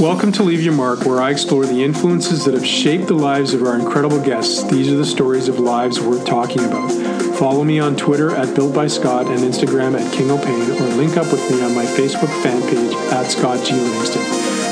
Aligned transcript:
Welcome 0.00 0.30
to 0.34 0.44
Leave 0.44 0.62
Your 0.62 0.74
Mark, 0.74 1.04
where 1.06 1.20
I 1.20 1.30
explore 1.30 1.66
the 1.66 1.82
influences 1.82 2.44
that 2.44 2.54
have 2.54 2.64
shaped 2.64 3.08
the 3.08 3.14
lives 3.14 3.52
of 3.52 3.64
our 3.64 3.76
incredible 3.76 4.20
guests. 4.20 4.62
These 4.62 4.92
are 4.92 4.96
the 4.96 5.04
stories 5.04 5.48
of 5.48 5.58
lives 5.58 5.98
worth 5.98 6.24
talking 6.24 6.64
about. 6.64 6.92
Follow 7.36 7.64
me 7.64 7.80
on 7.80 7.96
Twitter 7.96 8.30
at 8.30 8.54
Built 8.54 8.72
by 8.72 8.86
Scott 8.86 9.26
and 9.26 9.40
Instagram 9.40 9.98
at 9.98 10.12
King 10.12 10.30
O'Pain, 10.30 10.70
or 10.70 10.86
link 10.94 11.16
up 11.16 11.32
with 11.32 11.50
me 11.50 11.64
on 11.64 11.74
my 11.74 11.84
Facebook 11.84 12.30
fan 12.44 12.62
page 12.70 12.94
at 13.12 13.24
Scott 13.24 13.66
G. 13.66 13.74
Livingston. 13.74 14.22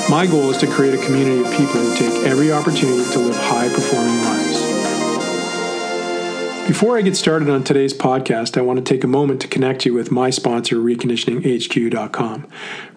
My 0.09 0.29
goal 0.29 0.49
is 0.51 0.59
to 0.59 0.69
create 0.69 0.95
a 0.95 1.05
community 1.05 1.41
of 1.41 1.51
people 1.51 1.81
who 1.81 1.97
take 1.97 2.25
every 2.25 2.53
opportunity 2.53 3.11
to 3.11 3.19
live 3.19 3.37
high 3.37 3.69
performing 3.69 4.23
lives. 4.23 4.46
Before 6.67 6.99
I 6.99 7.03
get 7.03 7.17
started 7.17 7.49
on 7.49 7.63
today's 7.63 7.95
podcast, 7.95 8.59
I 8.59 8.61
want 8.61 8.85
to 8.85 8.85
take 8.85 9.05
a 9.05 9.07
moment 9.07 9.41
to 9.43 9.47
connect 9.47 9.87
you 9.87 9.95
with 9.95 10.11
my 10.11 10.31
sponsor, 10.31 10.79
reconditioninghq.com. 10.79 12.47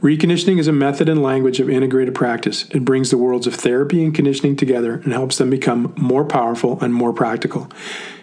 Reconditioning 0.02 0.58
is 0.58 0.68
a 0.68 0.74
method 0.74 1.08
and 1.08 1.22
language 1.22 1.60
of 1.60 1.70
integrated 1.70 2.16
practice. 2.16 2.66
It 2.72 2.84
brings 2.84 3.12
the 3.12 3.18
worlds 3.20 3.46
of 3.46 3.54
therapy 3.54 4.04
and 4.04 4.14
conditioning 4.14 4.56
together 4.56 4.96
and 4.96 5.14
helps 5.14 5.38
them 5.38 5.52
become 5.52 5.94
more 5.96 6.26
powerful 6.26 6.82
and 6.82 6.96
more 6.96 7.14
practical. 7.14 7.70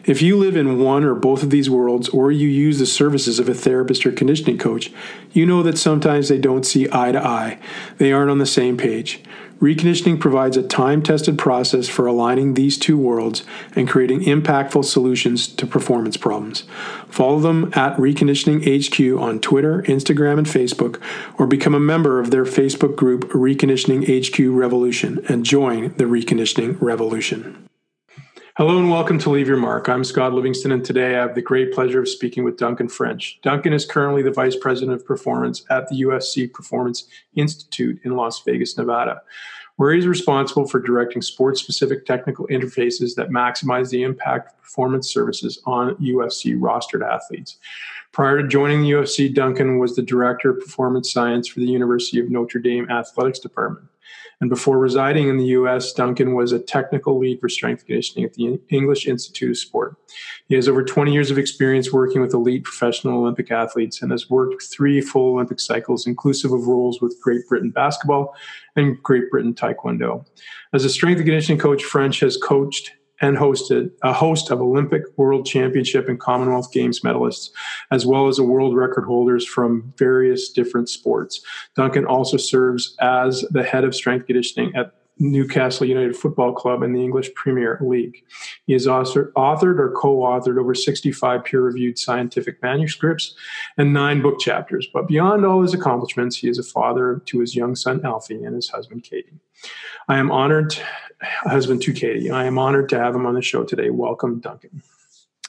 If 0.05 0.21
you 0.21 0.37
live 0.37 0.57
in 0.57 0.81
one 0.81 1.05
or 1.05 1.15
both 1.15 1.45
of 1.45 1.51
these 1.51 1.71
worlds, 1.71 2.09
or 2.09 2.33
you 2.33 2.49
use 2.49 2.81
the 2.81 2.87
services 2.87 3.39
of 3.39 3.49
a 3.49 3.55
therapist 3.55 4.05
or 4.05 4.11
conditioning 4.11 4.59
coach, 4.59 4.93
you 5.33 5.47
know 5.47 5.63
that 5.63 5.79
sometimes 5.79 6.29
they 6.29 6.39
don't 6.39 6.67
see 6.67 6.89
eye 6.91 7.13
to 7.13 7.25
eye. 7.25 7.61
They 7.99 8.13
aren't 8.13 8.33
on 8.33 8.39
the 8.39 8.47
same 8.47 8.77
page. 8.77 9.23
Reconditioning 9.61 10.21
provides 10.21 10.59
a 10.59 10.63
time 10.63 11.03
tested 11.03 11.39
process 11.39 11.89
for 11.89 12.07
aligning 12.07 12.55
these 12.55 12.77
two 12.77 12.99
worlds 12.99 13.43
and 13.75 13.89
creating 13.89 14.21
impactful 14.21 14.85
solutions 14.85 15.47
to 15.47 15.67
performance 15.67 16.19
problems. 16.19 16.65
Follow 17.09 17.41
them 17.41 17.73
at 17.75 17.97
Reconditioning 17.97 18.61
HQ 18.67 19.19
on 19.19 19.41
Twitter, 19.41 19.83
Instagram, 19.85 20.37
and 20.37 20.47
Facebook, 20.47 21.01
or 21.39 21.47
become 21.47 21.75
a 21.75 21.81
member 21.81 22.21
of 22.21 22.31
their 22.31 22.45
Facebook 22.45 22.97
group, 22.97 23.25
Reconditioning 23.31 24.05
HQ 24.05 24.39
Revolution, 24.55 25.25
and 25.27 25.47
join 25.47 25.95
the 25.97 26.05
Reconditioning 26.05 26.77
Revolution. 26.81 27.67
Hello 28.59 28.79
and 28.79 28.91
welcome 28.91 29.19
to 29.19 29.29
Leave 29.29 29.49
Your 29.49 29.59
Mark. 29.59 29.87
I'm 29.87 30.03
Scott 30.03 30.33
Livingston, 30.33 30.73
and 30.73 30.83
today 30.83 31.15
I 31.15 31.21
have 31.21 31.35
the 31.35 31.43
great 31.43 31.75
pleasure 31.75 32.01
of 32.01 32.09
speaking 32.09 32.43
with 32.43 32.57
Duncan 32.57 32.89
French. 32.89 33.39
Duncan 33.43 33.75
is 33.75 33.85
currently 33.85 34.23
the 34.23 34.31
Vice 34.31 34.57
President 34.57 34.99
of 34.99 35.05
Performance 35.05 35.63
at 35.69 35.87
the 35.89 36.01
UFC 36.01 36.51
Performance 36.51 37.07
Institute 37.35 38.01
in 38.05 38.17
Las 38.17 38.43
Vegas, 38.47 38.79
Nevada, 38.79 39.21
where 39.77 39.93
he's 39.93 40.07
responsible 40.07 40.67
for 40.67 40.81
directing 40.81 41.21
sports 41.21 41.61
specific 41.61 42.07
technical 42.07 42.47
interfaces 42.47 43.15
that 43.17 43.29
maximize 43.29 43.91
the 43.91 44.03
impact 44.03 44.55
of 44.55 44.63
performance 44.63 45.13
services 45.13 45.61
on 45.67 45.95
UFC 45.97 46.59
rostered 46.59 47.07
athletes. 47.07 47.59
Prior 48.13 48.41
to 48.41 48.49
joining 48.49 48.81
the 48.81 48.93
UFC, 48.93 49.35
Duncan 49.35 49.79
was 49.79 49.97
the 49.97 50.03
Director 50.03 50.49
of 50.49 50.61
Performance 50.61 51.13
Science 51.13 51.47
for 51.47 51.61
the 51.61 51.67
University 51.67 52.19
of 52.21 52.31
Notre 52.31 52.59
Dame 52.59 52.91
Athletics 52.91 53.39
Department. 53.39 53.87
And 54.41 54.51
before 54.51 54.79
residing 54.79 55.29
in 55.29 55.39
the 55.39 55.47
US, 55.47 55.93
Duncan 55.93 56.35
was 56.35 56.53
a 56.53 56.59
technical 56.59 57.19
lead 57.19 57.41
for 57.41 57.49
strength 57.49 57.87
conditioning 57.87 58.27
at 58.27 58.35
the 58.35 58.61
English 58.69 59.07
Institute 59.07 59.51
of 59.51 59.57
Sport. 59.57 59.97
He 60.49 60.55
has 60.57 60.69
over 60.69 60.85
20 60.85 61.13
years 61.13 61.31
of 61.31 61.39
experience 61.39 61.93
working 61.93 62.21
with 62.21 62.35
elite 62.35 62.65
professional 62.65 63.21
Olympic 63.21 63.51
athletes 63.51 64.03
and 64.03 64.11
has 64.11 64.29
worked 64.29 64.63
three 64.63 65.01
full 65.01 65.35
Olympic 65.35 65.59
cycles, 65.59 66.07
inclusive 66.07 66.53
of 66.53 66.67
roles 66.67 67.01
with 67.01 67.19
Great 67.23 67.49
Britain 67.49 67.71
basketball 67.71 68.35
and 68.77 69.03
Great 69.03 69.31
Britain 69.31 69.55
taekwondo. 69.55 70.27
As 70.75 70.85
a 70.85 70.91
strength 70.91 71.19
conditioning 71.19 71.59
coach, 71.59 71.83
French 71.83 72.21
has 72.21 72.37
coached 72.37 72.93
and 73.21 73.37
hosted 73.37 73.91
a 74.03 74.13
host 74.13 74.51
of 74.51 74.61
Olympic, 74.61 75.03
World 75.17 75.47
Championship, 75.47 76.09
and 76.09 76.21
Commonwealth 76.21 76.73
Games 76.73 77.01
medalists, 77.01 77.51
as 77.91 78.05
well 78.05 78.29
as 78.29 78.39
a 78.39 78.45
world 78.45 78.77
record 78.77 79.05
holders 79.05 79.47
from 79.47 79.93
various 79.97 80.51
different 80.51 80.89
sports. 80.89 81.41
Duncan 81.75 82.05
also 82.05 82.37
serves 82.37 82.95
as 83.01 83.45
the 83.51 83.63
head 83.63 83.85
of 83.85 83.95
strength 83.95 84.27
conditioning 84.27 84.75
at 84.75 84.93
Newcastle 85.19 85.87
United 85.87 86.17
Football 86.17 86.53
Club 86.53 86.83
in 86.83 86.93
the 86.93 87.03
English 87.03 87.33
Premier 87.35 87.79
League. 87.81 88.25
He 88.67 88.75
has 88.75 88.87
authored 88.87 89.79
or 89.79 89.95
co 89.97 90.19
authored 90.19 90.59
over 90.59 90.75
65 90.75 91.45
peer 91.45 91.61
reviewed 91.63 91.99
scientific 91.99 92.63
manuscripts 92.63 93.35
and 93.79 93.93
nine 93.93 94.21
book 94.21 94.39
chapters. 94.39 94.87
But 94.93 95.09
beyond 95.09 95.45
all 95.45 95.63
his 95.63 95.75
accomplishments, 95.75 96.37
he 96.37 96.49
is 96.49 96.59
a 96.59 96.63
father 96.63 97.23
to 97.27 97.41
his 97.41 97.57
young 97.57 97.75
son 97.75 98.05
Alfie 98.05 98.45
and 98.45 98.55
his 98.55 98.69
husband 98.69 99.05
Katie. 99.05 99.41
I 100.09 100.19
am 100.19 100.31
honored 100.31 100.77
husband 101.23 101.83
to 101.83 101.93
Katie. 101.93 102.31
I 102.31 102.45
am 102.45 102.59
honored 102.59 102.89
to 102.91 102.99
have 102.99 103.15
him 103.15 103.27
on 103.27 103.35
the 103.35 103.43
show 103.43 103.65
today. 103.65 103.91
Welcome, 103.91 104.41
Duncan. 104.41 104.83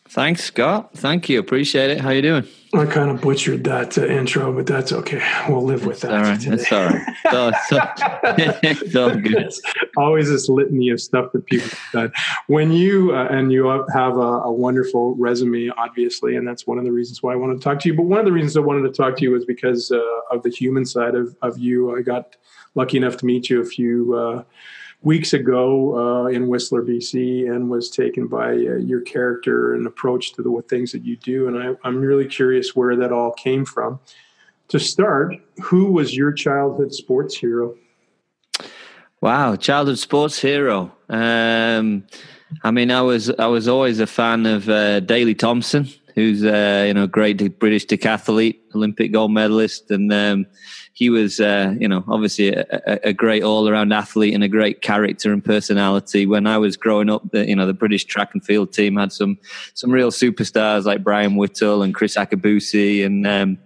Thanks, 0.09 0.43
Scott. 0.43 0.93
Thank 0.93 1.29
you. 1.29 1.39
Appreciate 1.39 1.89
it. 1.89 2.01
How 2.01 2.11
you 2.11 2.21
doing? 2.21 2.47
I 2.73 2.85
kind 2.85 3.09
of 3.09 3.21
butchered 3.21 3.63
that 3.63 3.97
uh, 3.97 4.05
intro, 4.05 4.51
but 4.53 4.65
that's 4.65 4.91
okay. 4.91 5.21
We'll 5.47 5.63
live 5.63 5.85
with 5.85 6.01
that. 6.01 6.11
All 6.11 6.21
right. 6.21 6.39
Today. 6.39 6.55
That's 6.57 6.71
all 6.71 6.85
right. 6.85 7.15
So, 7.31 7.51
so, 7.67 7.79
it's 8.63 8.95
all 8.95 9.15
good. 9.15 9.33
It's 9.33 9.61
always 9.97 10.29
this 10.29 10.49
litany 10.49 10.89
of 10.89 11.01
stuff 11.01 11.31
that 11.31 11.45
people 11.45 11.69
have 11.69 11.91
done. 11.93 12.11
When 12.47 12.71
you 12.71 13.15
uh, 13.15 13.27
and 13.29 13.51
you 13.51 13.67
have 13.93 14.17
a, 14.17 14.19
a, 14.19 14.51
wonderful 14.51 15.15
resume, 15.15 15.69
obviously, 15.77 16.35
and 16.35 16.47
that's 16.47 16.67
one 16.67 16.77
of 16.77 16.83
the 16.83 16.91
reasons 16.91 17.23
why 17.23 17.33
I 17.33 17.35
wanted 17.35 17.55
to 17.55 17.63
talk 17.63 17.79
to 17.81 17.89
you. 17.89 17.95
But 17.95 18.03
one 18.03 18.19
of 18.19 18.25
the 18.25 18.33
reasons 18.33 18.57
I 18.57 18.61
wanted 18.61 18.83
to 18.83 18.93
talk 18.93 19.17
to 19.17 19.23
you 19.23 19.31
was 19.31 19.45
because 19.45 19.91
uh, 19.91 20.01
of 20.31 20.43
the 20.43 20.49
human 20.49 20.85
side 20.85 21.15
of, 21.15 21.35
of 21.41 21.57
you. 21.57 21.97
I 21.97 22.01
got 22.01 22.35
lucky 22.75 22.97
enough 22.97 23.17
to 23.17 23.25
meet 23.25 23.49
you 23.49 23.61
a 23.61 23.65
few 23.65 24.13
uh, 24.13 24.43
weeks 25.01 25.33
ago 25.33 25.97
uh, 25.97 26.27
in 26.27 26.47
Whistler, 26.47 26.81
BC, 26.81 27.49
and 27.49 27.69
was 27.69 27.89
taken 27.89 28.27
by 28.27 28.51
uh, 28.51 28.77
your 28.77 29.01
character 29.01 29.73
and 29.73 29.87
approach 29.87 30.33
to 30.33 30.41
the 30.41 30.63
things 30.69 30.91
that 30.91 31.03
you 31.03 31.15
do. 31.17 31.47
And 31.47 31.57
I, 31.57 31.87
I'm 31.87 31.99
really 31.99 32.25
curious 32.25 32.75
where 32.75 32.95
that 32.95 33.11
all 33.11 33.31
came 33.33 33.65
from. 33.65 33.99
To 34.69 34.79
start, 34.79 35.35
who 35.63 35.91
was 35.91 36.15
your 36.15 36.33
childhood 36.33 36.93
sports 36.93 37.37
hero? 37.37 37.75
Wow, 39.21 39.55
childhood 39.55 39.97
sports 39.97 40.39
hero. 40.39 40.91
Um, 41.09 42.03
I 42.63 42.71
mean, 42.71 42.91
I 42.91 43.01
was 43.01 43.29
I 43.31 43.47
was 43.47 43.67
always 43.67 43.99
a 43.99 44.07
fan 44.07 44.45
of 44.45 44.69
uh, 44.69 44.99
Daley 44.99 45.35
Thompson, 45.35 45.87
who's 46.15 46.43
uh, 46.43 46.83
you 46.85 46.93
know 46.93 47.07
great 47.07 47.59
British 47.59 47.85
decathlete, 47.85 48.59
Olympic 48.75 49.11
gold 49.11 49.31
medalist, 49.31 49.89
and 49.89 50.11
um, 50.11 50.45
he 50.97 51.11
was, 51.11 51.39
uh, 51.39 51.75
you 51.79 51.87
know, 51.87 52.03
obviously 52.07 52.49
a, 52.49 52.65
a 53.03 53.13
great 53.13 53.43
all-around 53.43 53.93
athlete 53.93 54.33
and 54.33 54.43
a 54.43 54.47
great 54.47 54.81
character 54.81 55.31
and 55.31 55.45
personality. 55.45 56.25
When 56.25 56.47
I 56.47 56.57
was 56.57 56.75
growing 56.75 57.07
up, 57.07 57.21
the, 57.29 57.47
you 57.47 57.55
know, 57.55 57.67
the 57.67 57.73
British 57.75 58.05
track 58.05 58.31
and 58.33 58.43
field 58.43 58.73
team 58.73 58.97
had 58.97 59.13
some 59.13 59.37
some 59.75 59.91
real 59.91 60.09
superstars 60.09 60.85
like 60.85 61.03
Brian 61.03 61.35
Whittle 61.35 61.83
and 61.83 61.93
Kriss 61.93 62.17
Akabusi 62.17 63.05
and 63.05 63.27
um, 63.27 63.59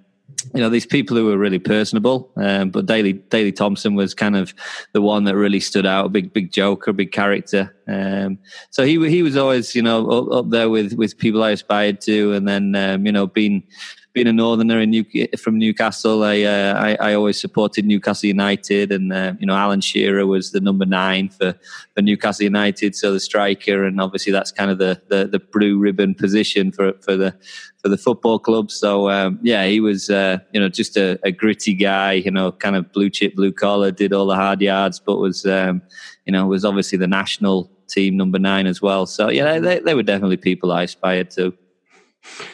you 0.53 0.59
know 0.59 0.69
these 0.69 0.85
people 0.85 1.15
who 1.15 1.25
were 1.25 1.37
really 1.37 1.59
personable 1.59 2.31
um, 2.35 2.69
but 2.69 2.85
Daley 2.85 3.13
Daley 3.13 3.51
Thompson 3.51 3.95
was 3.95 4.13
kind 4.13 4.35
of 4.35 4.53
the 4.91 5.01
one 5.01 5.23
that 5.25 5.35
really 5.35 5.59
stood 5.59 5.85
out 5.85 6.07
a 6.07 6.09
big 6.09 6.33
big 6.33 6.51
joker 6.51 6.91
big 6.91 7.11
character 7.11 7.75
um, 7.87 8.39
so 8.71 8.83
he 8.83 8.93
he 9.09 9.21
was 9.21 9.37
always 9.37 9.75
you 9.75 9.81
know 9.81 10.09
up, 10.09 10.31
up, 10.31 10.49
there 10.49 10.69
with 10.69 10.93
with 10.93 11.17
people 11.17 11.43
I 11.43 11.51
aspired 11.51 12.01
to 12.01 12.33
and 12.33 12.47
then 12.47 12.75
um, 12.75 13.05
you 13.05 13.11
know 13.11 13.27
being 13.27 13.63
being 14.13 14.27
a 14.27 14.33
northerner 14.33 14.79
in 14.81 14.89
New, 14.89 15.05
from 15.37 15.57
Newcastle, 15.57 16.23
I, 16.23 16.41
uh, 16.41 16.73
I, 17.01 17.11
I 17.11 17.13
always 17.13 17.39
supported 17.39 17.85
Newcastle 17.85 18.27
United, 18.27 18.91
and 18.91 19.13
uh, 19.13 19.33
you 19.39 19.45
know 19.45 19.55
Alan 19.55 19.81
Shearer 19.81 20.25
was 20.25 20.51
the 20.51 20.59
number 20.59 20.85
nine 20.85 21.29
for, 21.29 21.55
for 21.95 22.01
Newcastle 22.01 22.43
United, 22.43 22.95
so 22.95 23.13
the 23.13 23.19
striker, 23.19 23.85
and 23.85 24.01
obviously 24.01 24.31
that's 24.31 24.51
kind 24.51 24.69
of 24.69 24.79
the 24.79 25.01
the, 25.07 25.27
the 25.27 25.39
blue 25.39 25.79
ribbon 25.79 26.13
position 26.13 26.71
for 26.71 26.93
for 27.01 27.15
the 27.15 27.33
for 27.81 27.89
the 27.89 27.97
football 27.97 28.37
club. 28.37 28.69
So 28.69 29.09
um, 29.09 29.39
yeah, 29.41 29.65
he 29.65 29.79
was 29.79 30.09
uh, 30.09 30.39
you 30.51 30.59
know 30.59 30.69
just 30.69 30.97
a, 30.97 31.17
a, 31.23 31.31
gritty 31.31 31.73
guy, 31.73 32.13
you 32.13 32.31
know, 32.31 32.51
kind 32.51 32.75
of 32.75 32.91
blue 32.91 33.09
chip, 33.09 33.35
blue 33.35 33.51
collar, 33.51 33.91
did 33.91 34.13
all 34.13 34.25
the 34.25 34.35
hard 34.35 34.61
yards, 34.61 34.99
but 34.99 35.17
was 35.17 35.45
um, 35.45 35.81
you 36.25 36.33
know 36.33 36.45
was 36.47 36.65
obviously 36.65 36.97
the 36.97 37.07
national 37.07 37.71
team 37.87 38.17
number 38.17 38.39
nine 38.39 38.67
as 38.67 38.81
well. 38.81 39.05
So 39.05 39.29
yeah, 39.29 39.59
they, 39.59 39.79
they 39.79 39.93
were 39.93 40.03
definitely 40.03 40.37
people 40.37 40.71
I 40.71 40.83
aspired 40.83 41.31
to. 41.31 41.53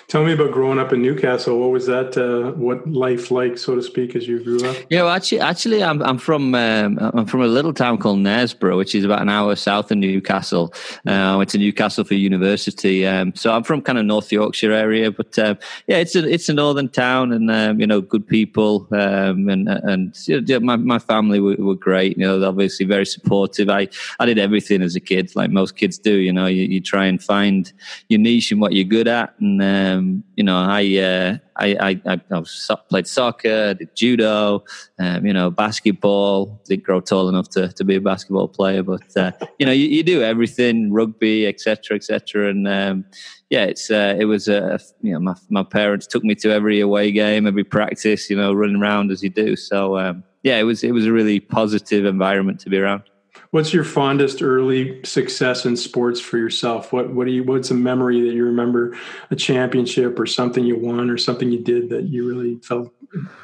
Tell 0.07 0.23
me 0.23 0.31
about 0.31 0.51
growing 0.51 0.79
up 0.79 0.93
in 0.93 1.01
Newcastle. 1.01 1.59
What 1.59 1.71
was 1.71 1.85
that? 1.87 2.15
Uh, 2.15 2.53
what 2.53 2.89
life 2.89 3.29
like, 3.29 3.57
so 3.57 3.75
to 3.75 3.83
speak, 3.83 4.15
as 4.15 4.25
you 4.25 4.41
grew 4.41 4.65
up? 4.65 4.77
Yeah, 4.89 5.03
well, 5.03 5.13
actually, 5.13 5.41
actually, 5.41 5.83
I'm 5.83 6.01
I'm 6.01 6.17
from 6.17 6.55
um, 6.55 6.97
I'm 6.97 7.25
from 7.25 7.41
a 7.41 7.47
little 7.47 7.73
town 7.73 7.97
called 7.97 8.19
Knaresborough, 8.19 8.77
which 8.77 8.95
is 8.95 9.03
about 9.03 9.21
an 9.21 9.27
hour 9.27 9.53
south 9.57 9.91
of 9.91 9.97
Newcastle. 9.97 10.73
Uh, 11.05 11.11
I 11.11 11.35
went 11.35 11.49
to 11.49 11.57
Newcastle 11.57 12.05
for 12.05 12.13
university, 12.13 13.05
um, 13.05 13.35
so 13.35 13.51
I'm 13.51 13.63
from 13.63 13.81
kind 13.81 13.97
of 13.97 14.05
North 14.05 14.31
Yorkshire 14.31 14.71
area. 14.71 15.11
But 15.11 15.37
um, 15.39 15.57
yeah, 15.87 15.97
it's 15.97 16.15
a 16.15 16.25
it's 16.25 16.47
a 16.47 16.53
northern 16.53 16.87
town, 16.87 17.33
and 17.33 17.51
um, 17.51 17.81
you 17.81 17.85
know, 17.85 17.99
good 17.99 18.25
people, 18.25 18.87
um, 18.93 19.49
and 19.49 19.67
and 19.67 20.17
you 20.25 20.39
know, 20.39 20.59
my 20.61 20.77
my 20.77 20.99
family 20.99 21.41
were, 21.41 21.57
were, 21.57 21.75
great. 21.75 22.17
You 22.17 22.25
know, 22.25 22.47
obviously 22.47 22.85
very 22.85 23.05
supportive. 23.05 23.69
I 23.69 23.89
I 24.21 24.25
did 24.25 24.39
everything 24.39 24.81
as 24.81 24.95
a 24.95 25.01
kid, 25.01 25.35
like 25.35 25.51
most 25.51 25.75
kids 25.75 25.97
do. 25.97 26.13
You 26.13 26.31
know, 26.31 26.45
you, 26.45 26.63
you 26.63 26.79
try 26.79 27.07
and 27.07 27.21
find 27.21 27.73
your 28.07 28.21
niche 28.21 28.53
and 28.53 28.61
what 28.61 28.71
you're 28.71 28.85
good 28.85 29.09
at, 29.09 29.37
and 29.41 29.61
um, 29.97 30.23
you 30.35 30.43
know, 30.43 30.57
I, 30.57 30.97
uh, 30.97 31.37
I, 31.55 31.99
I, 32.05 32.21
I, 32.31 32.43
played 32.89 33.07
soccer, 33.07 33.73
did 33.73 33.95
judo, 33.95 34.63
um, 34.99 35.25
you 35.25 35.33
know, 35.33 35.49
basketball. 35.49 36.61
Didn't 36.65 36.83
grow 36.83 36.99
tall 36.99 37.29
enough 37.29 37.49
to, 37.49 37.69
to 37.73 37.83
be 37.83 37.95
a 37.95 38.01
basketball 38.01 38.47
player, 38.47 38.83
but 38.83 39.15
uh, 39.17 39.31
you 39.59 39.65
know, 39.65 39.71
you, 39.71 39.87
you, 39.87 40.03
do 40.03 40.21
everything, 40.21 40.91
rugby, 40.91 41.47
etc., 41.47 41.95
etc. 41.95 42.49
And 42.49 42.67
um, 42.67 43.05
yeah, 43.49 43.65
it's 43.65 43.89
uh, 43.89 44.15
it 44.19 44.25
was 44.25 44.47
uh, 44.47 44.77
you 45.01 45.13
know, 45.13 45.19
my 45.19 45.35
my 45.49 45.63
parents 45.63 46.07
took 46.07 46.23
me 46.23 46.35
to 46.35 46.51
every 46.51 46.79
away 46.79 47.11
game, 47.11 47.47
every 47.47 47.63
practice, 47.63 48.29
you 48.29 48.37
know, 48.37 48.53
running 48.53 48.77
around 48.77 49.11
as 49.11 49.23
you 49.23 49.29
do. 49.29 49.55
So 49.55 49.97
um, 49.97 50.23
yeah, 50.43 50.57
it 50.57 50.63
was 50.63 50.83
it 50.83 50.91
was 50.91 51.05
a 51.05 51.13
really 51.13 51.39
positive 51.39 52.05
environment 52.05 52.59
to 52.61 52.69
be 52.69 52.77
around. 52.77 53.03
What's 53.51 53.73
your 53.73 53.83
fondest 53.83 54.41
early 54.41 55.03
success 55.03 55.65
in 55.65 55.77
sports 55.77 56.19
for 56.19 56.37
yourself? 56.37 56.91
What 56.91 57.13
what 57.13 57.27
do 57.27 57.31
you 57.31 57.43
what's 57.43 57.71
a 57.71 57.75
memory 57.75 58.21
that 58.21 58.33
you 58.33 58.45
remember 58.45 58.97
a 59.31 59.35
championship 59.35 60.19
or 60.19 60.25
something 60.25 60.65
you 60.65 60.77
won 60.77 61.09
or 61.09 61.17
something 61.17 61.51
you 61.51 61.63
did 61.63 61.89
that 61.89 62.03
you 62.03 62.27
really 62.27 62.57
felt 62.57 62.93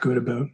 good 0.01 0.17
about? 0.17 0.47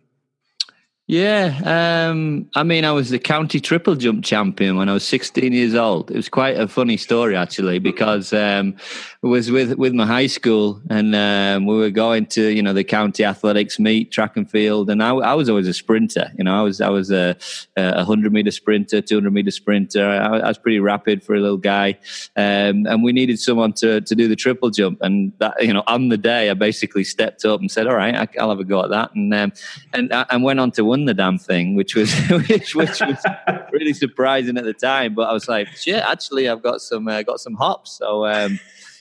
Yeah, 1.09 1.59
um, 1.65 2.47
I 2.55 2.61
mean, 2.61 2.85
I 2.85 2.91
was 2.91 3.09
the 3.09 3.17
county 3.17 3.59
triple 3.59 3.95
jump 3.95 4.23
champion 4.23 4.77
when 4.77 4.89
I 4.89 4.93
was 4.93 5.03
16 5.05 5.51
years 5.53 5.73
old. 5.73 6.11
It 6.11 6.15
was 6.15 6.29
quite 6.29 6.55
a 6.55 6.67
funny 6.67 6.97
story 6.97 7.35
actually 7.35 7.79
because 7.79 8.31
um, 8.31 8.75
it 9.23 9.25
was 9.25 9.49
with 9.49 9.75
with 9.79 9.91
my 9.93 10.05
high 10.05 10.27
school, 10.27 10.79
and 10.87 11.15
um, 11.15 11.65
we 11.65 11.75
were 11.75 11.89
going 11.89 12.27
to 12.27 12.49
you 12.49 12.61
know 12.61 12.73
the 12.73 12.83
county 12.83 13.25
athletics 13.25 13.79
meet, 13.79 14.11
track 14.11 14.37
and 14.37 14.47
field, 14.51 14.91
and 14.91 15.01
I, 15.01 15.09
I 15.09 15.33
was 15.33 15.49
always 15.49 15.67
a 15.67 15.73
sprinter. 15.73 16.31
You 16.37 16.43
know, 16.43 16.55
I 16.55 16.61
was 16.61 16.79
I 16.79 16.89
was 16.89 17.09
a, 17.09 17.35
a 17.75 18.05
100 18.05 18.31
meter 18.31 18.51
sprinter, 18.51 19.01
200 19.01 19.33
meter 19.33 19.49
sprinter. 19.49 20.07
I, 20.07 20.37
I, 20.37 20.47
was 20.47 20.59
pretty 20.59 20.79
rapid 20.79 21.23
for 21.23 21.33
a 21.33 21.39
little 21.39 21.57
guy, 21.57 21.97
um, 22.35 22.85
and 22.85 23.03
we 23.03 23.13
needed 23.13 23.39
someone 23.39 23.73
to 23.73 24.01
to 24.01 24.13
do 24.13 24.27
the 24.27 24.35
triple 24.35 24.69
jump. 24.69 24.99
And 25.01 25.33
that 25.39 25.55
you 25.59 25.73
know, 25.73 25.83
on 25.87 26.09
the 26.09 26.17
day, 26.17 26.51
I 26.51 26.53
basically 26.53 27.03
stepped 27.03 27.45
up 27.45 27.61
and 27.61 27.71
said, 27.71 27.87
"All 27.87 27.95
right, 27.95 28.29
I'll 28.39 28.49
have 28.49 28.59
a 28.59 28.63
go 28.63 28.83
at 28.83 28.91
that," 28.91 29.15
and 29.15 29.33
um, 29.33 29.53
and 29.91 30.13
and 30.13 30.43
went 30.43 30.59
on 30.59 30.69
to 30.73 30.85
win 30.85 30.98
the 31.05 31.13
damn 31.13 31.37
thing, 31.37 31.75
which 31.75 31.95
was 31.95 32.13
which, 32.29 32.75
which 32.75 33.01
was 33.01 33.25
really 33.71 33.93
surprising 33.93 34.57
at 34.57 34.63
the 34.63 34.73
time. 34.73 35.15
But 35.15 35.29
I 35.29 35.33
was 35.33 35.47
like, 35.47 35.67
shit, 35.69 36.03
actually, 36.03 36.49
I've 36.49 36.63
got 36.63 36.81
some 36.81 37.07
uh, 37.07 37.23
got 37.23 37.39
some 37.39 37.55
hops. 37.55 37.91
So 37.91 38.25
um, 38.25 38.59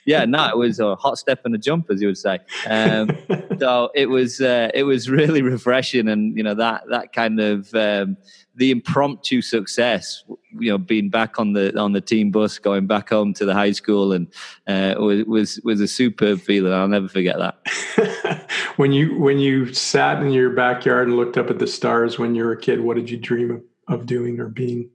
yeah, 0.08 0.24
no, 0.24 0.48
it 0.48 0.56
was 0.56 0.80
a 0.80 0.96
hot 0.96 1.18
step 1.18 1.40
and 1.44 1.54
a 1.54 1.58
jump, 1.58 1.90
as 1.90 2.00
you 2.00 2.08
would 2.08 2.16
say. 2.16 2.38
Um, 2.66 3.10
so 3.58 3.90
it 3.94 4.06
was 4.06 4.40
uh, 4.40 4.70
it 4.72 4.84
was 4.84 5.10
really 5.10 5.42
refreshing, 5.42 6.08
and 6.08 6.34
you 6.34 6.42
know 6.42 6.54
that 6.54 6.84
that 6.88 7.12
kind 7.12 7.38
of 7.38 7.74
um, 7.74 8.16
the 8.58 8.72
impromptu 8.72 9.40
success, 9.40 10.24
you 10.58 10.70
know, 10.70 10.78
being 10.78 11.08
back 11.08 11.38
on 11.38 11.52
the 11.52 11.78
on 11.78 11.92
the 11.92 12.00
team 12.00 12.32
bus, 12.32 12.58
going 12.58 12.86
back 12.86 13.08
home 13.08 13.32
to 13.34 13.44
the 13.44 13.54
high 13.54 13.70
school, 13.70 14.12
and 14.12 14.26
uh, 14.66 14.94
was 14.98 15.60
was 15.62 15.80
a 15.80 15.86
superb 15.86 16.40
feeling. 16.40 16.72
I'll 16.72 16.88
never 16.88 17.08
forget 17.08 17.36
that. 17.38 18.50
when 18.76 18.92
you 18.92 19.16
when 19.18 19.38
you 19.38 19.72
sat 19.72 20.20
in 20.20 20.30
your 20.30 20.50
backyard 20.50 21.06
and 21.06 21.16
looked 21.16 21.38
up 21.38 21.50
at 21.50 21.60
the 21.60 21.68
stars 21.68 22.18
when 22.18 22.34
you 22.34 22.44
were 22.44 22.52
a 22.52 22.60
kid, 22.60 22.80
what 22.80 22.96
did 22.96 23.08
you 23.08 23.16
dream 23.16 23.50
of, 23.52 23.62
of 24.00 24.06
doing 24.06 24.40
or 24.40 24.48
being? 24.48 24.90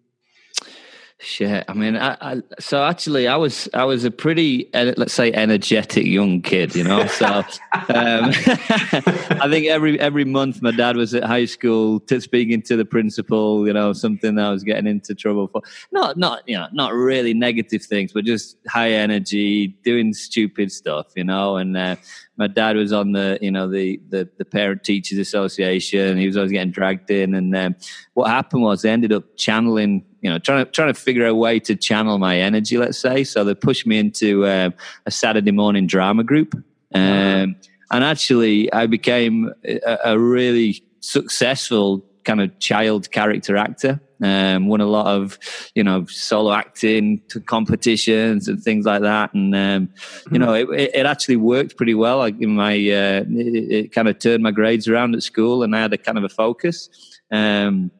Shit. 1.23 1.63
I 1.69 1.73
mean, 1.73 1.95
I, 1.95 2.17
I, 2.19 2.41
so 2.59 2.83
actually, 2.83 3.29
I 3.29 3.37
was 3.37 3.69
I 3.73 3.85
was 3.85 4.03
a 4.03 4.11
pretty 4.11 4.69
let's 4.73 5.13
say 5.13 5.31
energetic 5.31 6.05
young 6.05 6.41
kid, 6.41 6.75
you 6.75 6.83
know. 6.83 7.07
So 7.07 7.25
um, 7.25 7.45
I 7.89 9.47
think 9.49 9.67
every 9.67 9.97
every 10.01 10.25
month 10.25 10.61
my 10.61 10.71
dad 10.71 10.97
was 10.97 11.15
at 11.15 11.23
high 11.23 11.45
school 11.45 12.01
to 12.01 12.19
speaking 12.19 12.61
to 12.63 12.75
the 12.75 12.83
principal, 12.83 13.65
you 13.65 13.71
know, 13.71 13.93
something 13.93 14.37
I 14.37 14.51
was 14.51 14.63
getting 14.63 14.85
into 14.85 15.15
trouble 15.15 15.47
for. 15.47 15.61
Not 15.93 16.17
not 16.17 16.41
you 16.45 16.57
know 16.57 16.67
not 16.73 16.93
really 16.93 17.33
negative 17.33 17.83
things, 17.83 18.11
but 18.11 18.25
just 18.25 18.57
high 18.67 18.91
energy, 18.91 19.69
doing 19.85 20.13
stupid 20.13 20.73
stuff, 20.73 21.07
you 21.15 21.23
know. 21.23 21.55
And 21.55 21.77
uh, 21.77 21.95
my 22.35 22.47
dad 22.47 22.75
was 22.75 22.91
on 22.91 23.13
the 23.13 23.39
you 23.41 23.51
know 23.51 23.69
the 23.69 23.97
the, 24.09 24.27
the 24.37 24.45
parent 24.45 24.83
teachers 24.83 25.19
association. 25.19 26.17
He 26.17 26.27
was 26.27 26.35
always 26.35 26.51
getting 26.51 26.71
dragged 26.71 27.09
in, 27.09 27.33
and 27.33 27.55
um, 27.55 27.75
what 28.13 28.29
happened 28.29 28.63
was 28.63 28.81
they 28.81 28.89
ended 28.89 29.13
up 29.13 29.23
channeling 29.37 30.03
you 30.23 30.29
know, 30.29 30.39
trying 30.39 30.65
to 30.65 30.71
trying 30.71 30.91
to 30.91 30.99
figure 30.99 31.25
a 31.27 31.35
way 31.35 31.59
to 31.59 31.75
channel 31.75 32.17
my 32.17 32.39
energy, 32.39 32.77
let's 32.77 32.97
say. 32.97 33.25
So 33.25 33.43
they 33.43 33.53
pushed 33.53 33.85
me 33.85 33.99
into 33.99 34.45
uh, 34.45 34.69
a 35.05 35.11
Saturday 35.11 35.51
morning 35.51 35.85
drama 35.85 36.23
group, 36.23 36.55
um, 36.95 37.57
and 37.91 38.03
actually, 38.03 38.71
I 38.71 38.87
became 38.87 39.53
a, 39.65 39.97
a, 40.05 40.19
really 40.19 40.83
successful 41.01 42.05
kind 42.23 42.39
of 42.41 42.57
child 42.59 43.11
character 43.11 43.57
actor. 43.57 43.99
Um, 44.23 44.67
won 44.69 44.79
a 44.79 44.85
lot 44.85 45.07
of, 45.07 45.37
you 45.75 45.83
know, 45.83 46.05
solo 46.05 46.53
acting 46.53 47.21
competitions 47.45 48.47
and 48.47 48.63
things 48.63 48.85
like 48.85 49.01
that, 49.01 49.33
and 49.33 49.53
um, 49.53 49.89
you 50.31 50.39
know, 50.39 50.53
it, 50.53 50.69
it, 50.71 51.05
actually 51.05 51.35
worked 51.35 51.75
pretty 51.75 51.95
well. 51.95 52.19
Like 52.19 52.39
in 52.39 52.51
my, 52.51 52.73
uh, 52.73 53.25
it, 53.27 53.71
it, 53.71 53.91
kind 53.91 54.07
of 54.07 54.19
turned 54.19 54.41
my 54.41 54.51
grades 54.51 54.87
around 54.87 55.15
at 55.15 55.23
school, 55.23 55.63
and 55.63 55.75
I 55.75 55.81
had 55.81 55.91
a 55.91 55.97
kind 55.97 56.17
of 56.17 56.23
a 56.23 56.29
focus. 56.29 56.87
Um, 57.29 57.91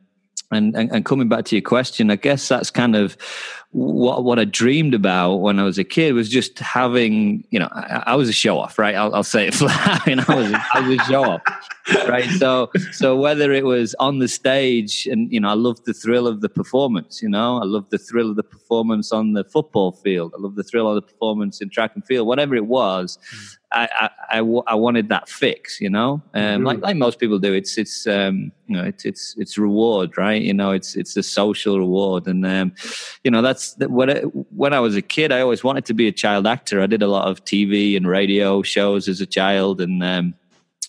and, 0.54 0.76
and, 0.76 0.92
and 0.92 1.06
coming 1.06 1.28
back 1.28 1.46
to 1.46 1.56
your 1.56 1.62
question, 1.62 2.12
I 2.12 2.16
guess 2.16 2.48
that's 2.48 2.72
kind 2.72 2.96
of 2.96 3.18
what 3.74 4.24
what 4.24 4.38
I 4.38 4.46
dreamed 4.46 4.94
about 4.94 5.38
when 5.38 5.60
I 5.60 5.64
was 5.64 5.80
a 5.80 5.84
kid 5.84 6.14
was 6.14 6.30
just 6.30 6.60
having, 6.60 7.44
you 7.50 7.58
know, 7.60 7.70
I, 7.72 8.04
I 8.08 8.16
was 8.16 8.30
a 8.30 8.34
show 8.34 8.60
off, 8.60 8.78
right? 8.78 8.94
I'll, 8.94 9.14
I'll 9.16 9.24
say 9.24 9.48
it 9.48 9.54
flat. 9.56 10.06
you 10.06 10.16
know, 10.16 10.24
I 10.28 10.36
was 10.36 10.54
I 10.76 10.80
was 10.80 11.00
a 11.00 11.04
show 11.06 11.24
off, 11.24 11.42
right? 12.08 12.30
So 12.38 12.72
so 12.92 13.18
whether 13.18 13.52
it 13.52 13.66
was 13.66 13.96
on 13.96 14.20
the 14.20 14.28
stage, 14.28 15.08
and 15.08 15.32
you 15.32 15.40
know, 15.40 15.50
I 15.50 15.56
loved 15.56 15.86
the 15.86 15.94
thrill 15.94 16.28
of 16.28 16.42
the 16.42 16.50
performance. 16.50 17.22
You 17.24 17.30
know, 17.30 17.58
I 17.58 17.66
loved 17.66 17.90
the 17.90 17.98
thrill 17.98 18.30
of 18.30 18.36
the 18.36 18.44
performance 18.44 19.12
on 19.12 19.34
the 19.34 19.44
football 19.44 19.92
field. 19.92 20.34
I 20.38 20.42
loved 20.42 20.56
the 20.56 20.64
thrill 20.64 20.88
of 20.88 20.96
the 20.96 21.02
performance 21.02 21.60
in 21.60 21.70
track 21.70 21.94
and 21.96 22.06
field. 22.06 22.28
Whatever 22.28 22.56
it 22.56 22.68
was, 22.68 23.18
mm. 23.34 23.58
I, 23.74 24.10
I, 24.30 24.40
I, 24.68 24.76
wanted 24.76 25.10
that 25.10 25.28
fix, 25.28 25.82
you 25.82 25.90
know, 25.90 26.22
um, 26.34 26.42
mm-hmm. 26.42 26.64
like 26.64 26.82
like 26.82 26.96
most 26.96 27.20
people 27.20 27.40
do. 27.40 27.54
It's 27.54 27.78
it's 27.78 28.06
um, 28.06 28.52
you 28.68 28.76
know 28.76 28.84
it's 28.84 29.04
it's 29.04 29.36
it's 29.38 29.58
reward, 29.58 30.18
right? 30.18 30.42
You 30.42 30.54
know, 30.54 30.72
it's 30.72 30.96
it's 30.96 31.18
a 31.18 31.24
social 31.24 31.80
reward, 31.80 32.28
and 32.28 32.46
um, 32.46 32.74
you 33.24 33.32
know 33.32 33.42
that's 33.42 33.63
when 33.80 34.10
I, 34.10 34.20
when 34.22 34.74
I 34.74 34.80
was 34.80 34.96
a 34.96 35.02
kid, 35.02 35.32
I 35.32 35.42
always 35.42 35.64
wanted 35.64 35.86
to 35.86 35.94
be 35.94 36.08
a 36.08 36.12
child 36.12 36.48
actor. 36.48 36.82
I 36.82 36.88
did 36.88 37.02
a 37.02 37.08
lot 37.08 37.28
of 37.28 37.44
TV 37.46 37.98
and 37.98 38.08
radio 38.08 38.62
shows 38.62 39.08
as 39.08 39.22
a 39.22 39.26
child, 39.26 39.82
and 39.82 40.04
um, 40.04 40.34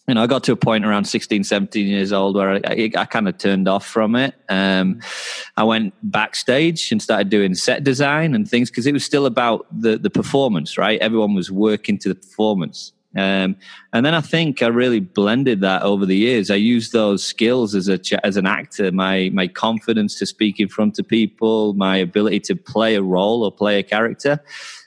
you 0.07 0.15
know, 0.15 0.23
I 0.23 0.27
got 0.27 0.45
to 0.45 0.53
a 0.53 0.57
point 0.57 0.85
around 0.85 1.05
16, 1.05 1.45
17 1.45 1.87
years 1.87 2.13
old 2.13 2.37
where 2.37 2.51
I, 2.51 2.61
I, 2.67 2.91
I 2.97 3.05
kind 3.07 3.27
of 3.27 3.39
turned 3.39 3.69
off 3.69 3.87
from 3.87 4.17
it. 4.17 4.35
Um, 4.51 5.01
I 5.57 5.65
went 5.65 5.95
backstage 6.03 6.93
and 6.93 7.01
started 7.01 7.31
doing 7.31 7.55
set 7.55 7.85
design 7.85 8.35
and 8.35 8.49
things 8.49 8.71
because 8.71 8.87
it 8.87 8.93
was 8.93 9.05
still 9.05 9.25
about 9.25 9.67
the, 9.71 9.97
the 9.97 10.11
performance, 10.11 10.77
right? 10.77 11.01
Everyone 11.01 11.35
was 11.35 11.51
working 11.51 11.97
to 11.99 12.11
the 12.11 12.15
performance. 12.15 12.93
Um, 13.17 13.57
and 13.93 14.05
then 14.05 14.15
I 14.15 14.21
think 14.21 14.63
I 14.63 14.67
really 14.67 15.01
blended 15.01 15.61
that 15.61 15.83
over 15.83 16.05
the 16.05 16.17
years. 16.17 16.51
I 16.51 16.57
used 16.57 16.93
those 16.93 17.25
skills 17.25 17.75
as 17.75 17.89
a 17.89 18.01
as 18.27 18.37
an 18.37 18.47
actor, 18.47 18.91
my 18.93 19.31
my 19.33 19.49
confidence 19.49 20.19
to 20.19 20.27
speak 20.27 20.59
in 20.59 20.69
front 20.69 20.99
of 20.99 21.07
people, 21.07 21.75
my 21.75 21.97
ability 21.97 22.41
to 22.41 22.57
play 22.57 22.97
a 22.97 23.03
role 23.03 23.45
or 23.45 23.53
play 23.53 23.79
a 23.79 23.83
character. 23.83 24.41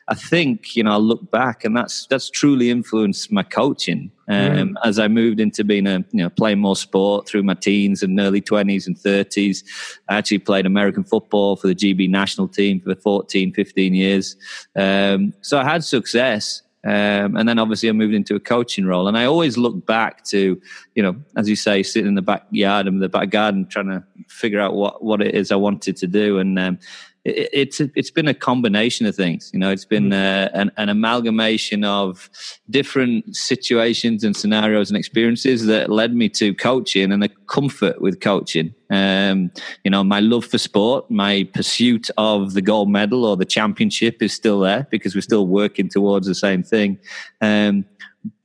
I 0.09 0.15
think 0.15 0.75
you 0.75 0.83
know 0.83 0.91
I 0.91 0.97
look 0.97 1.31
back 1.31 1.65
and 1.65 1.75
that's 1.75 2.07
that's 2.07 2.29
truly 2.29 2.69
influenced 2.69 3.29
my 3.29 3.43
coaching 3.43 4.09
um, 4.29 4.35
mm. 4.35 4.75
as 4.85 4.99
I 4.99 5.09
moved 5.09 5.41
into 5.41 5.65
being 5.65 5.85
a 5.85 5.97
you 6.11 6.23
know 6.23 6.29
playing 6.29 6.59
more 6.59 6.77
sport 6.77 7.27
through 7.27 7.43
my 7.43 7.55
teens 7.55 8.03
and 8.03 8.17
early 8.19 8.39
twenties 8.39 8.87
and 8.87 8.97
thirties. 8.97 9.63
I 10.07 10.15
actually 10.15 10.39
played 10.39 10.65
American 10.65 11.03
football 11.03 11.57
for 11.57 11.67
the 11.67 11.75
GB 11.75 12.09
national 12.09 12.47
team 12.47 12.79
for 12.79 12.95
14, 12.95 13.53
15 13.53 13.93
years. 13.93 14.35
Um, 14.75 15.33
so 15.41 15.59
I 15.59 15.65
had 15.65 15.83
success. 15.83 16.61
Um, 16.87 17.35
and 17.35 17.49
then 17.49 17.59
obviously 17.59 17.89
I 17.89 17.91
moved 17.91 18.13
into 18.13 18.35
a 18.35 18.39
coaching 18.39 18.85
role, 18.85 19.09
and 19.09 19.17
I 19.17 19.25
always 19.25 19.57
look 19.57 19.85
back 19.85 20.23
to, 20.25 20.61
you 20.95 21.03
know, 21.03 21.17
as 21.35 21.49
you 21.49 21.57
say, 21.57 21.83
sitting 21.83 22.07
in 22.07 22.15
the 22.15 22.21
backyard 22.21 22.87
and 22.87 23.01
the 23.01 23.09
back 23.09 23.29
garden, 23.29 23.67
trying 23.67 23.89
to 23.89 24.03
figure 24.29 24.61
out 24.61 24.73
what 24.73 25.03
what 25.03 25.21
it 25.21 25.35
is 25.35 25.51
I 25.51 25.57
wanted 25.57 25.97
to 25.97 26.07
do. 26.07 26.39
And 26.39 26.57
um, 26.57 26.79
it, 27.27 27.49
it's 27.53 27.79
it's 27.79 28.11
been 28.11 28.27
a 28.27 28.33
combination 28.33 29.05
of 29.05 29.15
things. 29.15 29.51
You 29.53 29.59
know, 29.59 29.71
it's 29.71 29.85
been 29.85 30.09
mm-hmm. 30.09 30.55
uh, 30.55 30.59
an, 30.59 30.71
an, 30.77 30.89
amalgamation 30.89 31.83
of 31.83 32.29
different 32.69 33.35
situations 33.35 34.23
and 34.23 34.35
scenarios 34.35 34.89
and 34.89 34.97
experiences 34.97 35.65
that 35.65 35.89
led 35.89 36.13
me 36.13 36.29
to 36.29 36.53
coaching 36.55 37.11
and 37.11 37.21
the 37.21 37.29
comfort 37.47 38.01
with 38.01 38.19
coaching. 38.19 38.73
Um, 38.89 39.51
you 39.83 39.91
know, 39.91 40.03
my 40.03 40.21
love 40.21 40.45
for 40.45 40.57
sport, 40.57 41.11
my 41.11 41.47
pursuit 41.53 42.09
of 42.17 42.53
the 42.53 42.61
gold 42.61 42.89
medal 42.89 43.25
or 43.25 43.35
the 43.35 43.45
championship 43.45 44.21
is 44.21 44.33
still 44.33 44.61
there 44.61 44.87
because 44.89 45.13
we're 45.13 45.21
still 45.21 45.47
working 45.47 45.89
towards 45.89 46.27
the 46.27 46.35
same 46.35 46.63
thing. 46.63 46.97
Um, 47.41 47.85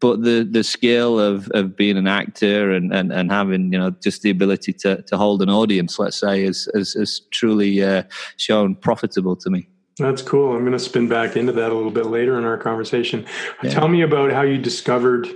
but 0.01 0.23
the 0.23 0.47
the 0.49 0.63
skill 0.63 1.19
of 1.19 1.49
of 1.51 1.77
being 1.77 1.97
an 1.97 2.07
actor 2.07 2.73
and 2.73 2.93
and, 2.93 3.13
and 3.13 3.31
having 3.31 3.73
you 3.73 3.79
know 3.79 3.91
just 4.03 4.23
the 4.23 4.31
ability 4.31 4.73
to 4.73 5.03
to 5.03 5.17
hold 5.17 5.43
an 5.43 5.49
audience 5.49 5.99
let's 5.99 6.19
say 6.19 6.45
is 6.45 6.69
is, 6.75 6.95
is 6.97 7.21
truly 7.31 7.83
uh, 7.83 8.03
shown 8.37 8.75
profitable 8.75 9.37
to 9.37 9.51
me. 9.51 9.69
That's 9.99 10.23
cool. 10.23 10.55
I'm 10.55 10.61
going 10.61 10.73
to 10.73 10.79
spin 10.79 11.07
back 11.07 11.37
into 11.37 11.53
that 11.53 11.71
a 11.71 11.75
little 11.75 11.91
bit 11.91 12.07
later 12.07 12.39
in 12.39 12.45
our 12.45 12.57
conversation. 12.57 13.27
Yeah. 13.63 13.71
tell 13.71 13.89
me 13.89 14.01
about 14.01 14.33
how 14.33 14.41
you 14.43 14.57
discovered 14.57 15.29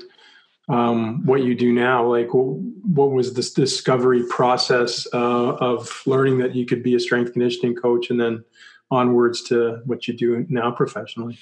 um, 0.68 1.24
what 1.26 1.42
you 1.42 1.54
do 1.54 1.72
now. 1.72 2.06
Like 2.06 2.28
what 2.32 3.10
was 3.10 3.34
this 3.34 3.52
discovery 3.52 4.24
process 4.28 5.06
uh, 5.12 5.56
of 5.56 6.02
learning 6.06 6.38
that 6.38 6.54
you 6.54 6.64
could 6.64 6.82
be 6.82 6.94
a 6.94 7.00
strength 7.00 7.32
conditioning 7.32 7.76
coach 7.76 8.10
and 8.10 8.18
then 8.18 8.44
onwards 8.90 9.42
to 9.42 9.82
what 9.84 10.08
you 10.08 10.14
do 10.14 10.46
now 10.48 10.70
professionally 10.70 11.38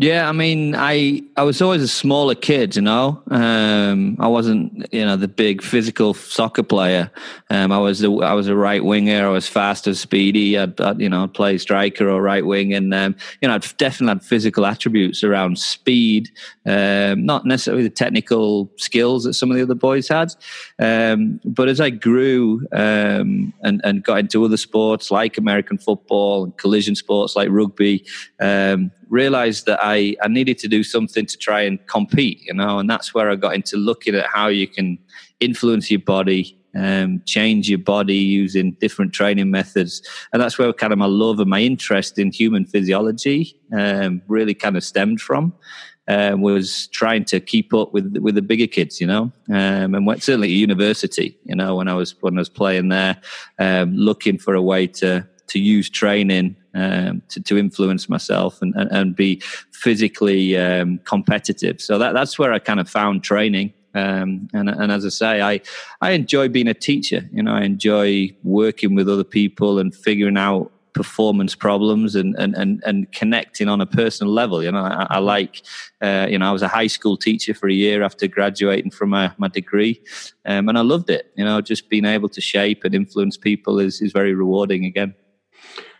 Yeah, 0.00 0.30
I 0.30 0.32
mean, 0.32 0.74
I 0.74 1.22
I 1.36 1.42
was 1.42 1.60
always 1.60 1.82
a 1.82 1.88
smaller 1.88 2.34
kid, 2.34 2.74
you 2.74 2.80
know. 2.80 3.22
Um, 3.30 4.16
I 4.18 4.28
wasn't, 4.28 4.90
you 4.94 5.04
know, 5.04 5.14
the 5.16 5.28
big 5.28 5.60
physical 5.60 6.14
soccer 6.14 6.62
player. 6.62 7.10
Um, 7.50 7.70
I 7.70 7.76
was 7.76 8.02
a, 8.02 8.10
I 8.10 8.32
was 8.32 8.48
a 8.48 8.56
right 8.56 8.82
winger. 8.82 9.26
I 9.26 9.28
was 9.28 9.46
fast 9.46 9.86
and 9.86 9.94
speedy. 9.94 10.56
I'd, 10.56 10.80
I'd 10.80 10.98
you 11.02 11.10
know 11.10 11.28
play 11.28 11.58
striker 11.58 12.08
or 12.08 12.22
right 12.22 12.46
wing, 12.46 12.72
and 12.72 12.94
um, 12.94 13.14
you 13.42 13.48
know, 13.48 13.54
I'd 13.54 13.76
definitely 13.76 14.14
had 14.14 14.24
physical 14.24 14.64
attributes 14.64 15.22
around 15.22 15.58
speed, 15.58 16.30
um, 16.64 17.26
not 17.26 17.44
necessarily 17.44 17.82
the 17.82 17.90
technical 17.90 18.70
skills 18.78 19.24
that 19.24 19.34
some 19.34 19.50
of 19.50 19.58
the 19.58 19.62
other 19.62 19.74
boys 19.74 20.08
had. 20.08 20.34
Um, 20.78 21.42
but 21.44 21.68
as 21.68 21.78
I 21.78 21.90
grew 21.90 22.66
um, 22.72 23.52
and 23.60 23.82
and 23.84 24.02
got 24.02 24.20
into 24.20 24.46
other 24.46 24.56
sports 24.56 25.10
like 25.10 25.36
American 25.36 25.76
football 25.76 26.44
and 26.44 26.56
collision 26.56 26.94
sports 26.94 27.36
like 27.36 27.50
rugby 27.50 28.06
realized 29.10 29.66
that 29.66 29.80
I, 29.82 30.16
I 30.22 30.28
needed 30.28 30.56
to 30.58 30.68
do 30.68 30.82
something 30.82 31.26
to 31.26 31.36
try 31.36 31.62
and 31.62 31.84
compete, 31.86 32.42
you 32.42 32.54
know, 32.54 32.78
and 32.78 32.88
that's 32.88 33.12
where 33.12 33.30
I 33.30 33.36
got 33.36 33.54
into 33.54 33.76
looking 33.76 34.14
at 34.14 34.26
how 34.26 34.46
you 34.46 34.66
can 34.66 34.98
influence 35.40 35.90
your 35.90 36.00
body, 36.00 36.56
um, 36.76 37.20
change 37.26 37.68
your 37.68 37.80
body 37.80 38.16
using 38.16 38.72
different 38.80 39.12
training 39.12 39.50
methods. 39.50 40.00
And 40.32 40.40
that's 40.40 40.58
where 40.58 40.72
kind 40.72 40.92
of 40.92 40.98
my 40.98 41.06
love 41.06 41.40
and 41.40 41.50
my 41.50 41.60
interest 41.60 42.18
in 42.18 42.30
human 42.30 42.64
physiology 42.64 43.58
um, 43.76 44.22
really 44.28 44.54
kind 44.54 44.76
of 44.76 44.84
stemmed 44.84 45.20
from. 45.20 45.52
Uh, 46.08 46.34
was 46.36 46.88
trying 46.88 47.24
to 47.24 47.38
keep 47.38 47.72
up 47.72 47.92
with 47.92 48.16
with 48.16 48.34
the 48.34 48.42
bigger 48.42 48.66
kids, 48.66 49.00
you 49.00 49.06
know, 49.06 49.30
um, 49.50 49.94
and 49.94 50.06
went, 50.06 50.20
certainly 50.20 50.48
university, 50.48 51.38
you 51.44 51.54
know, 51.54 51.76
when 51.76 51.86
I 51.86 51.94
was 51.94 52.16
when 52.20 52.36
I 52.36 52.40
was 52.40 52.48
playing 52.48 52.88
there, 52.88 53.16
um, 53.60 53.94
looking 53.94 54.36
for 54.36 54.54
a 54.54 54.62
way 54.62 54.88
to 54.88 55.24
to 55.46 55.58
use 55.60 55.88
training 55.88 56.56
um, 56.74 57.22
to, 57.28 57.40
to 57.42 57.58
influence 57.58 58.08
myself 58.08 58.62
and, 58.62 58.74
and, 58.74 58.90
and 58.92 59.16
be 59.16 59.42
physically 59.72 60.56
um, 60.56 60.98
competitive. 61.04 61.80
So 61.80 61.98
that, 61.98 62.12
that's 62.12 62.38
where 62.38 62.52
I 62.52 62.58
kind 62.58 62.80
of 62.80 62.88
found 62.88 63.24
training. 63.24 63.72
Um, 63.94 64.48
and, 64.52 64.68
and 64.68 64.92
as 64.92 65.04
I 65.04 65.08
say, 65.08 65.42
I, 65.42 65.60
I 66.00 66.12
enjoy 66.12 66.48
being 66.48 66.68
a 66.68 66.74
teacher. 66.74 67.28
You 67.32 67.42
know, 67.42 67.52
I 67.52 67.62
enjoy 67.62 68.36
working 68.44 68.94
with 68.94 69.08
other 69.08 69.24
people 69.24 69.78
and 69.78 69.94
figuring 69.94 70.36
out 70.36 70.70
performance 70.92 71.54
problems 71.54 72.14
and, 72.14 72.34
and, 72.36 72.54
and, 72.56 72.82
and 72.84 73.10
connecting 73.12 73.68
on 73.68 73.80
a 73.80 73.86
personal 73.86 74.32
level. 74.32 74.62
You 74.62 74.72
know, 74.72 74.82
I, 74.82 75.06
I 75.10 75.18
like, 75.18 75.62
uh, 76.00 76.26
you 76.30 76.38
know, 76.38 76.48
I 76.48 76.52
was 76.52 76.62
a 76.62 76.68
high 76.68 76.88
school 76.88 77.16
teacher 77.16 77.54
for 77.54 77.68
a 77.68 77.72
year 77.72 78.02
after 78.02 78.26
graduating 78.26 78.90
from 78.90 79.10
my, 79.10 79.32
my 79.38 79.48
degree. 79.48 80.00
Um, 80.44 80.68
and 80.68 80.76
I 80.76 80.82
loved 80.82 81.10
it. 81.10 81.32
You 81.36 81.44
know, 81.44 81.60
just 81.60 81.88
being 81.88 82.04
able 82.04 82.28
to 82.28 82.40
shape 82.40 82.84
and 82.84 82.94
influence 82.94 83.36
people 83.36 83.78
is, 83.78 84.00
is 84.00 84.12
very 84.12 84.34
rewarding 84.34 84.84
again. 84.84 85.14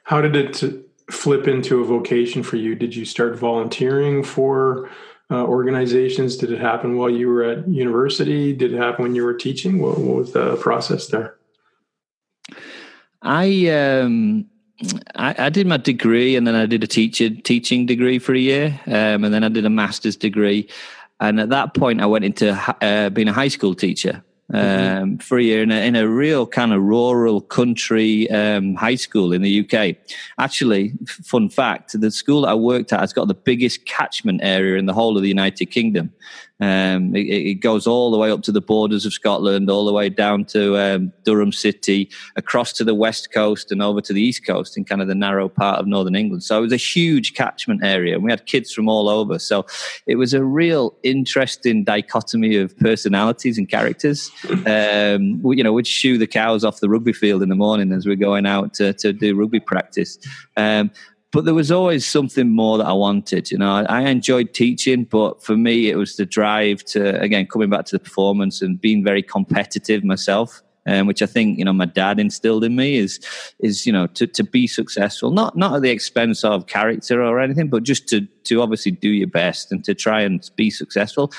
How 0.04 0.20
did 0.20 0.36
it 0.36 0.62
flip 1.10 1.48
into 1.48 1.80
a 1.80 1.84
vocation 1.84 2.42
for 2.42 2.56
you? 2.56 2.74
Did 2.74 2.94
you 2.94 3.04
start 3.04 3.38
volunteering 3.38 4.22
for 4.22 4.90
uh, 5.30 5.44
organizations? 5.44 6.36
Did 6.36 6.52
it 6.52 6.60
happen 6.60 6.96
while 6.96 7.10
you 7.10 7.28
were 7.28 7.44
at 7.44 7.68
university? 7.68 8.52
Did 8.52 8.74
it 8.74 8.78
happen 8.78 9.04
when 9.04 9.14
you 9.14 9.24
were 9.24 9.34
teaching? 9.34 9.80
What, 9.80 9.98
what 9.98 10.16
was 10.16 10.32
the 10.32 10.56
process 10.56 11.08
there? 11.08 11.36
I, 13.22 13.68
um, 13.68 14.46
I, 15.14 15.46
I 15.46 15.48
did 15.50 15.66
my 15.66 15.76
degree 15.76 16.36
and 16.36 16.46
then 16.46 16.54
I 16.54 16.66
did 16.66 16.82
a 16.82 16.86
teacher 16.86 17.30
teaching 17.30 17.86
degree 17.86 18.18
for 18.18 18.34
a 18.34 18.38
year, 18.38 18.80
um, 18.86 19.24
and 19.24 19.34
then 19.34 19.44
I 19.44 19.48
did 19.48 19.64
a 19.64 19.70
master's 19.70 20.16
degree. 20.16 20.68
And 21.20 21.38
at 21.38 21.50
that 21.50 21.74
point, 21.74 22.00
I 22.00 22.06
went 22.06 22.24
into 22.24 22.52
uh, 22.80 23.10
being 23.10 23.28
a 23.28 23.32
high 23.32 23.48
school 23.48 23.74
teacher. 23.74 24.24
Mm-hmm. 24.52 25.02
um, 25.02 25.18
for 25.18 25.38
a 25.38 25.42
year 25.42 25.62
in 25.62 25.70
a, 25.70 25.86
in 25.86 25.94
a 25.94 26.08
real 26.08 26.44
kind 26.44 26.72
of 26.72 26.82
rural 26.82 27.40
country 27.40 28.28
um, 28.30 28.74
high 28.74 28.96
school 28.96 29.32
in 29.32 29.42
the 29.42 29.60
UK. 29.60 29.96
Actually, 30.38 30.94
fun 31.06 31.48
fact: 31.48 31.98
the 32.00 32.10
school 32.10 32.42
that 32.42 32.48
I 32.48 32.54
worked 32.54 32.92
at 32.92 32.98
has 32.98 33.12
got 33.12 33.28
the 33.28 33.34
biggest 33.34 33.86
catchment 33.86 34.40
area 34.42 34.76
in 34.76 34.86
the 34.86 34.92
whole 34.92 35.16
of 35.16 35.22
the 35.22 35.28
United 35.28 35.66
Kingdom. 35.66 36.12
Um, 36.60 37.14
it, 37.16 37.20
it, 37.20 37.54
goes 37.60 37.86
all 37.86 38.10
the 38.10 38.18
way 38.18 38.30
up 38.30 38.42
to 38.42 38.52
the 38.52 38.60
borders 38.60 39.06
of 39.06 39.12
Scotland, 39.12 39.70
all 39.70 39.86
the 39.86 39.92
way 39.92 40.10
down 40.10 40.44
to 40.46 40.76
um, 40.78 41.12
Durham 41.24 41.52
City, 41.52 42.10
across 42.36 42.72
to 42.74 42.84
the 42.84 42.94
west 42.94 43.32
coast, 43.32 43.72
and 43.72 43.82
over 43.82 44.00
to 44.02 44.12
the 44.12 44.20
east 44.20 44.46
coast 44.46 44.76
in 44.76 44.84
kind 44.84 45.00
of 45.00 45.08
the 45.08 45.14
narrow 45.14 45.48
part 45.48 45.78
of 45.78 45.86
northern 45.86 46.14
England. 46.14 46.42
So 46.42 46.58
it 46.58 46.60
was 46.60 46.72
a 46.72 46.76
huge 46.76 47.34
catchment 47.34 47.82
area, 47.82 48.14
and 48.14 48.24
we 48.24 48.30
had 48.30 48.44
kids 48.46 48.72
from 48.72 48.88
all 48.88 49.08
over. 49.08 49.38
So 49.38 49.64
it 50.06 50.16
was 50.16 50.34
a 50.34 50.44
real 50.44 50.94
interesting 51.02 51.84
dichotomy 51.84 52.56
of 52.56 52.76
personalities 52.78 53.56
and 53.56 53.68
characters. 53.68 54.30
Um, 54.66 55.40
you 55.44 55.64
know, 55.64 55.72
we'd 55.72 55.86
shoo 55.86 56.18
the 56.18 56.26
cows 56.26 56.64
off 56.64 56.80
the 56.80 56.90
rugby 56.90 57.12
field 57.12 57.42
in 57.42 57.48
the 57.48 57.54
morning 57.54 57.92
as 57.92 58.06
we're 58.06 58.16
going 58.16 58.46
out 58.46 58.74
to, 58.74 58.92
to 58.94 59.12
do 59.12 59.34
rugby 59.34 59.60
practice. 59.60 60.18
Um, 60.56 60.90
but 61.32 61.44
there 61.44 61.54
was 61.54 61.70
always 61.70 62.04
something 62.04 62.48
more 62.48 62.78
that 62.78 62.86
I 62.86 62.92
wanted. 62.92 63.50
You 63.50 63.58
know, 63.58 63.70
I, 63.70 63.82
I, 63.82 64.00
enjoyed 64.02 64.52
teaching, 64.52 65.04
but 65.04 65.42
for 65.42 65.56
me, 65.56 65.88
it 65.88 65.96
was 65.96 66.16
the 66.16 66.26
drive 66.26 66.84
to 66.86 67.20
again 67.20 67.46
coming 67.46 67.70
back 67.70 67.84
to 67.86 67.96
the 67.96 68.04
performance 68.04 68.62
and 68.62 68.80
being 68.80 69.04
very 69.04 69.22
competitive 69.22 70.04
myself. 70.04 70.62
Um, 70.86 71.06
which 71.06 71.20
I 71.20 71.26
think 71.26 71.58
you 71.58 71.64
know 71.64 71.74
my 71.74 71.84
dad 71.84 72.18
instilled 72.18 72.64
in 72.64 72.74
me 72.74 72.96
is 72.96 73.20
is 73.58 73.86
you 73.86 73.92
know 73.92 74.06
to, 74.08 74.26
to 74.26 74.42
be 74.42 74.66
successful, 74.66 75.30
not 75.30 75.54
not 75.54 75.74
at 75.76 75.82
the 75.82 75.90
expense 75.90 76.42
of 76.42 76.66
character 76.66 77.22
or 77.22 77.38
anything, 77.38 77.68
but 77.68 77.82
just 77.82 78.08
to 78.08 78.22
to 78.44 78.62
obviously 78.62 78.92
do 78.92 79.10
your 79.10 79.28
best 79.28 79.70
and 79.70 79.84
to 79.84 79.94
try 79.94 80.22
and 80.22 80.50
be 80.56 80.70
successful. 80.70 81.32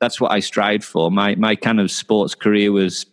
That's 0.00 0.20
what 0.20 0.32
I 0.32 0.40
strived 0.40 0.82
for. 0.82 1.10
My 1.10 1.34
my 1.34 1.56
kind 1.56 1.78
of 1.78 1.90
sports 1.90 2.34
career 2.34 2.72
was 2.72 3.04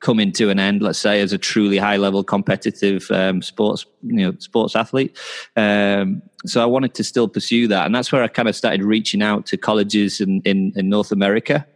coming 0.00 0.32
to 0.32 0.50
an 0.50 0.58
end, 0.58 0.82
let's 0.82 0.98
say, 0.98 1.20
as 1.20 1.32
a 1.32 1.38
truly 1.38 1.78
high 1.78 1.96
level 1.96 2.22
competitive 2.22 3.10
um, 3.10 3.42
sports, 3.42 3.86
you 4.02 4.24
know, 4.24 4.34
sports 4.38 4.76
athlete. 4.76 5.16
Um, 5.56 6.22
so 6.44 6.62
I 6.62 6.66
wanted 6.66 6.94
to 6.94 7.04
still 7.04 7.28
pursue 7.28 7.68
that, 7.68 7.86
and 7.86 7.94
that's 7.94 8.12
where 8.12 8.22
I 8.22 8.28
kind 8.28 8.48
of 8.48 8.56
started 8.56 8.82
reaching 8.82 9.22
out 9.22 9.46
to 9.46 9.56
colleges 9.56 10.20
in 10.20 10.42
in, 10.44 10.72
in 10.76 10.88
North 10.88 11.12
America. 11.12 11.66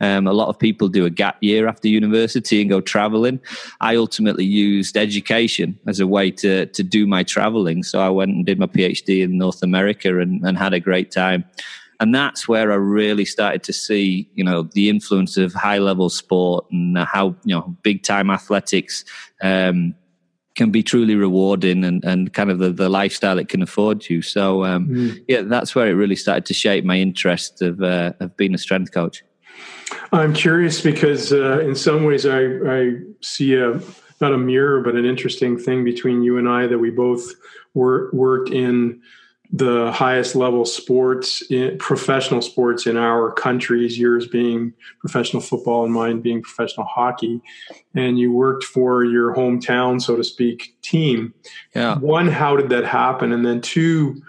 Um, 0.00 0.26
a 0.26 0.32
lot 0.32 0.48
of 0.48 0.58
people 0.58 0.88
do 0.88 1.06
a 1.06 1.10
gap 1.10 1.38
year 1.40 1.66
after 1.68 1.88
university 1.88 2.60
and 2.60 2.68
go 2.68 2.82
traveling. 2.82 3.40
I 3.80 3.96
ultimately 3.96 4.44
used 4.44 4.96
education 4.96 5.78
as 5.86 6.00
a 6.00 6.06
way 6.06 6.30
to 6.32 6.66
to 6.66 6.82
do 6.82 7.06
my 7.06 7.22
traveling. 7.22 7.82
So 7.82 8.00
I 8.00 8.10
went 8.10 8.30
and 8.30 8.46
did 8.46 8.58
my 8.58 8.66
PhD 8.66 9.22
in 9.22 9.38
North 9.38 9.62
America 9.62 10.20
and, 10.20 10.44
and 10.44 10.58
had 10.58 10.74
a 10.74 10.80
great 10.80 11.10
time 11.10 11.44
and 12.00 12.14
that's 12.14 12.48
where 12.48 12.72
I 12.72 12.76
really 12.76 13.24
started 13.24 13.62
to 13.64 13.72
see, 13.72 14.28
you 14.34 14.44
know, 14.44 14.62
the 14.72 14.88
influence 14.88 15.36
of 15.36 15.52
high 15.52 15.78
level 15.78 16.08
sport 16.10 16.66
and 16.70 16.98
how 16.98 17.36
you 17.44 17.54
know 17.54 17.76
big 17.82 18.02
time 18.02 18.30
athletics 18.30 19.04
um, 19.42 19.94
can 20.54 20.70
be 20.70 20.82
truly 20.82 21.16
rewarding 21.16 21.84
and, 21.84 22.04
and 22.04 22.32
kind 22.32 22.50
of 22.50 22.58
the, 22.58 22.70
the 22.70 22.88
lifestyle 22.88 23.38
it 23.38 23.48
can 23.48 23.62
afford 23.62 24.08
you. 24.08 24.22
So 24.22 24.64
um, 24.64 24.88
mm. 24.88 25.24
yeah, 25.28 25.42
that's 25.42 25.74
where 25.74 25.88
it 25.88 25.94
really 25.94 26.16
started 26.16 26.46
to 26.46 26.54
shape 26.54 26.84
my 26.84 26.98
interest 26.98 27.62
of 27.62 27.82
uh, 27.82 28.12
of 28.20 28.36
being 28.36 28.54
a 28.54 28.58
strength 28.58 28.92
coach. 28.92 29.24
I'm 30.12 30.32
curious 30.32 30.80
because 30.80 31.32
uh, 31.32 31.60
in 31.60 31.74
some 31.74 32.04
ways 32.04 32.26
I, 32.26 32.44
I 32.66 32.92
see 33.20 33.54
a 33.54 33.80
not 34.20 34.32
a 34.32 34.38
mirror 34.38 34.80
but 34.80 34.94
an 34.94 35.04
interesting 35.04 35.58
thing 35.58 35.84
between 35.84 36.22
you 36.22 36.38
and 36.38 36.48
I 36.48 36.66
that 36.66 36.78
we 36.78 36.90
both 36.90 37.32
wor- 37.74 38.10
worked 38.12 38.50
in 38.50 39.00
the 39.56 39.92
highest 39.92 40.34
level 40.34 40.64
sports, 40.64 41.40
in, 41.48 41.78
professional 41.78 42.42
sports 42.42 42.86
in 42.86 42.96
our 42.96 43.30
countries, 43.30 43.96
yours 43.96 44.26
being 44.26 44.72
professional 44.98 45.40
football 45.40 45.84
and 45.84 45.94
mine 45.94 46.20
being 46.20 46.42
professional 46.42 46.84
hockey. 46.86 47.40
And 47.94 48.18
you 48.18 48.32
worked 48.32 48.64
for 48.64 49.04
your 49.04 49.32
hometown, 49.32 50.02
so 50.02 50.16
to 50.16 50.24
speak, 50.24 50.74
team. 50.82 51.32
Yeah. 51.72 51.98
One, 51.98 52.26
how 52.26 52.56
did 52.56 52.68
that 52.70 52.84
happen? 52.84 53.30
And 53.30 53.46
then 53.46 53.60
two, 53.60 54.20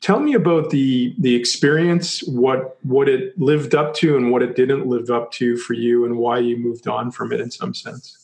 tell 0.00 0.20
me 0.20 0.32
about 0.32 0.70
the 0.70 1.14
the 1.18 1.34
experience, 1.34 2.22
what 2.26 2.78
what 2.82 3.10
it 3.10 3.38
lived 3.38 3.74
up 3.74 3.92
to 3.96 4.16
and 4.16 4.30
what 4.30 4.42
it 4.42 4.56
didn't 4.56 4.86
live 4.86 5.10
up 5.10 5.32
to 5.32 5.58
for 5.58 5.74
you 5.74 6.06
and 6.06 6.16
why 6.16 6.38
you 6.38 6.56
moved 6.56 6.88
on 6.88 7.10
from 7.10 7.30
it 7.30 7.42
in 7.42 7.50
some 7.50 7.74
sense 7.74 8.21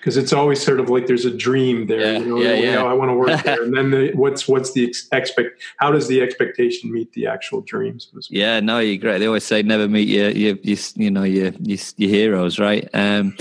because 0.00 0.16
it's 0.16 0.32
always 0.32 0.64
sort 0.64 0.80
of 0.80 0.88
like 0.88 1.06
there's 1.06 1.26
a 1.26 1.30
dream 1.30 1.86
there. 1.86 2.00
Yeah, 2.00 2.18
you 2.18 2.26
know, 2.26 2.38
yeah, 2.38 2.54
yeah. 2.54 2.82
I 2.82 2.94
want 2.94 3.10
to 3.10 3.14
work 3.14 3.42
there, 3.42 3.62
and 3.62 3.76
then 3.76 3.90
the, 3.90 4.12
what's 4.14 4.48
what's 4.48 4.72
the 4.72 4.84
expect? 5.12 5.62
How 5.76 5.90
does 5.90 6.08
the 6.08 6.22
expectation 6.22 6.90
meet 6.90 7.12
the 7.12 7.26
actual 7.26 7.60
dreams? 7.60 8.10
Yeah, 8.30 8.60
no, 8.60 8.78
you're 8.78 8.96
great. 8.96 9.18
They 9.18 9.26
always 9.26 9.44
say 9.44 9.62
never 9.62 9.88
meet 9.88 10.08
your 10.08 10.30
your, 10.30 10.56
your 10.62 10.78
you 10.96 11.10
know 11.10 11.24
your, 11.24 11.52
your, 11.60 11.78
your 11.96 12.10
heroes, 12.10 12.58
right? 12.58 12.88
Um, 12.94 13.36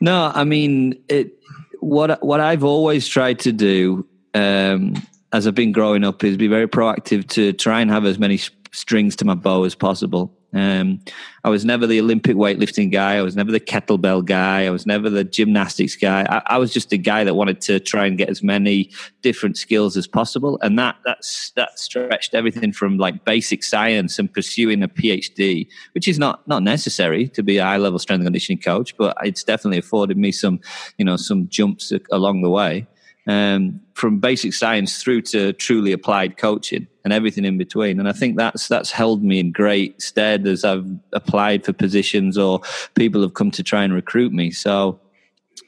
no, 0.00 0.32
I 0.34 0.44
mean 0.44 1.00
it. 1.08 1.38
What 1.80 2.22
what 2.24 2.40
I've 2.40 2.64
always 2.64 3.06
tried 3.06 3.38
to 3.40 3.52
do 3.52 4.06
um, 4.34 4.94
as 5.32 5.46
I've 5.46 5.54
been 5.54 5.72
growing 5.72 6.04
up 6.04 6.24
is 6.24 6.36
be 6.36 6.48
very 6.48 6.68
proactive 6.68 7.28
to 7.30 7.52
try 7.52 7.80
and 7.80 7.90
have 7.90 8.04
as 8.04 8.18
many 8.18 8.38
strings 8.72 9.16
to 9.16 9.24
my 9.24 9.34
bow 9.34 9.64
as 9.64 9.74
possible. 9.74 10.36
Um, 10.54 11.00
I 11.42 11.48
was 11.48 11.64
never 11.64 11.84
the 11.86 12.00
Olympic 12.00 12.36
weightlifting 12.36 12.92
guy. 12.92 13.16
I 13.16 13.22
was 13.22 13.34
never 13.34 13.50
the 13.50 13.60
kettlebell 13.60 14.24
guy. 14.24 14.66
I 14.66 14.70
was 14.70 14.86
never 14.86 15.10
the 15.10 15.24
gymnastics 15.24 15.96
guy. 15.96 16.24
I, 16.28 16.54
I, 16.54 16.58
was 16.58 16.72
just 16.72 16.92
a 16.92 16.96
guy 16.96 17.24
that 17.24 17.34
wanted 17.34 17.60
to 17.62 17.80
try 17.80 18.06
and 18.06 18.16
get 18.16 18.28
as 18.30 18.42
many 18.42 18.90
different 19.20 19.58
skills 19.58 19.96
as 19.96 20.06
possible, 20.06 20.58
and 20.62 20.78
that 20.78 20.96
that's 21.04 21.50
that 21.56 21.78
stretched 21.78 22.34
everything 22.34 22.72
from 22.72 22.98
like 22.98 23.24
basic 23.24 23.64
science 23.64 24.18
and 24.20 24.32
pursuing 24.32 24.82
a 24.84 24.88
PhD, 24.88 25.66
which 25.92 26.06
is 26.06 26.20
not 26.20 26.46
not 26.46 26.62
necessary 26.62 27.28
to 27.28 27.42
be 27.42 27.58
a 27.58 27.64
high 27.64 27.76
level 27.76 27.98
strength 27.98 28.20
and 28.20 28.26
conditioning 28.26 28.60
coach, 28.60 28.96
but 28.96 29.16
it's 29.22 29.42
definitely 29.42 29.78
afforded 29.78 30.16
me 30.16 30.30
some 30.30 30.60
you 30.98 31.04
know 31.04 31.16
some 31.16 31.48
jumps 31.48 31.92
along 32.12 32.42
the 32.42 32.50
way. 32.50 32.86
Um, 33.26 33.80
from 33.94 34.18
basic 34.18 34.52
science 34.52 35.02
through 35.02 35.22
to 35.22 35.52
truly 35.54 35.92
applied 35.92 36.36
coaching 36.36 36.86
and 37.04 37.12
everything 37.12 37.44
in 37.44 37.58
between. 37.58 37.98
And 37.98 38.08
I 38.08 38.12
think 38.12 38.36
that's 38.36 38.68
that's 38.68 38.90
held 38.90 39.22
me 39.22 39.40
in 39.40 39.52
great 39.52 40.00
stead 40.02 40.46
as 40.46 40.64
I've 40.64 40.86
applied 41.12 41.64
for 41.64 41.72
positions 41.72 42.36
or 42.36 42.60
people 42.94 43.22
have 43.22 43.34
come 43.34 43.50
to 43.52 43.62
try 43.62 43.84
and 43.84 43.92
recruit 43.92 44.32
me. 44.32 44.50
So 44.50 45.00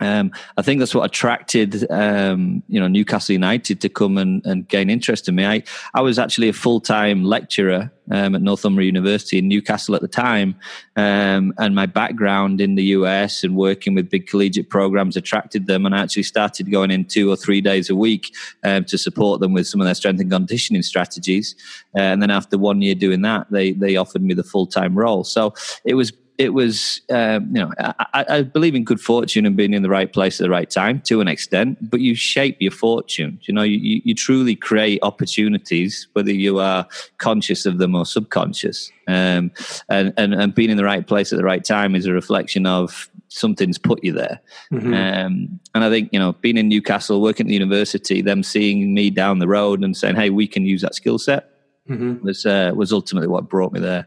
um, 0.00 0.32
I 0.56 0.62
think 0.62 0.78
that's 0.78 0.94
what 0.94 1.04
attracted 1.04 1.90
um, 1.90 2.62
you 2.68 2.78
know 2.78 2.88
Newcastle 2.88 3.32
United 3.32 3.80
to 3.80 3.88
come 3.88 4.18
and, 4.18 4.44
and, 4.44 4.68
gain 4.68 4.90
interest 4.90 5.28
in 5.28 5.36
me. 5.36 5.46
I, 5.46 5.62
I 5.94 6.02
was 6.02 6.18
actually 6.18 6.48
a 6.48 6.52
full 6.52 6.80
time 6.80 7.24
lecturer 7.24 7.90
um, 8.10 8.34
at 8.34 8.42
Northumbria 8.42 8.86
University 8.86 9.38
in 9.38 9.48
Newcastle 9.48 9.94
at 9.94 10.02
the 10.02 10.08
time, 10.08 10.54
um, 10.96 11.54
and 11.58 11.74
my 11.74 11.86
background 11.86 12.60
in 12.60 12.74
the 12.74 12.84
US 12.84 13.42
and 13.42 13.56
working 13.56 13.94
with 13.94 14.10
big 14.10 14.26
collegiate 14.26 14.68
programs 14.68 15.16
attracted 15.16 15.66
them, 15.66 15.86
and 15.86 15.94
I 15.94 16.02
actually 16.02 16.24
started 16.24 16.70
going 16.70 16.90
in 16.90 17.06
two 17.06 17.30
or 17.30 17.36
three 17.36 17.60
days 17.60 17.88
a 17.88 17.96
week 17.96 18.34
um, 18.64 18.84
to 18.84 18.98
support 18.98 19.40
them 19.40 19.54
with 19.54 19.66
some 19.66 19.80
of 19.80 19.86
their 19.86 19.94
strength 19.94 20.20
and 20.20 20.30
conditioning 20.30 20.82
strategies. 20.82 21.54
Uh, 21.96 22.00
and 22.00 22.20
then 22.20 22.30
after 22.30 22.58
one 22.58 22.82
year 22.82 22.94
doing 22.94 23.22
that, 23.22 23.50
they 23.50 23.72
they 23.72 23.96
offered 23.96 24.22
me 24.22 24.34
the 24.34 24.44
full 24.44 24.66
time 24.66 24.94
role. 24.94 25.24
So 25.24 25.54
it 25.84 25.94
was 25.94 26.12
it 26.38 26.50
was, 26.50 27.00
um, 27.10 27.46
you 27.54 27.62
know, 27.62 27.72
I, 27.78 28.24
I, 28.28 28.42
believe 28.42 28.74
in 28.74 28.84
good 28.84 29.00
fortune 29.00 29.46
and 29.46 29.56
being 29.56 29.72
in 29.72 29.82
the 29.82 29.88
right 29.88 30.12
place 30.12 30.40
at 30.40 30.44
the 30.44 30.50
right 30.50 30.68
time 30.68 31.00
to 31.02 31.20
an 31.20 31.28
extent, 31.28 31.90
but 31.90 32.00
you 32.00 32.14
shape 32.14 32.56
your 32.60 32.72
fortune. 32.72 33.38
You 33.42 33.54
know, 33.54 33.62
you, 33.62 34.00
you 34.04 34.14
truly 34.14 34.54
create 34.54 34.98
opportunities, 35.02 36.08
whether 36.12 36.32
you 36.32 36.58
are 36.58 36.86
conscious 37.18 37.66
of 37.66 37.78
them 37.78 37.94
or 37.94 38.04
subconscious. 38.04 38.90
Um, 39.08 39.52
and, 39.88 40.12
and, 40.16 40.34
and 40.34 40.54
being 40.54 40.70
in 40.70 40.76
the 40.76 40.84
right 40.84 41.06
place 41.06 41.32
at 41.32 41.36
the 41.36 41.44
right 41.44 41.64
time 41.64 41.94
is 41.94 42.06
a 42.06 42.12
reflection 42.12 42.66
of 42.66 43.08
something's 43.28 43.78
put 43.78 44.02
you 44.04 44.12
there. 44.12 44.40
Mm-hmm. 44.72 44.94
Um, 44.94 45.60
and 45.74 45.84
I 45.84 45.90
think, 45.90 46.10
you 46.12 46.18
know, 46.18 46.32
being 46.34 46.56
in 46.56 46.68
Newcastle, 46.68 47.20
working 47.22 47.46
at 47.46 47.48
the 47.48 47.54
university, 47.54 48.20
them 48.20 48.42
seeing 48.42 48.94
me 48.94 49.10
down 49.10 49.38
the 49.38 49.48
road 49.48 49.82
and 49.82 49.96
saying, 49.96 50.16
hey, 50.16 50.30
we 50.30 50.46
can 50.46 50.64
use 50.64 50.82
that 50.82 50.94
skill 50.94 51.18
set 51.18 51.55
mm-hmm. 51.88 52.24
was, 52.24 52.46
uh, 52.46 52.72
was 52.74 52.92
ultimately 52.92 53.28
what 53.28 53.48
brought 53.48 53.72
me 53.72 53.80
there. 53.80 54.06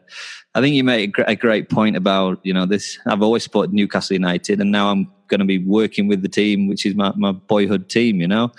I 0.55 0.61
think 0.61 0.75
you 0.75 0.83
made 0.83 1.13
a 1.27 1.35
great 1.35 1.69
point 1.69 1.95
about 1.95 2.39
you 2.43 2.53
know 2.53 2.65
this. 2.65 2.97
I've 3.05 3.21
always 3.21 3.43
supported 3.43 3.73
Newcastle 3.73 4.15
United, 4.15 4.59
and 4.59 4.71
now 4.71 4.89
I'm 4.91 5.11
going 5.27 5.39
to 5.39 5.45
be 5.45 5.59
working 5.59 6.07
with 6.07 6.23
the 6.23 6.27
team, 6.27 6.67
which 6.67 6.85
is 6.85 6.95
my, 6.95 7.13
my 7.15 7.31
boyhood 7.31 7.87
team. 7.87 8.19
You 8.19 8.27
know, 8.27 8.51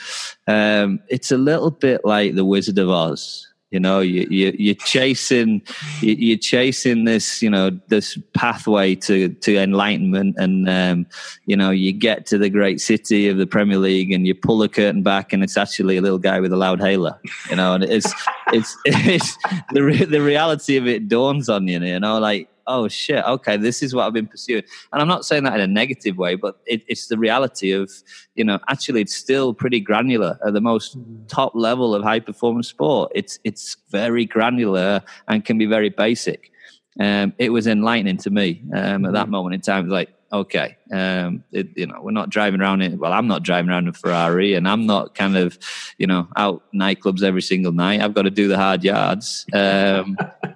um, 0.46 1.00
it's 1.08 1.32
a 1.32 1.36
little 1.36 1.70
bit 1.70 2.04
like 2.04 2.36
the 2.36 2.44
Wizard 2.44 2.78
of 2.78 2.88
Oz. 2.88 3.49
You 3.70 3.78
know, 3.78 4.00
you, 4.00 4.26
you 4.28 4.52
you're 4.58 4.74
chasing 4.74 5.62
you're 6.00 6.38
chasing 6.38 7.04
this 7.04 7.40
you 7.40 7.48
know 7.48 7.70
this 7.86 8.18
pathway 8.34 8.96
to 8.96 9.28
to 9.28 9.56
enlightenment, 9.56 10.34
and 10.38 10.68
um, 10.68 11.06
you 11.46 11.56
know 11.56 11.70
you 11.70 11.92
get 11.92 12.26
to 12.26 12.38
the 12.38 12.50
great 12.50 12.80
city 12.80 13.28
of 13.28 13.38
the 13.38 13.46
Premier 13.46 13.78
League, 13.78 14.10
and 14.10 14.26
you 14.26 14.34
pull 14.34 14.58
the 14.58 14.68
curtain 14.68 15.04
back, 15.04 15.32
and 15.32 15.44
it's 15.44 15.56
actually 15.56 15.96
a 15.96 16.02
little 16.02 16.18
guy 16.18 16.40
with 16.40 16.52
a 16.52 16.56
loud 16.56 16.80
hailer. 16.80 17.16
You 17.48 17.56
know, 17.56 17.74
and 17.74 17.84
it's 17.84 18.12
it's 18.52 18.76
it's 18.84 19.36
the 19.72 20.06
the 20.10 20.20
reality 20.20 20.76
of 20.76 20.88
it 20.88 21.08
dawns 21.08 21.48
on 21.48 21.68
you. 21.68 21.78
You 21.78 22.00
know, 22.00 22.18
like 22.18 22.48
oh 22.66 22.88
shit, 22.88 23.24
okay, 23.24 23.56
this 23.56 23.82
is 23.82 23.94
what 23.94 24.06
I've 24.06 24.12
been 24.12 24.26
pursuing. 24.26 24.62
And 24.92 25.00
I'm 25.02 25.08
not 25.08 25.24
saying 25.24 25.44
that 25.44 25.54
in 25.54 25.60
a 25.60 25.66
negative 25.66 26.16
way, 26.16 26.34
but 26.34 26.60
it, 26.66 26.82
it's 26.88 27.08
the 27.08 27.18
reality 27.18 27.72
of, 27.72 27.90
you 28.34 28.44
know, 28.44 28.58
actually 28.68 29.02
it's 29.02 29.16
still 29.16 29.54
pretty 29.54 29.80
granular 29.80 30.38
at 30.46 30.52
the 30.52 30.60
most 30.60 30.98
mm-hmm. 30.98 31.26
top 31.26 31.52
level 31.54 31.94
of 31.94 32.02
high 32.02 32.20
performance 32.20 32.68
sport. 32.68 33.12
It's, 33.14 33.38
it's 33.44 33.76
very 33.90 34.24
granular 34.24 35.02
and 35.28 35.44
can 35.44 35.58
be 35.58 35.66
very 35.66 35.90
basic. 35.90 36.50
Um, 36.98 37.32
it 37.38 37.50
was 37.50 37.66
enlightening 37.66 38.18
to 38.18 38.30
me 38.30 38.62
um, 38.74 39.04
at 39.04 39.12
that 39.12 39.22
mm-hmm. 39.24 39.30
moment 39.30 39.54
in 39.54 39.60
time. 39.60 39.88
Like, 39.88 40.10
okay, 40.32 40.76
um, 40.92 41.44
it, 41.52 41.68
you 41.76 41.86
know, 41.86 42.00
we're 42.00 42.10
not 42.10 42.30
driving 42.30 42.60
around 42.60 42.82
in, 42.82 42.98
well, 42.98 43.12
I'm 43.12 43.26
not 43.26 43.42
driving 43.42 43.70
around 43.70 43.84
in 43.84 43.88
a 43.88 43.92
Ferrari 43.92 44.54
and 44.54 44.68
I'm 44.68 44.86
not 44.86 45.14
kind 45.14 45.36
of, 45.36 45.58
you 45.98 46.06
know, 46.06 46.28
out 46.36 46.62
nightclubs 46.74 47.22
every 47.22 47.42
single 47.42 47.72
night. 47.72 48.00
I've 48.00 48.14
got 48.14 48.22
to 48.22 48.30
do 48.30 48.48
the 48.48 48.56
hard 48.56 48.84
yards. 48.84 49.46
Um, 49.52 50.16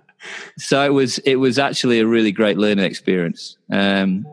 so 0.58 0.84
it 0.84 0.92
was 0.92 1.18
it 1.18 1.36
was 1.36 1.58
actually 1.58 2.00
a 2.00 2.06
really 2.06 2.32
great 2.32 2.58
learning 2.58 2.84
experience. 2.84 3.56
Um, 3.72 4.26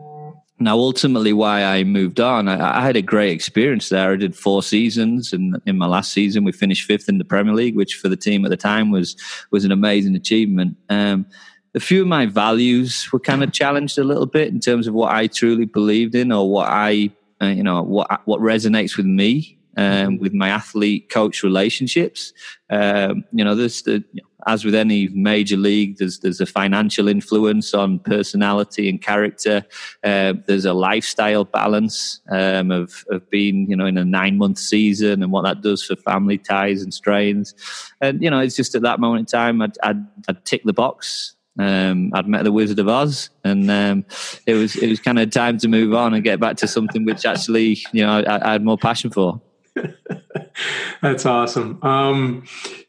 now, 0.62 0.76
ultimately, 0.76 1.32
why 1.32 1.64
I 1.64 1.82
moved 1.82 2.20
on, 2.20 2.46
I, 2.46 2.78
I, 2.78 2.82
had 2.82 2.96
a 2.96 3.02
great 3.02 3.32
experience 3.32 3.88
there. 3.88 4.12
I 4.12 4.16
did 4.16 4.36
four 4.36 4.62
seasons, 4.62 5.32
and 5.32 5.60
in 5.66 5.76
my 5.76 5.86
last 5.86 6.12
season, 6.12 6.44
we 6.44 6.52
finished 6.52 6.86
fifth 6.86 7.08
in 7.08 7.18
the 7.18 7.24
Premier 7.24 7.54
League, 7.54 7.74
which 7.74 7.96
for 7.96 8.08
the 8.08 8.16
team 8.16 8.44
at 8.44 8.50
the 8.50 8.56
time 8.56 8.90
was 8.90 9.16
was 9.50 9.64
an 9.64 9.72
amazing 9.72 10.14
achievement. 10.14 10.76
Um, 10.88 11.26
a 11.74 11.80
few 11.80 12.02
of 12.02 12.08
my 12.08 12.26
values 12.26 13.08
were 13.12 13.18
kind 13.18 13.42
of 13.42 13.52
challenged 13.52 13.98
a 13.98 14.04
little 14.04 14.26
bit 14.26 14.48
in 14.48 14.60
terms 14.60 14.86
of 14.86 14.94
what 14.94 15.12
I 15.12 15.26
truly 15.26 15.64
believed 15.64 16.14
in, 16.14 16.30
or 16.30 16.48
what 16.48 16.68
I, 16.68 17.10
uh, 17.40 17.46
you 17.46 17.64
know, 17.64 17.82
what 17.82 18.22
what 18.26 18.40
resonates 18.40 18.96
with 18.96 19.06
me 19.06 19.58
um, 19.76 20.18
with 20.18 20.32
my 20.32 20.48
athlete 20.48 21.08
coach 21.10 21.42
relationships. 21.42 22.32
Um, 22.70 23.24
you 23.32 23.44
know, 23.44 23.54
there's 23.54 23.82
the, 23.82 24.04
as 24.46 24.64
with 24.64 24.74
any 24.74 25.08
major 25.08 25.56
league, 25.56 25.98
there's 25.98 26.18
there's 26.20 26.40
a 26.40 26.46
financial 26.46 27.08
influence 27.08 27.74
on 27.74 27.98
personality 28.00 28.88
and 28.88 29.00
character. 29.00 29.64
Uh, 30.02 30.34
there's 30.46 30.64
a 30.64 30.72
lifestyle 30.72 31.44
balance 31.44 32.20
um, 32.30 32.70
of 32.70 33.04
of 33.10 33.28
being, 33.30 33.68
you 33.70 33.76
know, 33.76 33.86
in 33.86 33.98
a 33.98 34.04
nine 34.04 34.38
month 34.38 34.58
season 34.58 35.22
and 35.22 35.32
what 35.32 35.42
that 35.42 35.60
does 35.60 35.84
for 35.84 35.96
family 35.96 36.38
ties 36.38 36.82
and 36.82 36.92
strains. 36.92 37.54
And 38.00 38.22
you 38.22 38.30
know, 38.30 38.40
it's 38.40 38.56
just 38.56 38.74
at 38.74 38.82
that 38.82 39.00
moment 39.00 39.20
in 39.20 39.26
time, 39.26 39.62
I'd, 39.62 39.76
I'd, 39.82 40.04
I'd 40.28 40.44
tick 40.44 40.62
the 40.64 40.72
box. 40.72 41.34
Um, 41.58 42.10
I'd 42.14 42.26
met 42.26 42.44
the 42.44 42.52
Wizard 42.52 42.78
of 42.78 42.88
Oz, 42.88 43.28
and 43.44 43.70
um, 43.70 44.06
it 44.46 44.54
was 44.54 44.74
it 44.74 44.88
was 44.88 45.00
kind 45.00 45.18
of 45.18 45.30
time 45.30 45.58
to 45.58 45.68
move 45.68 45.92
on 45.94 46.14
and 46.14 46.24
get 46.24 46.40
back 46.40 46.56
to 46.58 46.66
something 46.66 47.04
which 47.04 47.26
actually, 47.26 47.78
you 47.92 48.04
know, 48.04 48.22
I, 48.26 48.48
I 48.48 48.52
had 48.52 48.64
more 48.64 48.78
passion 48.78 49.10
for. 49.10 49.40
That's 51.02 51.26
awesome. 51.26 51.82
Um, 51.82 52.44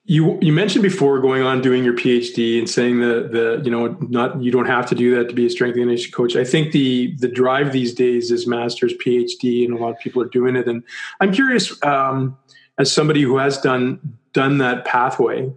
you 0.05 0.37
you 0.41 0.51
mentioned 0.51 0.83
before 0.83 1.19
going 1.19 1.43
on 1.43 1.61
doing 1.61 1.83
your 1.83 1.93
PhD 1.93 2.59
and 2.59 2.69
saying 2.69 2.99
that 2.99 3.31
the 3.31 3.61
you 3.63 3.71
know 3.71 3.97
not 4.01 4.41
you 4.41 4.51
don't 4.51 4.65
have 4.65 4.85
to 4.87 4.95
do 4.95 5.15
that 5.15 5.29
to 5.29 5.33
be 5.33 5.45
a 5.45 5.49
strength 5.49 5.75
and 5.75 5.83
conditioning 5.83 6.11
coach. 6.11 6.35
I 6.35 6.43
think 6.43 6.73
the 6.73 7.15
the 7.19 7.29
drive 7.29 7.71
these 7.71 7.93
days 7.93 8.29
is 8.29 8.45
master's 8.45 8.93
PhD, 8.93 9.65
and 9.65 9.73
a 9.73 9.77
lot 9.77 9.91
of 9.91 9.99
people 9.99 10.21
are 10.21 10.27
doing 10.27 10.55
it. 10.55 10.67
And 10.67 10.83
I'm 11.21 11.31
curious, 11.31 11.81
um, 11.83 12.37
as 12.77 12.91
somebody 12.91 13.21
who 13.21 13.37
has 13.37 13.59
done 13.61 14.17
done 14.33 14.57
that 14.57 14.83
pathway, 14.83 15.51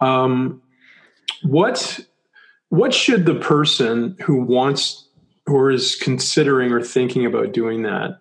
um, 0.00 0.62
what 1.42 1.98
what 2.68 2.94
should 2.94 3.26
the 3.26 3.34
person 3.34 4.16
who 4.22 4.40
wants 4.40 5.08
or 5.48 5.72
is 5.72 5.96
considering 5.96 6.70
or 6.70 6.80
thinking 6.80 7.26
about 7.26 7.52
doing 7.52 7.82
that 7.82 8.19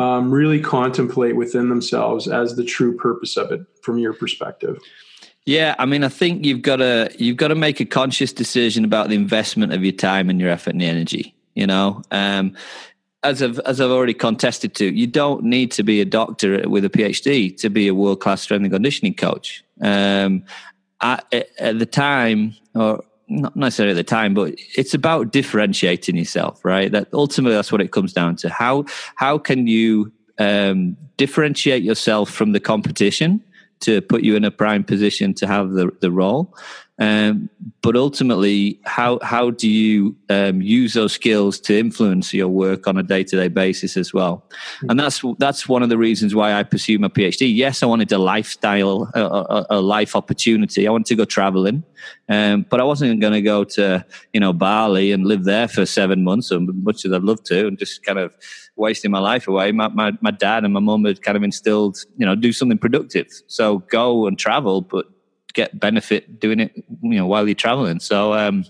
um, 0.00 0.30
really 0.30 0.60
contemplate 0.60 1.36
within 1.36 1.68
themselves 1.68 2.26
as 2.26 2.56
the 2.56 2.64
true 2.64 2.96
purpose 2.96 3.36
of 3.36 3.52
it 3.52 3.60
from 3.82 3.98
your 3.98 4.14
perspective? 4.14 4.78
Yeah, 5.44 5.74
I 5.78 5.84
mean, 5.84 6.04
I 6.04 6.08
think 6.08 6.46
you've 6.46 6.62
got 6.62 6.76
to 6.76 7.10
you've 7.18 7.36
got 7.36 7.48
to 7.48 7.54
make 7.54 7.80
a 7.80 7.84
conscious 7.84 8.32
decision 8.32 8.84
about 8.84 9.10
the 9.10 9.14
investment 9.14 9.74
of 9.74 9.84
your 9.84 9.92
time 9.92 10.30
and 10.30 10.40
your 10.40 10.48
effort 10.48 10.70
and 10.70 10.82
energy. 10.82 11.34
You 11.54 11.66
know, 11.66 12.02
um, 12.10 12.56
as 13.22 13.42
I've 13.42 13.58
as 13.60 13.80
I've 13.80 13.90
already 13.90 14.14
contested 14.14 14.74
to, 14.76 14.86
you 14.86 15.06
don't 15.06 15.44
need 15.44 15.70
to 15.72 15.82
be 15.82 16.00
a 16.00 16.06
doctor 16.06 16.66
with 16.66 16.86
a 16.86 16.90
PhD 16.90 17.54
to 17.58 17.68
be 17.68 17.86
a 17.86 17.94
world 17.94 18.20
class 18.20 18.40
strength 18.40 18.62
and 18.62 18.72
conditioning 18.72 19.14
coach. 19.14 19.62
Um, 19.82 20.44
at, 21.02 21.24
at 21.58 21.78
the 21.78 21.86
time, 21.86 22.54
or 22.74 23.02
not 23.30 23.56
necessarily 23.56 23.92
at 23.92 23.96
the 23.96 24.04
time, 24.04 24.34
but 24.34 24.54
it's 24.76 24.92
about 24.92 25.32
differentiating 25.32 26.16
yourself, 26.16 26.64
right? 26.64 26.90
That 26.90 27.08
ultimately 27.12 27.54
that's 27.54 27.72
what 27.72 27.80
it 27.80 27.92
comes 27.92 28.12
down 28.12 28.36
to. 28.36 28.50
How 28.50 28.84
how 29.14 29.38
can 29.38 29.66
you 29.66 30.12
um, 30.38 30.96
differentiate 31.16 31.82
yourself 31.82 32.30
from 32.30 32.52
the 32.52 32.60
competition 32.60 33.42
to 33.80 34.02
put 34.02 34.22
you 34.22 34.36
in 34.36 34.44
a 34.44 34.50
prime 34.50 34.84
position 34.84 35.32
to 35.34 35.46
have 35.46 35.70
the 35.70 35.90
the 36.00 36.10
role, 36.10 36.54
um, 37.00 37.48
but 37.80 37.96
ultimately, 37.96 38.78
how 38.84 39.18
how 39.22 39.50
do 39.50 39.68
you 39.68 40.14
um, 40.28 40.60
use 40.60 40.92
those 40.92 41.14
skills 41.14 41.58
to 41.60 41.78
influence 41.78 42.34
your 42.34 42.48
work 42.48 42.86
on 42.86 42.98
a 42.98 43.02
day 43.02 43.24
to 43.24 43.36
day 43.36 43.48
basis 43.48 43.96
as 43.96 44.12
well? 44.12 44.44
And 44.86 45.00
that's 45.00 45.22
that's 45.38 45.66
one 45.66 45.82
of 45.82 45.88
the 45.88 45.96
reasons 45.96 46.34
why 46.34 46.52
I 46.52 46.62
pursued 46.62 47.00
my 47.00 47.08
PhD. 47.08 47.52
Yes, 47.52 47.82
I 47.82 47.86
wanted 47.86 48.12
a 48.12 48.18
lifestyle, 48.18 49.10
a, 49.14 49.20
a, 49.22 49.66
a 49.70 49.80
life 49.80 50.14
opportunity. 50.14 50.86
I 50.86 50.90
wanted 50.90 51.06
to 51.06 51.16
go 51.16 51.24
traveling, 51.24 51.84
um, 52.28 52.66
but 52.68 52.80
I 52.80 52.84
wasn't 52.84 53.18
going 53.18 53.32
to 53.32 53.42
go 53.42 53.64
to 53.64 54.04
you 54.34 54.40
know 54.40 54.52
Bali 54.52 55.10
and 55.10 55.26
live 55.26 55.44
there 55.44 55.68
for 55.68 55.86
seven 55.86 56.22
months, 56.22 56.52
as 56.52 56.60
much 56.60 57.06
as 57.06 57.12
I'd 57.14 57.22
love 57.22 57.42
to, 57.44 57.66
and 57.66 57.78
just 57.78 58.04
kind 58.04 58.18
of 58.18 58.36
wasting 58.76 59.10
my 59.10 59.20
life 59.20 59.48
away. 59.48 59.72
My, 59.72 59.88
my, 59.88 60.12
my 60.20 60.30
dad 60.30 60.64
and 60.64 60.72
my 60.72 60.80
mum 60.80 61.04
had 61.04 61.22
kind 61.22 61.36
of 61.36 61.42
instilled, 61.42 61.98
you 62.16 62.24
know, 62.24 62.34
do 62.34 62.50
something 62.50 62.78
productive. 62.78 63.28
So 63.46 63.80
go 63.90 64.26
and 64.26 64.38
travel, 64.38 64.80
but 64.80 65.06
get 65.52 65.78
benefit 65.78 66.40
doing 66.40 66.60
it, 66.60 66.72
you 67.02 67.18
know, 67.18 67.26
while 67.26 67.46
you're 67.46 67.54
traveling. 67.54 68.00
So 68.00 68.34
um, 68.34 68.64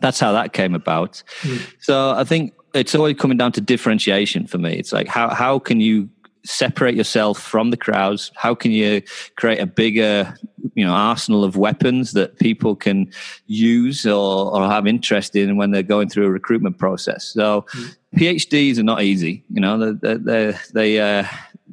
that's 0.00 0.20
how 0.20 0.32
that 0.32 0.52
came 0.52 0.74
about. 0.74 1.22
Mm. 1.42 1.66
So 1.80 2.10
I 2.10 2.24
think 2.24 2.52
it's 2.74 2.94
always 2.94 3.16
coming 3.16 3.36
down 3.36 3.52
to 3.52 3.60
differentiation 3.60 4.46
for 4.46 4.58
me. 4.58 4.74
It's 4.74 4.92
like 4.92 5.08
how 5.08 5.30
how 5.30 5.58
can 5.58 5.80
you 5.80 6.08
separate 6.46 6.94
yourself 6.94 7.38
from 7.40 7.70
the 7.70 7.76
crowds? 7.76 8.30
How 8.36 8.54
can 8.54 8.70
you 8.70 9.02
create 9.36 9.58
a 9.58 9.66
bigger, 9.66 10.34
you 10.74 10.84
know, 10.84 10.92
arsenal 10.92 11.44
of 11.44 11.56
weapons 11.56 12.12
that 12.12 12.38
people 12.38 12.76
can 12.76 13.10
use 13.46 14.06
or, 14.06 14.54
or 14.54 14.68
have 14.68 14.86
interest 14.86 15.36
in 15.36 15.56
when 15.56 15.72
they're 15.72 15.82
going 15.82 16.08
through 16.08 16.26
a 16.26 16.30
recruitment 16.30 16.78
process? 16.78 17.24
So, 17.24 17.66
mm. 17.72 17.96
PhDs 18.14 18.78
are 18.78 18.82
not 18.82 19.02
easy. 19.02 19.44
You 19.50 19.60
know, 19.60 19.92
they 19.92 20.14
they 20.14 20.54
they, 20.72 21.00
uh, 21.00 21.26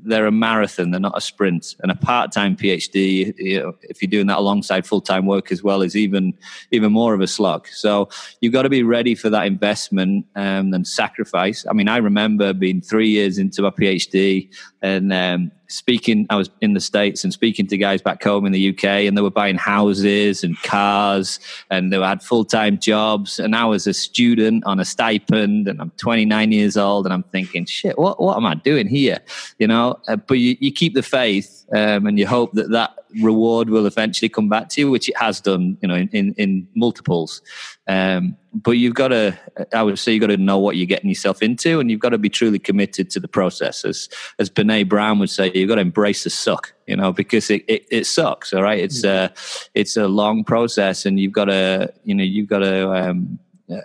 they're 0.05 0.25
a 0.25 0.31
marathon, 0.31 0.91
they're 0.91 0.99
not 0.99 1.17
a 1.17 1.21
sprint. 1.21 1.75
And 1.81 1.91
a 1.91 1.95
part-time 1.95 2.55
PhD, 2.55 3.33
you 3.37 3.59
know, 3.59 3.75
if 3.83 4.01
you're 4.01 4.09
doing 4.09 4.27
that 4.27 4.37
alongside 4.37 4.85
full-time 4.85 5.25
work 5.25 5.51
as 5.51 5.63
well, 5.63 5.81
is 5.81 5.95
even 5.95 6.33
even 6.71 6.91
more 6.91 7.13
of 7.13 7.21
a 7.21 7.27
slog. 7.27 7.67
So 7.69 8.09
you've 8.41 8.53
got 8.53 8.63
to 8.63 8.69
be 8.69 8.83
ready 8.83 9.15
for 9.15 9.29
that 9.29 9.47
investment 9.47 10.25
um, 10.35 10.73
and 10.73 10.87
sacrifice. 10.87 11.65
I 11.69 11.73
mean, 11.73 11.87
I 11.87 11.97
remember 11.97 12.53
being 12.53 12.81
three 12.81 13.09
years 13.09 13.37
into 13.37 13.61
my 13.61 13.69
PhD 13.69 14.49
and 14.81 15.13
um, 15.13 15.51
speaking. 15.73 16.25
I 16.29 16.35
was 16.35 16.49
in 16.61 16.73
the 16.73 16.79
states 16.79 17.23
and 17.23 17.33
speaking 17.33 17.67
to 17.67 17.77
guys 17.77 18.01
back 18.01 18.23
home 18.23 18.45
in 18.45 18.51
the 18.51 18.69
UK, 18.69 18.83
and 18.83 19.17
they 19.17 19.21
were 19.21 19.31
buying 19.31 19.57
houses 19.57 20.43
and 20.43 20.61
cars, 20.63 21.39
and 21.69 21.91
they 21.91 21.99
had 21.99 22.21
full-time 22.21 22.79
jobs. 22.79 23.39
And 23.39 23.55
I 23.55 23.65
was 23.65 23.87
a 23.87 23.93
student 23.93 24.63
on 24.65 24.79
a 24.79 24.85
stipend, 24.85 25.67
and 25.67 25.81
I'm 25.81 25.91
29 25.97 26.51
years 26.51 26.77
old, 26.77 27.05
and 27.05 27.13
I'm 27.13 27.23
thinking, 27.23 27.65
shit, 27.65 27.97
what 27.97 28.21
what 28.21 28.37
am 28.37 28.45
I 28.45 28.55
doing 28.55 28.87
here? 28.87 29.19
You 29.59 29.67
know, 29.67 29.99
uh, 30.07 30.15
but 30.15 30.35
you, 30.35 30.57
you 30.59 30.71
keep 30.71 30.93
the 30.93 31.03
faith 31.03 31.65
um, 31.73 32.05
and 32.05 32.19
you 32.19 32.27
hope 32.27 32.53
that 32.53 32.69
that 32.71 33.02
reward 33.21 33.69
will 33.69 33.85
eventually 33.85 34.29
come 34.29 34.49
back 34.49 34.69
to 34.69 34.81
you, 34.81 34.89
which 34.89 35.09
it 35.09 35.17
has 35.17 35.41
done, 35.41 35.77
you 35.81 35.87
know, 35.87 35.95
in, 35.95 36.09
in, 36.09 36.33
in 36.37 36.67
multiples. 36.75 37.41
Um, 37.87 38.37
but 38.53 38.71
you've 38.71 38.93
got 38.93 39.09
to, 39.09 39.37
I 39.73 39.83
would 39.83 39.97
say, 39.99 40.13
you've 40.13 40.21
got 40.21 40.27
to 40.27 40.37
know 40.37 40.57
what 40.59 40.77
you're 40.77 40.85
getting 40.85 41.09
yourself 41.09 41.41
into, 41.41 41.79
and 41.79 41.89
you've 41.89 41.99
got 41.99 42.09
to 42.09 42.17
be 42.17 42.29
truly 42.29 42.59
committed 42.59 43.09
to 43.11 43.19
the 43.19 43.27
process. 43.27 43.83
As 43.83 44.09
as 44.39 44.49
Brene 44.49 44.87
Brown 44.87 45.19
would 45.19 45.29
say, 45.29 45.51
you've 45.53 45.69
got 45.69 45.75
to 45.75 45.81
embrace 45.81 46.23
the 46.23 46.29
suck, 46.29 46.73
you 46.87 46.95
know, 46.95 47.11
because 47.11 47.49
it, 47.49 47.63
it, 47.67 47.85
it 47.89 48.05
sucks. 48.05 48.53
All 48.53 48.63
right, 48.63 48.79
it's 48.79 49.03
a 49.03 49.33
it's 49.73 49.97
a 49.97 50.07
long 50.07 50.43
process, 50.43 51.05
and 51.05 51.19
you've 51.19 51.33
got 51.33 51.45
to, 51.45 51.93
you 52.03 52.13
know, 52.13 52.23
you've 52.23 52.47
got 52.47 52.59
to 52.59 52.91
um, 52.91 53.39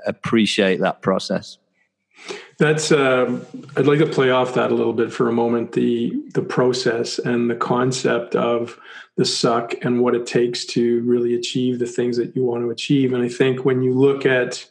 appreciate 0.07 0.81
that 0.81 1.03
process. 1.03 1.59
That's. 2.59 2.91
Uh, 2.91 3.41
I'd 3.77 3.87
like 3.87 4.01
to 4.01 4.07
play 4.07 4.31
off 4.31 4.55
that 4.55 4.73
a 4.73 4.75
little 4.75 4.93
bit 4.93 5.13
for 5.13 5.29
a 5.29 5.33
moment. 5.33 5.73
The 5.73 6.13
the 6.35 6.43
process 6.43 7.19
and 7.19 7.49
the 7.49 7.55
concept 7.55 8.35
of 8.35 8.79
the 9.19 9.25
suck 9.25 9.75
and 9.83 10.01
what 10.01 10.15
it 10.15 10.27
takes 10.27 10.65
to 10.65 11.03
really 11.03 11.35
achieve 11.35 11.81
the 11.81 11.87
things 11.87 12.17
that 12.17 12.35
you 12.35 12.45
want 12.45 12.63
to 12.63 12.71
achieve. 12.71 13.13
And 13.13 13.23
I 13.23 13.29
think 13.29 13.65
when 13.65 13.83
you 13.83 13.93
look 13.93 14.25
at 14.25 14.65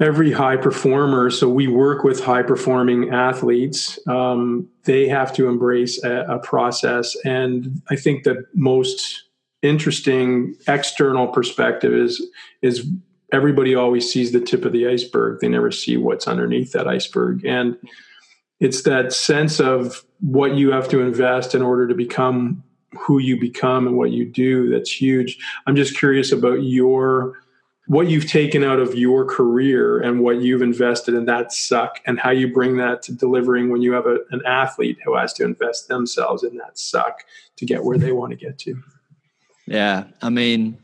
every 0.00 0.30
high 0.30 0.56
performer, 0.56 1.30
so 1.30 1.48
we 1.48 1.66
work 1.66 2.04
with 2.04 2.22
high 2.22 2.42
performing 2.42 3.10
athletes. 3.10 3.98
Um, 4.06 4.68
they 4.84 5.08
have 5.08 5.32
to 5.34 5.48
embrace 5.48 6.02
a, 6.04 6.26
a 6.28 6.38
process, 6.38 7.16
and 7.24 7.82
I 7.90 7.96
think 7.96 8.24
the 8.24 8.46
most 8.54 9.24
interesting 9.62 10.56
external 10.68 11.28
perspective 11.28 11.92
is 11.92 12.26
is 12.62 12.86
everybody 13.32 13.74
always 13.74 14.10
sees 14.10 14.32
the 14.32 14.40
tip 14.40 14.64
of 14.64 14.72
the 14.72 14.88
iceberg. 14.88 15.40
They 15.40 15.48
never 15.48 15.70
see 15.70 15.96
what's 15.96 16.26
underneath 16.26 16.72
that 16.72 16.88
iceberg. 16.88 17.44
And 17.44 17.76
it's 18.58 18.82
that 18.82 19.12
sense 19.12 19.60
of 19.60 20.04
what 20.20 20.54
you 20.54 20.72
have 20.72 20.88
to 20.88 21.00
invest 21.00 21.54
in 21.54 21.62
order 21.62 21.86
to 21.86 21.94
become 21.94 22.64
who 22.98 23.18
you 23.18 23.38
become 23.38 23.86
and 23.86 23.96
what 23.96 24.10
you 24.10 24.24
do 24.24 24.68
that's 24.70 24.90
huge. 24.90 25.38
I'm 25.66 25.76
just 25.76 25.96
curious 25.96 26.32
about 26.32 26.62
your 26.62 27.38
what 27.86 28.08
you've 28.08 28.30
taken 28.30 28.62
out 28.62 28.78
of 28.78 28.94
your 28.94 29.24
career 29.24 29.98
and 29.98 30.20
what 30.20 30.40
you've 30.40 30.62
invested 30.62 31.12
in 31.12 31.24
that 31.24 31.52
suck 31.52 32.00
and 32.06 32.20
how 32.20 32.30
you 32.30 32.52
bring 32.52 32.76
that 32.76 33.02
to 33.02 33.12
delivering 33.12 33.68
when 33.68 33.82
you 33.82 33.92
have 33.92 34.06
a, 34.06 34.18
an 34.30 34.40
athlete 34.46 34.96
who 35.04 35.16
has 35.16 35.32
to 35.32 35.42
invest 35.42 35.88
themselves 35.88 36.44
in 36.44 36.56
that 36.56 36.78
suck 36.78 37.24
to 37.56 37.66
get 37.66 37.82
where 37.82 37.98
they 37.98 38.12
want 38.12 38.30
to 38.30 38.36
get 38.36 38.58
to. 38.58 38.80
Yeah, 39.66 40.04
I 40.22 40.30
mean, 40.30 40.78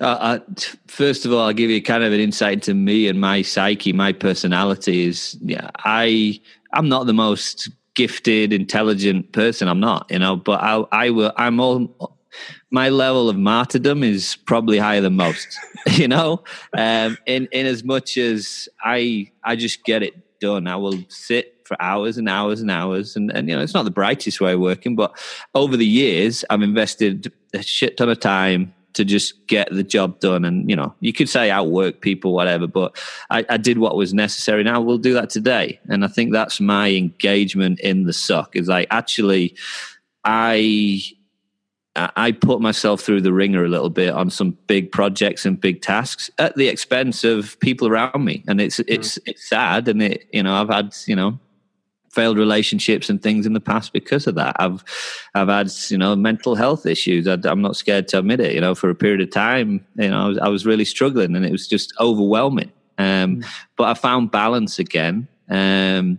uh, 0.00 0.38
first 0.86 1.26
of 1.26 1.32
all, 1.34 1.40
I'll 1.40 1.52
give 1.52 1.68
you 1.68 1.82
kind 1.82 2.04
of 2.04 2.12
an 2.14 2.20
insight 2.20 2.54
into 2.54 2.72
me 2.72 3.06
and 3.06 3.20
my 3.20 3.42
psyche, 3.42 3.92
my 3.92 4.14
personality 4.14 5.04
is, 5.04 5.36
yeah, 5.42 5.68
I, 5.84 6.40
I'm 6.72 6.88
not 6.88 7.04
the 7.04 7.12
most 7.12 7.68
gifted, 7.94 8.52
intelligent 8.52 9.32
person. 9.32 9.68
I'm 9.68 9.80
not, 9.80 10.06
you 10.10 10.18
know, 10.18 10.36
but 10.36 10.60
I, 10.62 10.84
I 10.92 11.10
will, 11.10 11.32
I'm 11.36 11.60
all, 11.60 12.16
my 12.70 12.88
level 12.88 13.28
of 13.28 13.36
martyrdom 13.36 14.02
is 14.04 14.36
probably 14.46 14.78
higher 14.78 15.00
than 15.00 15.16
most, 15.16 15.58
you 15.92 16.08
know, 16.08 16.44
um, 16.76 17.18
in, 17.26 17.48
in 17.52 17.66
as 17.66 17.82
much 17.84 18.16
as 18.16 18.68
I, 18.82 19.30
I 19.42 19.56
just 19.56 19.84
get 19.84 20.02
it 20.02 20.14
done. 20.40 20.66
I 20.66 20.76
will 20.76 20.98
sit 21.08 21.60
for 21.64 21.80
hours 21.80 22.18
and 22.18 22.28
hours 22.28 22.60
and 22.60 22.70
hours. 22.70 23.14
And, 23.14 23.30
and, 23.30 23.48
you 23.48 23.56
know, 23.56 23.62
it's 23.62 23.74
not 23.74 23.84
the 23.84 23.90
brightest 23.90 24.40
way 24.40 24.54
of 24.54 24.60
working, 24.60 24.96
but 24.96 25.16
over 25.54 25.76
the 25.76 25.86
years, 25.86 26.44
I've 26.50 26.62
invested 26.62 27.32
a 27.54 27.62
shit 27.62 27.96
ton 27.96 28.08
of 28.08 28.18
time, 28.20 28.74
to 28.94 29.04
just 29.04 29.46
get 29.46 29.68
the 29.70 29.82
job 29.82 30.20
done. 30.20 30.44
And, 30.44 30.68
you 30.68 30.76
know, 30.76 30.94
you 31.00 31.12
could 31.12 31.28
say 31.28 31.50
outwork 31.50 32.00
people, 32.00 32.32
whatever, 32.32 32.66
but 32.66 32.96
I, 33.30 33.44
I 33.48 33.56
did 33.56 33.78
what 33.78 33.96
was 33.96 34.12
necessary. 34.12 34.62
Now 34.62 34.80
we'll 34.80 34.98
do 34.98 35.14
that 35.14 35.30
today. 35.30 35.80
And 35.88 36.04
I 36.04 36.08
think 36.08 36.32
that's 36.32 36.60
my 36.60 36.90
engagement 36.90 37.80
in 37.80 38.04
the 38.04 38.12
suck 38.12 38.56
is 38.56 38.68
like, 38.68 38.88
actually, 38.90 39.56
I, 40.24 41.02
I 41.96 42.32
put 42.32 42.60
myself 42.60 43.00
through 43.00 43.22
the 43.22 43.32
ringer 43.32 43.64
a 43.64 43.68
little 43.68 43.90
bit 43.90 44.10
on 44.10 44.30
some 44.30 44.56
big 44.66 44.92
projects 44.92 45.44
and 45.44 45.60
big 45.60 45.82
tasks 45.82 46.30
at 46.38 46.56
the 46.56 46.68
expense 46.68 47.24
of 47.24 47.58
people 47.60 47.88
around 47.88 48.24
me, 48.24 48.44
and 48.46 48.60
it's 48.60 48.78
it's 48.80 49.18
mm. 49.18 49.22
it's 49.26 49.48
sad. 49.48 49.88
And 49.88 50.00
it 50.00 50.24
you 50.32 50.42
know 50.42 50.54
I've 50.54 50.68
had 50.68 50.94
you 51.06 51.16
know 51.16 51.38
failed 52.10 52.36
relationships 52.36 53.08
and 53.08 53.22
things 53.22 53.46
in 53.46 53.52
the 53.52 53.60
past 53.60 53.92
because 53.92 54.26
of 54.26 54.34
that. 54.34 54.56
I've 54.58 54.84
I've 55.34 55.48
had 55.48 55.70
you 55.88 55.98
know 55.98 56.14
mental 56.16 56.54
health 56.54 56.86
issues. 56.86 57.26
I, 57.26 57.38
am 57.44 57.62
not 57.62 57.76
scared 57.76 58.08
to 58.08 58.18
admit 58.18 58.40
it. 58.40 58.54
You 58.54 58.60
know, 58.60 58.74
for 58.74 58.90
a 58.90 58.94
period 58.94 59.20
of 59.20 59.30
time, 59.30 59.84
you 59.96 60.10
know, 60.10 60.24
I 60.24 60.28
was, 60.28 60.38
I 60.38 60.48
was 60.48 60.66
really 60.66 60.84
struggling, 60.84 61.34
and 61.34 61.46
it 61.46 61.52
was 61.52 61.66
just 61.68 61.94
overwhelming. 61.98 62.72
Um, 62.98 63.36
mm. 63.36 63.46
But 63.76 63.84
I 63.84 63.94
found 63.94 64.30
balance 64.30 64.78
again. 64.78 65.28
Um, 65.48 66.18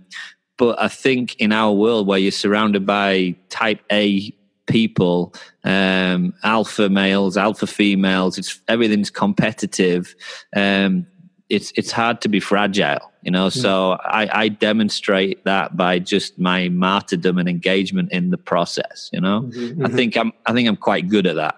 but 0.57 0.79
I 0.79 0.87
think 0.89 1.35
in 1.37 1.51
our 1.51 1.73
world 1.73 2.07
where 2.07 2.19
you're 2.19 2.31
surrounded 2.31 2.85
by 2.85 3.35
type 3.49 3.81
A 3.91 4.33
people, 4.67 5.33
um, 5.63 6.33
alpha 6.43 6.89
males, 6.89 7.37
alpha 7.37 7.67
females, 7.67 8.37
it's 8.37 8.61
everything's 8.67 9.09
competitive. 9.09 10.15
Um, 10.55 11.07
it's 11.51 11.73
it's 11.75 11.91
hard 11.91 12.21
to 12.21 12.29
be 12.29 12.39
fragile, 12.39 13.11
you 13.21 13.29
know. 13.29 13.47
Mm. 13.47 13.61
So 13.61 13.97
I, 14.03 14.43
I, 14.43 14.47
demonstrate 14.47 15.43
that 15.43 15.75
by 15.75 15.99
just 15.99 16.39
my 16.39 16.69
martyrdom 16.69 17.37
and 17.37 17.49
engagement 17.49 18.11
in 18.13 18.29
the 18.29 18.37
process. 18.37 19.09
You 19.11 19.19
know, 19.19 19.41
mm-hmm. 19.41 19.83
I 19.83 19.87
mm-hmm. 19.87 19.95
think 19.95 20.17
I'm 20.17 20.31
I 20.45 20.53
think 20.53 20.69
I'm 20.69 20.77
quite 20.77 21.09
good 21.09 21.27
at 21.27 21.35
that. 21.35 21.57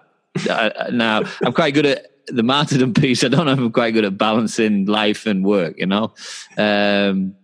uh, 0.50 0.90
now 0.90 1.22
I'm 1.42 1.52
quite 1.52 1.74
good 1.74 1.86
at 1.86 2.10
the 2.26 2.42
martyrdom 2.42 2.92
piece. 2.94 3.22
I 3.22 3.28
don't 3.28 3.46
know 3.46 3.52
if 3.52 3.58
I'm 3.58 3.70
quite 3.72 3.92
good 3.92 4.04
at 4.04 4.18
balancing 4.18 4.86
life 4.86 5.26
and 5.26 5.44
work. 5.44 5.76
You 5.78 5.86
know, 5.86 6.12
um, 6.58 7.36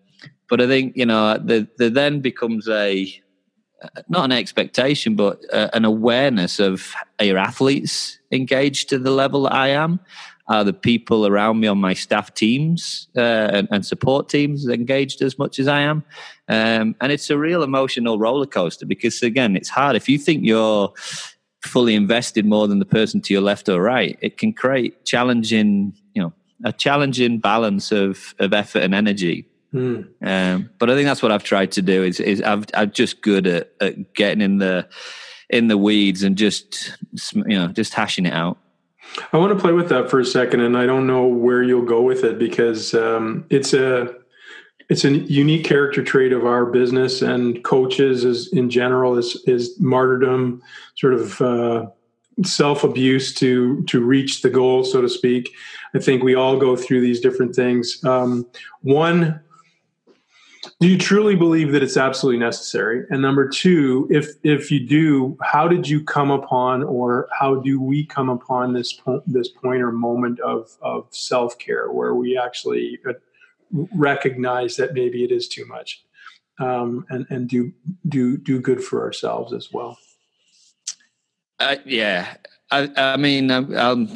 but 0.49 0.61
I 0.61 0.67
think 0.67 0.97
you 0.97 1.07
know 1.07 1.39
the 1.39 1.69
the 1.79 1.89
then 1.89 2.21
becomes 2.21 2.69
a 2.69 3.23
not 4.09 4.25
an 4.25 4.33
expectation, 4.33 5.15
but 5.15 5.41
uh, 5.53 5.69
an 5.73 5.85
awareness 5.85 6.59
of 6.59 6.95
your 7.21 7.39
athletes 7.39 8.19
engaged 8.31 8.89
to 8.91 8.99
the 8.99 9.11
level 9.11 9.45
that 9.45 9.55
I 9.55 9.69
am 9.69 10.01
are 10.51 10.65
the 10.65 10.73
people 10.73 11.29
around 11.29 11.61
me 11.61 11.69
on 11.69 11.79
my 11.79 11.95
staff 11.95 12.35
teams 12.35 13.07
uh, 13.17 13.21
and, 13.21 13.69
and, 13.71 13.87
support 13.87 14.29
teams 14.29 14.67
engaged 14.67 15.23
as 15.23 15.39
much 15.39 15.61
as 15.61 15.69
I 15.69 15.81
am. 15.81 16.03
Um, 16.49 16.97
and 17.01 17.13
it's 17.13 17.31
a 17.31 17.39
real 17.39 17.63
emotional 17.63 18.19
roller 18.19 18.47
coaster 18.47 18.85
because, 18.85 19.23
again, 19.23 19.55
it's 19.55 19.69
hard. 19.69 19.95
If 19.95 20.09
you 20.09 20.19
think 20.19 20.45
you're 20.45 20.93
fully 21.63 21.95
invested 21.95 22.45
more 22.45 22.67
than 22.67 22.81
the 22.81 22.85
person 22.85 23.21
to 23.21 23.33
your 23.33 23.43
left 23.43 23.69
or 23.69 23.81
right, 23.81 24.19
it 24.21 24.39
can 24.39 24.53
create 24.53 25.05
challenging, 25.05 25.97
you 26.15 26.23
know, 26.23 26.33
a 26.65 26.73
challenging 26.73 27.39
balance 27.39 27.93
of, 27.93 28.35
of 28.41 28.53
effort 28.53 28.83
and 28.83 28.93
energy. 28.93 29.47
Mm. 29.73 30.09
Um, 30.21 30.69
but 30.81 30.91
I 30.91 30.95
think 30.95 31.07
that's 31.07 31.23
what 31.23 31.31
I've 31.31 31.45
tried 31.45 31.71
to 31.73 31.83
do 31.83 32.03
is, 32.03 32.19
is 32.19 32.43
I've, 32.43 32.67
I'm 32.75 32.91
just 32.91 33.23
good 33.23 33.47
at, 33.47 33.71
at 33.81 34.15
getting 34.15 34.41
in 34.41 34.59
the, 34.59 34.89
in 35.49 35.69
the 35.69 35.79
weeds 35.79 36.25
and 36.25 36.37
just, 36.37 36.99
you 37.35 37.57
know, 37.57 37.69
just 37.69 37.95
hashing 37.95 38.27
it 38.27 38.33
out. 38.33 38.59
I 39.33 39.39
want 39.39 39.57
to 39.57 39.61
play 39.61 39.73
with 39.73 39.89
that 39.89 40.11
for 40.11 40.21
a 40.21 40.25
second, 40.25 40.61
and 40.61 40.77
I 40.77 40.87
don't 40.87 41.07
know 41.07 41.27
where 41.27 41.63
you'll 41.63 41.85
go 41.85 42.03
with 42.03 42.25
it 42.25 42.39
because 42.39 42.95
um, 42.95 43.45
it's 43.51 43.75
a 43.75 44.15
it's 44.89 45.05
a 45.05 45.11
unique 45.11 45.65
character 45.65 46.03
trait 46.03 46.33
of 46.33 46.45
our 46.45 46.67
business 46.67 47.23
and 47.23 47.63
coaches 47.63 48.25
is 48.25 48.53
in 48.53 48.71
general 48.71 49.17
is 49.17 49.43
is 49.47 49.79
martyrdom, 49.79 50.63
sort 50.97 51.15
of 51.15 51.41
uh, 51.41 51.87
self 52.45 52.85
abuse 52.85 53.35
to 53.35 53.83
to 53.85 54.01
reach 54.01 54.43
the 54.43 54.51
goal, 54.51 54.85
so 54.85 55.01
to 55.01 55.09
speak. 55.09 55.51
I 55.95 55.99
think 55.99 56.23
we 56.23 56.35
all 56.35 56.57
go 56.57 56.77
through 56.77 57.01
these 57.01 57.21
different 57.21 57.55
things. 57.55 58.03
Um, 58.05 58.47
one 58.83 59.41
do 60.79 60.89
you 60.89 60.99
truly 60.99 61.35
believe 61.35 61.73
that 61.73 61.83
it's 61.83 61.97
absolutely 61.97 62.39
necessary? 62.39 63.05
And 63.11 63.23
number 63.23 63.49
two 63.49 64.07
if 64.11 64.29
if 64.43 64.71
you 64.71 64.87
do 64.87 65.37
how 65.43 65.67
did 65.69 65.89
you 65.89 66.05
come 66.05 66.31
upon 66.31 66.83
or 66.83 67.29
how 67.39 67.57
do 67.57 67.81
we 67.81 68.05
come 68.05 68.29
upon 68.29 68.73
this 68.73 68.93
po- 68.93 69.23
this 69.27 69.49
point 69.49 69.83
or 69.83 69.93
moment 69.93 70.41
of 70.41 70.77
of 70.83 71.07
self-care 71.11 71.91
where 71.91 72.15
we 72.15 72.39
actually 72.39 72.99
uh, 73.09 73.13
recognize 73.95 74.77
that 74.77 74.93
maybe 74.93 75.25
it 75.25 75.33
is 75.33 75.49
too 75.49 75.65
much 75.67 76.05
um, 76.59 77.07
and 77.09 77.27
and 77.31 77.49
do 77.49 77.73
do 78.09 78.37
do 78.37 78.61
good 78.61 78.83
for 78.83 79.03
ourselves 79.03 79.53
as 79.53 79.73
well? 79.73 79.99
Uh, 81.59 81.77
yeah. 81.85 82.37
I, 82.71 82.91
I 82.97 83.17
mean 83.17 83.51
I'm, 83.51 83.75
I'm 83.77 84.09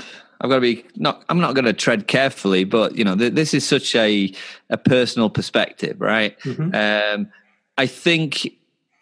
I've 0.45 0.51
got 0.51 0.57
to 0.57 0.61
be 0.61 0.85
not. 0.97 1.25
I'm 1.31 1.41
not 1.41 1.55
going 1.55 1.65
to 1.65 1.73
tread 1.73 2.07
carefully, 2.07 2.65
but 2.65 2.97
you 2.97 3.03
know, 3.03 3.17
th- 3.17 3.33
this 3.33 3.55
is 3.55 3.67
such 3.67 3.97
a 3.97 4.31
a 4.69 4.77
personal 4.77 5.31
perspective, 5.31 5.99
right? 5.99 6.39
Mm-hmm. 6.41 6.75
Um, 6.75 7.33
I 7.79 7.87
think 7.87 8.53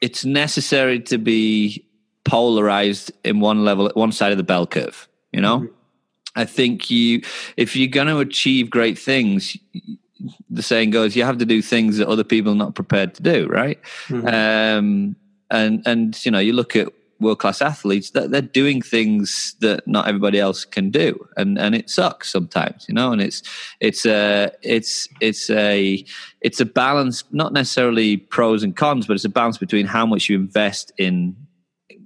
it's 0.01 0.25
necessary 0.25 1.01
to 1.01 1.19
be 1.19 1.85
polarized 2.23 3.11
in 3.25 3.41
one 3.41 3.65
level, 3.65 3.91
one 3.95 4.13
side 4.13 4.31
of 4.31 4.39
the 4.39 4.45
bell 4.45 4.69
curve. 4.69 5.09
You 5.33 5.41
know, 5.41 5.59
mm-hmm. 5.59 5.75
I 6.37 6.45
think 6.45 6.93
you, 6.93 7.23
if 7.57 7.75
you're 7.75 7.89
going 7.89 8.07
to 8.07 8.19
achieve 8.21 8.71
great 8.71 8.97
things, 8.97 9.57
the 10.49 10.63
saying 10.63 10.91
goes, 10.91 11.17
you 11.17 11.25
have 11.25 11.39
to 11.39 11.45
do 11.45 11.61
things 11.61 11.97
that 11.99 12.07
other 12.07 12.23
people 12.23 12.53
are 12.53 12.55
not 12.55 12.77
prepared 12.77 13.17
to 13.17 13.23
do, 13.25 13.49
right? 13.49 13.81
Mm-hmm. 14.07 14.29
Um, 14.29 15.17
and 15.51 15.83
and 15.87 16.25
you 16.25 16.31
know, 16.31 16.39
you 16.39 16.53
look 16.53 16.77
at 16.77 16.87
world 17.23 17.39
class 17.39 17.63
athletes 17.63 18.11
that 18.11 18.31
they're 18.31 18.43
doing 18.43 18.83
things 18.83 19.55
that 19.61 19.87
not 19.87 20.09
everybody 20.09 20.39
else 20.39 20.65
can 20.65 20.91
do, 20.91 21.27
and 21.37 21.59
and 21.59 21.75
it 21.75 21.89
sucks 21.89 22.31
sometimes, 22.31 22.87
you 22.89 22.95
know. 22.95 23.13
And 23.13 23.23
it's 23.23 23.43
it's 23.81 24.05
a 24.05 24.53
it's 24.63 25.09
it's 25.21 25.49
a 25.51 26.05
it's 26.41 26.61
a 26.61 26.65
balance, 26.65 27.25
not 27.31 27.53
necessarily 27.53 28.17
pros 28.17 28.63
and 28.63 28.77
cons, 28.77 29.07
but 29.07 29.15
it's 29.15 29.25
a 29.25 29.31
balance 29.31 29.59
between 29.59 29.87
how 29.87 30.05
much 30.05 30.29
you 30.29 30.37
invest 30.37 30.93
in 30.99 31.37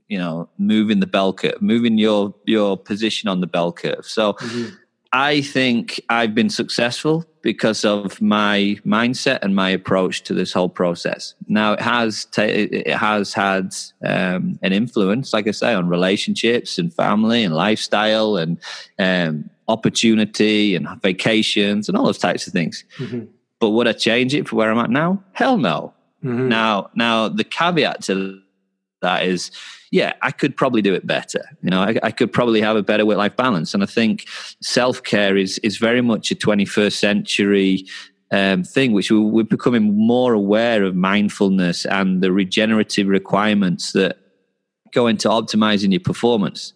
you 0.09 0.19
know 0.19 0.49
moving 0.59 1.01
the 1.01 1.07
bell 1.07 1.33
curve, 1.33 1.61
moving 1.61 1.99
your 1.99 2.35
your 2.45 2.77
position 2.77 3.29
on 3.29 3.41
the 3.41 3.47
bell 3.47 3.73
curve. 3.73 4.07
So. 4.07 4.35
Mm-hmm. 4.35 4.75
I 5.13 5.41
think 5.41 6.01
I've 6.09 6.35
been 6.35 6.51
successful 6.51 7.25
because 7.43 7.85
of 7.85 8.21
my 8.21 8.77
mindset 8.85 9.39
and 9.43 9.55
my 9.55 9.71
approach 9.71 10.23
to 10.25 10.35
this 10.35 10.53
whole 10.53 10.69
process. 10.69 11.35
Now 11.49 11.75
it 11.75 11.81
has 11.81 12.27
it 12.37 12.89
has 12.89 13.33
had 13.33 13.75
um, 14.05 14.59
an 14.63 14.73
influence, 14.73 15.33
like 15.33 15.47
I 15.47 15.53
say, 15.53 15.75
on 15.75 15.89
relationships 15.89 16.79
and 16.79 16.93
family 16.93 17.45
and 17.45 17.55
lifestyle 17.55 18.37
and 18.37 18.59
um, 18.99 19.49
opportunity 19.69 20.75
and 20.75 20.89
vacations 21.03 21.89
and 21.89 21.97
all 21.97 22.07
those 22.07 22.19
types 22.19 22.47
of 22.47 22.53
things. 22.53 22.85
Mm-hmm. 22.99 23.27
But 23.61 23.71
would 23.71 23.89
I 23.89 23.93
change 23.93 24.35
it 24.35 24.49
for 24.49 24.57
where 24.57 24.71
I'm 24.71 24.79
at 24.79 24.91
now? 24.91 25.23
Hell 25.33 25.57
no. 25.57 25.95
Mm-hmm. 26.25 26.49
Now, 26.49 26.91
now 26.95 27.29
the 27.29 27.45
caveat 27.45 28.03
to 28.05 28.41
that 29.03 29.25
is 29.25 29.51
yeah, 29.91 30.15
I 30.23 30.31
could 30.31 30.57
probably 30.57 30.83
do 30.83 30.95
it 30.95 31.07
better. 31.07 31.45
You 31.63 31.71
know, 31.71 31.81
I, 31.81 31.97
I 32.03 32.11
could 32.11 32.33
probably 32.33 32.61
have 32.61 32.77
a 32.77 32.83
better 32.83 33.07
work 33.07 33.19
life 33.19 33.37
balance. 33.37 33.75
And 33.75 33.83
I 33.83 33.87
think 33.87 34.27
self 34.61 35.03
care 35.03 35.37
is 35.37 35.59
is 35.59 35.79
very 35.79 36.01
much 36.01 36.31
a 36.31 36.35
21st 36.35 36.93
century 36.93 37.87
um, 38.31 38.65
thing, 38.65 38.93
which 38.93 39.11
we, 39.11 39.19
we're 39.19 39.45
becoming 39.45 39.97
more 39.97 40.33
aware 40.33 40.83
of 40.83 40.95
mindfulness 40.95 41.87
and 41.87 42.23
the 42.23 42.33
regenerative 42.33 43.07
requirements 43.07 43.93
that 43.93 44.19
go 44.93 45.07
into 45.07 45.29
optimizing 45.29 45.93
your 45.93 46.01
performance. 46.01 46.73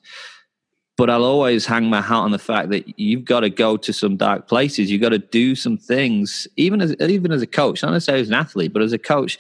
But 0.96 1.08
I'll 1.08 1.24
always 1.24 1.64
hang 1.64 1.88
my 1.88 2.02
hat 2.02 2.16
on 2.16 2.30
the 2.30 2.38
fact 2.38 2.68
that 2.70 2.98
you've 2.98 3.24
got 3.24 3.40
to 3.40 3.48
go 3.48 3.78
to 3.78 3.92
some 3.92 4.18
dark 4.18 4.46
places. 4.46 4.90
You've 4.90 5.00
got 5.00 5.08
to 5.10 5.18
do 5.18 5.54
some 5.54 5.78
things, 5.78 6.46
even 6.56 6.82
as 6.82 6.94
even 7.00 7.32
as 7.32 7.42
a 7.42 7.46
coach, 7.46 7.82
not 7.82 7.92
necessarily 7.92 8.20
as 8.20 8.28
an 8.28 8.34
athlete, 8.34 8.72
but 8.72 8.82
as 8.82 8.92
a 8.92 8.98
coach 8.98 9.38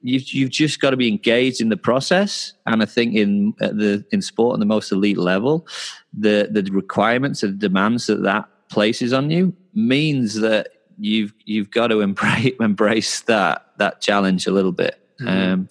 you've 0.00 0.28
you've 0.32 0.50
just 0.50 0.80
got 0.80 0.90
to 0.90 0.96
be 0.96 1.08
engaged 1.08 1.60
in 1.60 1.68
the 1.68 1.76
process. 1.76 2.52
And 2.66 2.82
I 2.82 2.86
think 2.86 3.14
in 3.14 3.54
the 3.58 4.04
in 4.12 4.22
sport 4.22 4.54
and 4.54 4.62
the 4.62 4.66
most 4.66 4.92
elite 4.92 5.18
level, 5.18 5.66
the 6.12 6.48
the 6.50 6.62
requirements 6.72 7.42
and 7.42 7.58
demands 7.58 8.06
that 8.06 8.22
that 8.22 8.48
places 8.70 9.12
on 9.12 9.30
you 9.30 9.54
means 9.74 10.34
that 10.40 10.68
you've 10.98 11.32
you've 11.44 11.70
got 11.70 11.88
to 11.88 12.00
embrace 12.00 12.54
embrace 12.60 13.22
that 13.22 13.66
that 13.78 14.00
challenge 14.00 14.46
a 14.46 14.52
little 14.52 14.72
bit. 14.72 15.00
Mm-hmm. 15.20 15.52
Um, 15.52 15.68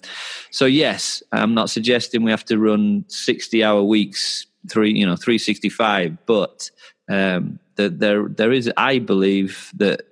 so 0.50 0.66
yes, 0.66 1.22
I'm 1.32 1.54
not 1.54 1.70
suggesting 1.70 2.22
we 2.22 2.30
have 2.30 2.44
to 2.46 2.58
run 2.58 3.04
60 3.08 3.64
hour 3.64 3.82
weeks, 3.82 4.46
three 4.70 4.92
you 4.92 5.06
know 5.06 5.16
365, 5.16 6.18
but 6.26 6.70
um, 7.08 7.58
there 7.76 8.28
there 8.28 8.52
is 8.52 8.70
I 8.76 8.98
believe 8.98 9.72
that 9.76 10.02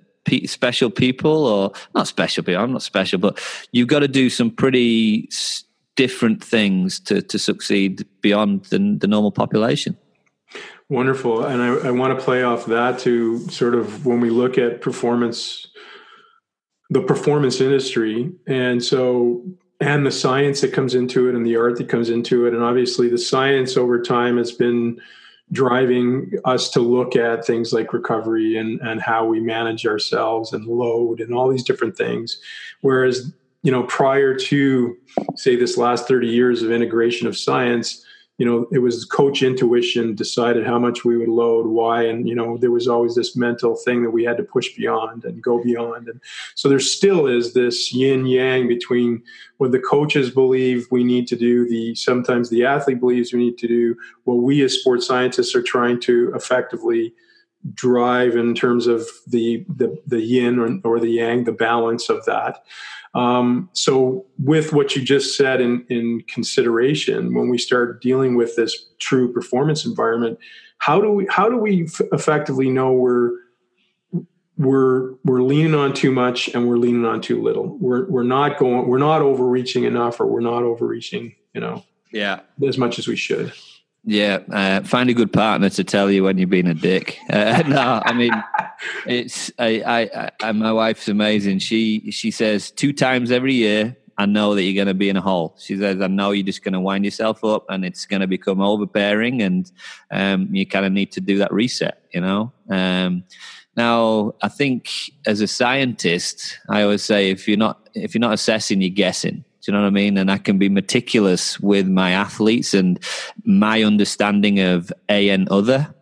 special 0.47 0.91
people 0.91 1.47
or 1.47 1.73
not 1.95 2.07
special 2.07 2.45
people. 2.45 2.63
I'm 2.63 2.73
not 2.73 2.83
special, 2.83 3.19
but 3.19 3.41
you've 3.73 3.89
got 3.89 4.01
to 4.01 4.09
do 4.09 4.31
some 4.31 4.51
pretty 4.51 5.29
different 5.97 6.45
things 6.45 7.01
to, 7.01 7.23
to 7.23 7.39
succeed 7.39 8.07
beyond 8.21 8.65
the, 8.67 8.97
the 9.01 9.07
normal 9.07 9.33
population. 9.33 9.97
Wonderful. 10.89 11.45
And 11.45 11.63
I, 11.63 11.89
I 11.89 11.91
want 11.91 12.17
to 12.17 12.25
play 12.25 12.45
off 12.45 12.67
that 12.67 12.99
to 13.01 13.41
sort 13.49 13.75
of 13.75 14.07
when 14.07 14.21
we 14.21 14.31
look 14.31 14.57
at 14.57 14.81
performance, 14.81 15.67
the 16.91 17.03
performance 17.03 17.61
industry. 17.61 18.31
And 18.47 18.85
so, 18.85 19.43
and 19.81 20.07
the 20.07 20.13
science 20.13 20.61
that 20.61 20.73
comes 20.73 20.95
into 20.95 21.29
it 21.29 21.35
and 21.35 21.45
the 21.45 21.57
art 21.57 21.77
that 21.79 21.89
comes 21.89 22.09
into 22.09 22.47
it. 22.47 22.55
And 22.55 22.63
obviously, 22.63 23.09
the 23.09 23.19
science 23.19 23.77
over 23.77 24.01
time 24.01 24.39
has 24.39 24.53
been 24.53 25.01
driving 25.53 26.33
us 26.45 26.69
to 26.71 26.81
look 26.81 27.17
at 27.17 27.45
things 27.45 27.73
like 27.73 27.93
recovery 27.93 28.57
and, 28.57 28.81
and 28.81 29.01
how 29.01 29.25
we 29.25 29.41
manage 29.41 29.87
ourselves 29.87 30.53
and 30.53 30.67
load 30.67 31.21
and 31.21 31.35
all 31.35 31.49
these 31.49 31.63
different 31.63 31.97
things. 31.97 32.41
Whereas, 32.81 33.33
you 33.63 33.73
know, 33.73 33.83
prior 33.85 34.35
to, 34.35 34.97
say, 35.35 35.57
this 35.57 35.77
last 35.77 36.09
30 36.09 36.29
years 36.29 36.63
of 36.63 36.71
integration 36.71 37.27
of 37.27 37.37
science, 37.37 38.06
you 38.39 38.45
know 38.45 38.67
it 38.71 38.79
was 38.79 39.05
coach 39.05 39.43
intuition 39.43 40.15
decided 40.15 40.67
how 40.67 40.79
much 40.79 41.05
we 41.05 41.17
would 41.17 41.29
load 41.29 41.67
why 41.67 42.03
and 42.03 42.29
you 42.29 42.35
know 42.35 42.59
there 42.59 42.71
was 42.71 42.87
always 42.87 43.15
this 43.15 43.35
mental 43.35 43.77
thing 43.77 44.03
that 44.03 44.11
we 44.11 44.25
had 44.25 44.37
to 44.37 44.43
push 44.43 44.75
beyond 44.75 45.25
and 45.25 45.43
go 45.43 45.63
beyond. 45.63 46.09
And 46.09 46.21
so 46.55 46.69
there 46.69 46.81
still 46.81 47.27
is 47.27 47.55
this 47.55 47.93
yin 47.93 48.27
yang 48.27 48.69
between 48.69 49.23
what 49.57 49.73
the 49.73 49.79
coaches 49.79 50.31
believe 50.31 50.87
we 50.91 51.03
need 51.03 51.27
to 51.29 51.37
do 51.37 51.69
the 51.69 51.95
sometimes 51.95 52.51
the 52.51 52.65
athlete 52.65 53.01
believes 53.01 53.33
we 53.33 53.39
need 53.39 53.59
to 53.59 53.69
do 53.69 53.97
what 54.25 54.35
we 54.35 54.63
as 54.63 54.75
sports 54.75 55.07
scientists 55.07 55.55
are 55.55 55.63
trying 55.63 56.01
to 56.01 56.33
effectively 56.35 57.15
drive 57.75 58.37
in 58.37 58.55
terms 58.55 58.87
of 58.87 59.07
the 59.27 59.65
the, 59.69 59.99
the 60.07 60.21
yin 60.21 60.59
or, 60.59 60.79
or 60.85 61.01
the 61.01 61.09
yang 61.09 61.45
the 61.45 61.53
balance 61.53 62.09
of 62.09 62.25
that 62.27 62.65
um, 63.17 63.71
so, 63.73 64.27
with 64.39 64.75
what 64.75 64.95
you 64.95 65.01
just 65.01 65.39
said 65.39 65.63
in, 65.63 65.87
in 65.89 66.23
consideration, 66.29 67.35
when 67.35 67.49
we 67.49 67.57
start 67.57 68.03
dealing 68.03 68.37
with 68.37 68.57
this 68.57 68.91
true 68.99 69.33
performance 69.33 69.87
environment, 69.87 70.39
how 70.79 71.01
do 71.01 71.11
we 71.11 71.27
how 71.31 71.49
do 71.49 71.57
we 71.57 71.85
f- 71.85 72.03
effectively 72.13 72.69
know 72.69 72.93
we're 72.93 73.31
we're 74.59 75.15
we're 75.25 75.41
leaning 75.41 75.75
on 75.75 75.95
too 75.95 76.13
much 76.13 76.49
and 76.49 76.69
we're 76.69 76.77
leaning 76.77 77.07
on 77.07 77.23
too 77.23 77.43
little? 77.43 77.79
We're 77.79 78.05
we're 78.11 78.23
not 78.23 78.59
going 78.59 78.87
we're 78.87 78.99
not 78.99 79.23
overreaching 79.23 79.85
enough 79.85 80.21
or 80.21 80.27
we're 80.27 80.41
not 80.41 80.63
overreaching, 80.63 81.35
you 81.55 81.63
know, 81.63 81.85
yeah, 82.13 82.41
as 82.67 82.77
much 82.77 82.99
as 82.99 83.09
we 83.09 83.17
should. 83.17 83.51
Yeah, 84.09 84.39
uh, 84.53 84.83
find 84.83 85.11
a 85.11 85.15
good 85.15 85.33
partner 85.33 85.69
to 85.69 85.83
tell 85.83 86.13
you 86.13 86.23
when 86.23 86.39
you're 86.39 86.47
being 86.47 86.69
a 86.69 86.75
dick. 86.75 87.19
Uh, 87.29 87.65
no, 87.69 88.01
I 88.05 88.13
mean, 88.13 88.33
it's 89.05 89.51
I, 89.59 89.83
I, 89.85 90.31
I, 90.41 90.53
my 90.53 90.73
wife's 90.73 91.09
amazing. 91.09 91.59
She 91.59 92.13
she 92.13 92.31
says 92.31 92.71
two 92.71 92.93
times 92.93 93.33
every 93.33 93.55
year, 93.55 93.97
I 94.17 94.27
know 94.27 94.55
that 94.55 94.63
you're 94.63 94.77
going 94.77 94.87
to 94.87 94.95
be 94.95 95.09
in 95.09 95.17
a 95.17 95.21
hole. 95.21 95.57
She 95.59 95.77
says, 95.77 96.01
I 96.01 96.07
know 96.07 96.31
you're 96.31 96.47
just 96.47 96.63
going 96.63 96.75
to 96.75 96.81
wind 96.81 97.05
yourself 97.05 97.43
up, 97.43 97.65
and 97.69 97.85
it's 97.85 98.07
going 98.07 98.21
to 98.21 98.29
become 98.29 98.61
overbearing, 98.61 99.43
and 99.43 99.71
um, 100.13 100.55
you 100.55 100.67
kind 100.67 100.87
of 100.87 100.93
need 100.93 101.11
to 101.13 101.21
do 101.21 101.39
that 101.39 101.53
reset. 101.53 102.01
You 102.15 102.21
know. 102.21 102.53
Um, 102.71 103.25
now, 103.77 104.35
I 104.41 104.49
think 104.49 104.89
as 105.27 105.41
a 105.41 105.49
scientist, 105.49 106.61
I 106.69 106.83
always 106.83 107.03
say 107.03 107.31
if 107.31 107.49
you're 107.49 107.59
not 107.59 107.89
if 107.95 108.15
you're 108.15 108.21
not 108.21 108.35
assessing, 108.35 108.83
you're 108.83 108.91
guessing. 108.91 109.45
Do 109.67 109.73
you 109.73 109.79
know 109.79 109.83
what 109.83 109.89
I 109.89 109.91
mean? 109.91 110.17
And 110.17 110.31
I 110.31 110.39
can 110.39 110.59
be 110.59 110.69
meticulous 110.69 111.59
with 111.59 111.89
my 111.89 112.13
athletes 112.13 112.73
and 112.73 113.01
my 113.45 113.83
understanding 113.83 114.61
of 114.61 114.93
a 115.09 115.29
and 115.29 115.49
other. 115.49 115.93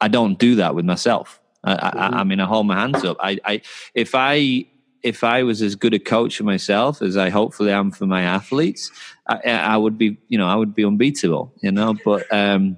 I 0.00 0.06
don't 0.06 0.38
do 0.38 0.54
that 0.54 0.76
with 0.76 0.84
myself. 0.84 1.40
I, 1.64 1.74
mm-hmm. 1.74 1.98
I, 1.98 2.20
I 2.20 2.24
mean, 2.24 2.38
I 2.38 2.46
hold 2.46 2.68
my 2.68 2.76
hands 2.78 3.02
up. 3.02 3.16
I, 3.18 3.38
I, 3.44 3.62
if 3.92 4.14
I, 4.14 4.66
if 5.02 5.24
I 5.24 5.42
was 5.42 5.62
as 5.62 5.74
good 5.74 5.94
a 5.94 5.98
coach 5.98 6.36
for 6.36 6.44
myself 6.44 7.02
as 7.02 7.16
I 7.16 7.30
hopefully 7.30 7.72
am 7.72 7.90
for 7.90 8.06
my 8.06 8.22
athletes, 8.22 8.92
I, 9.26 9.50
I 9.50 9.76
would 9.76 9.98
be, 9.98 10.18
you 10.28 10.38
know, 10.38 10.46
I 10.46 10.54
would 10.54 10.76
be 10.76 10.84
unbeatable. 10.84 11.52
You 11.60 11.72
know, 11.72 11.96
but 12.04 12.32
um, 12.32 12.76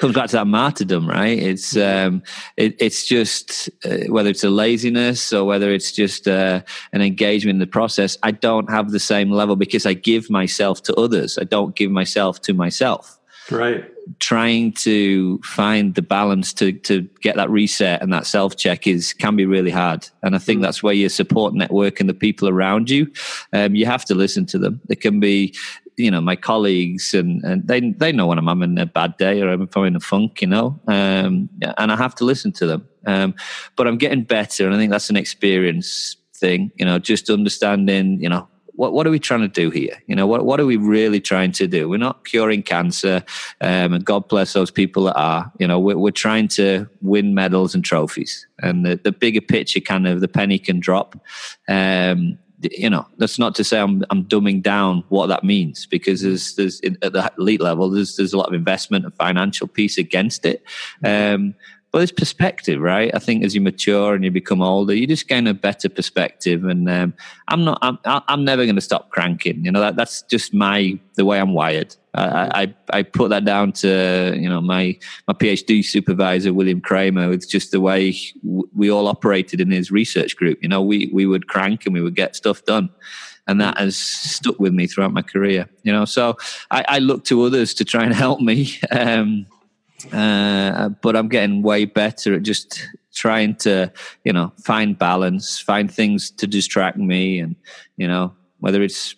comes 0.00 0.14
back 0.14 0.30
to 0.30 0.36
that 0.36 0.46
martyrdom, 0.46 1.06
right? 1.06 1.38
It's 1.38 1.76
um, 1.76 2.22
it, 2.56 2.74
it's 2.78 3.06
just 3.06 3.68
uh, 3.84 4.08
whether 4.08 4.30
it's 4.30 4.42
a 4.42 4.50
laziness 4.50 5.32
or 5.32 5.44
whether 5.44 5.70
it's 5.70 5.92
just 5.92 6.26
uh, 6.26 6.62
an 6.92 7.02
engagement 7.02 7.56
in 7.56 7.60
the 7.60 7.66
process. 7.66 8.16
I 8.22 8.30
don't 8.30 8.70
have 8.70 8.90
the 8.90 8.98
same 8.98 9.30
level 9.30 9.56
because 9.56 9.84
I 9.84 9.92
give 9.92 10.30
myself 10.30 10.82
to 10.84 10.94
others. 10.94 11.38
I 11.38 11.44
don't 11.44 11.76
give 11.76 11.90
myself 11.90 12.40
to 12.42 12.54
myself. 12.54 13.18
Right. 13.50 13.84
Trying 14.20 14.72
to 14.84 15.38
find 15.38 15.94
the 15.94 16.02
balance 16.02 16.54
to 16.54 16.72
to 16.72 17.02
get 17.20 17.36
that 17.36 17.50
reset 17.50 18.00
and 18.00 18.12
that 18.12 18.26
self 18.26 18.56
check 18.56 18.86
is 18.86 19.12
can 19.12 19.36
be 19.36 19.44
really 19.44 19.70
hard. 19.70 20.08
And 20.22 20.34
I 20.34 20.38
think 20.38 20.60
mm. 20.60 20.62
that's 20.62 20.82
where 20.82 20.94
your 20.94 21.10
support 21.10 21.52
network 21.52 22.00
and 22.00 22.08
the 22.08 22.14
people 22.14 22.48
around 22.48 22.88
you, 22.88 23.12
um, 23.52 23.74
you 23.74 23.84
have 23.84 24.06
to 24.06 24.14
listen 24.14 24.46
to 24.46 24.58
them. 24.58 24.80
It 24.88 25.02
can 25.02 25.20
be 25.20 25.54
you 26.00 26.10
know 26.10 26.20
my 26.20 26.36
colleagues 26.36 27.14
and, 27.14 27.42
and 27.44 27.66
they 27.66 27.80
they 27.92 28.12
know 28.12 28.26
when 28.26 28.38
I'm 28.38 28.46
having 28.46 28.78
a 28.78 28.86
bad 28.86 29.16
day 29.16 29.40
or 29.40 29.50
I'm 29.50 29.68
in 29.84 29.96
a 29.96 30.00
funk, 30.00 30.40
you 30.42 30.48
know, 30.48 30.80
um, 30.88 31.48
and 31.62 31.92
I 31.92 31.96
have 31.96 32.14
to 32.16 32.24
listen 32.24 32.52
to 32.52 32.66
them. 32.66 32.88
Um, 33.06 33.34
but 33.76 33.86
I'm 33.86 33.98
getting 33.98 34.24
better, 34.24 34.66
and 34.66 34.74
I 34.74 34.78
think 34.78 34.90
that's 34.90 35.10
an 35.10 35.16
experience 35.16 36.16
thing. 36.34 36.72
You 36.76 36.84
know, 36.84 36.98
just 36.98 37.30
understanding, 37.30 38.20
you 38.20 38.28
know, 38.28 38.48
what 38.80 38.94
what 38.94 39.06
are 39.06 39.10
we 39.10 39.18
trying 39.18 39.42
to 39.42 39.48
do 39.48 39.68
here? 39.70 40.02
You 40.06 40.16
know, 40.16 40.26
what 40.26 40.44
what 40.46 40.58
are 40.58 40.66
we 40.66 40.78
really 40.78 41.20
trying 41.20 41.52
to 41.52 41.66
do? 41.66 41.88
We're 41.88 41.98
not 41.98 42.24
curing 42.24 42.62
cancer, 42.62 43.22
um, 43.60 43.92
and 43.92 44.04
God 44.04 44.28
bless 44.28 44.54
those 44.54 44.70
people 44.70 45.04
that 45.04 45.16
are. 45.16 45.52
You 45.58 45.66
know, 45.66 45.78
we're, 45.78 45.98
we're 45.98 46.10
trying 46.10 46.48
to 46.48 46.88
win 47.02 47.34
medals 47.34 47.74
and 47.74 47.84
trophies, 47.84 48.46
and 48.60 48.86
the, 48.86 48.98
the 49.02 49.12
bigger 49.12 49.42
picture, 49.42 49.80
kind 49.80 50.06
of 50.06 50.20
the 50.20 50.28
penny 50.28 50.58
can 50.58 50.80
drop. 50.80 51.14
Um, 51.68 52.38
you 52.62 52.90
know, 52.90 53.06
that's 53.18 53.38
not 53.38 53.54
to 53.56 53.64
say 53.64 53.80
I'm 53.80 54.04
I'm 54.10 54.24
dumbing 54.24 54.62
down 54.62 55.04
what 55.08 55.28
that 55.28 55.44
means 55.44 55.86
because 55.86 56.22
there's 56.22 56.54
there's 56.54 56.80
at 57.02 57.12
the 57.12 57.32
elite 57.38 57.60
level 57.60 57.90
there's 57.90 58.16
there's 58.16 58.32
a 58.32 58.38
lot 58.38 58.48
of 58.48 58.54
investment 58.54 59.04
and 59.04 59.14
financial 59.14 59.66
piece 59.66 59.98
against 59.98 60.44
it. 60.44 60.62
Um, 61.04 61.54
but 61.92 62.02
it's 62.02 62.12
perspective, 62.12 62.80
right? 62.80 63.10
I 63.14 63.18
think 63.18 63.44
as 63.44 63.54
you 63.54 63.60
mature 63.60 64.14
and 64.14 64.24
you 64.24 64.30
become 64.30 64.62
older, 64.62 64.94
you 64.94 65.06
just 65.06 65.26
gain 65.26 65.46
a 65.48 65.54
better 65.54 65.88
perspective. 65.88 66.64
And 66.64 66.88
um, 66.88 67.14
I'm 67.48 67.64
not, 67.64 67.78
I'm, 67.82 67.98
I'm 68.04 68.44
never 68.44 68.64
going 68.64 68.76
to 68.76 68.80
stop 68.80 69.10
cranking. 69.10 69.64
You 69.64 69.72
know, 69.72 69.80
that, 69.80 69.96
that's 69.96 70.22
just 70.22 70.54
my 70.54 70.98
the 71.14 71.24
way 71.24 71.40
I'm 71.40 71.52
wired. 71.52 71.96
I, 72.14 72.74
I, 72.90 72.98
I 72.98 73.02
put 73.02 73.30
that 73.30 73.44
down 73.44 73.72
to 73.72 74.34
you 74.36 74.48
know 74.48 74.60
my 74.60 74.98
my 75.28 75.34
PhD 75.34 75.84
supervisor 75.84 76.52
William 76.52 76.80
Kraemer. 76.80 77.32
It's 77.32 77.46
just 77.46 77.72
the 77.72 77.80
way 77.80 78.16
we 78.42 78.90
all 78.90 79.08
operated 79.08 79.60
in 79.60 79.70
his 79.70 79.90
research 79.90 80.36
group. 80.36 80.62
You 80.62 80.68
know, 80.68 80.82
we 80.82 81.10
we 81.12 81.26
would 81.26 81.48
crank 81.48 81.86
and 81.86 81.94
we 81.94 82.00
would 82.00 82.16
get 82.16 82.36
stuff 82.36 82.64
done 82.64 82.90
and 83.46 83.60
that 83.60 83.78
has 83.78 83.96
stuck 83.96 84.60
with 84.60 84.72
me 84.72 84.86
throughout 84.86 85.12
my 85.12 85.22
career. 85.22 85.68
You 85.82 85.92
know, 85.92 86.04
so 86.04 86.36
I, 86.70 86.84
I 86.86 86.98
look 87.00 87.24
to 87.24 87.42
others 87.42 87.74
to 87.74 87.84
try 87.84 88.04
and 88.04 88.14
help 88.14 88.40
me. 88.40 88.78
Um, 88.92 89.46
uh, 90.12 90.90
but 91.02 91.16
I'm 91.16 91.28
getting 91.28 91.62
way 91.62 91.84
better 91.84 92.34
at 92.34 92.42
just 92.42 92.86
trying 93.14 93.56
to, 93.56 93.92
you 94.24 94.32
know, 94.32 94.52
find 94.62 94.98
balance, 94.98 95.58
find 95.58 95.92
things 95.92 96.30
to 96.32 96.46
distract 96.46 96.96
me, 96.96 97.38
and 97.38 97.56
you 97.96 98.06
know, 98.06 98.34
whether 98.60 98.82
it's 98.82 99.14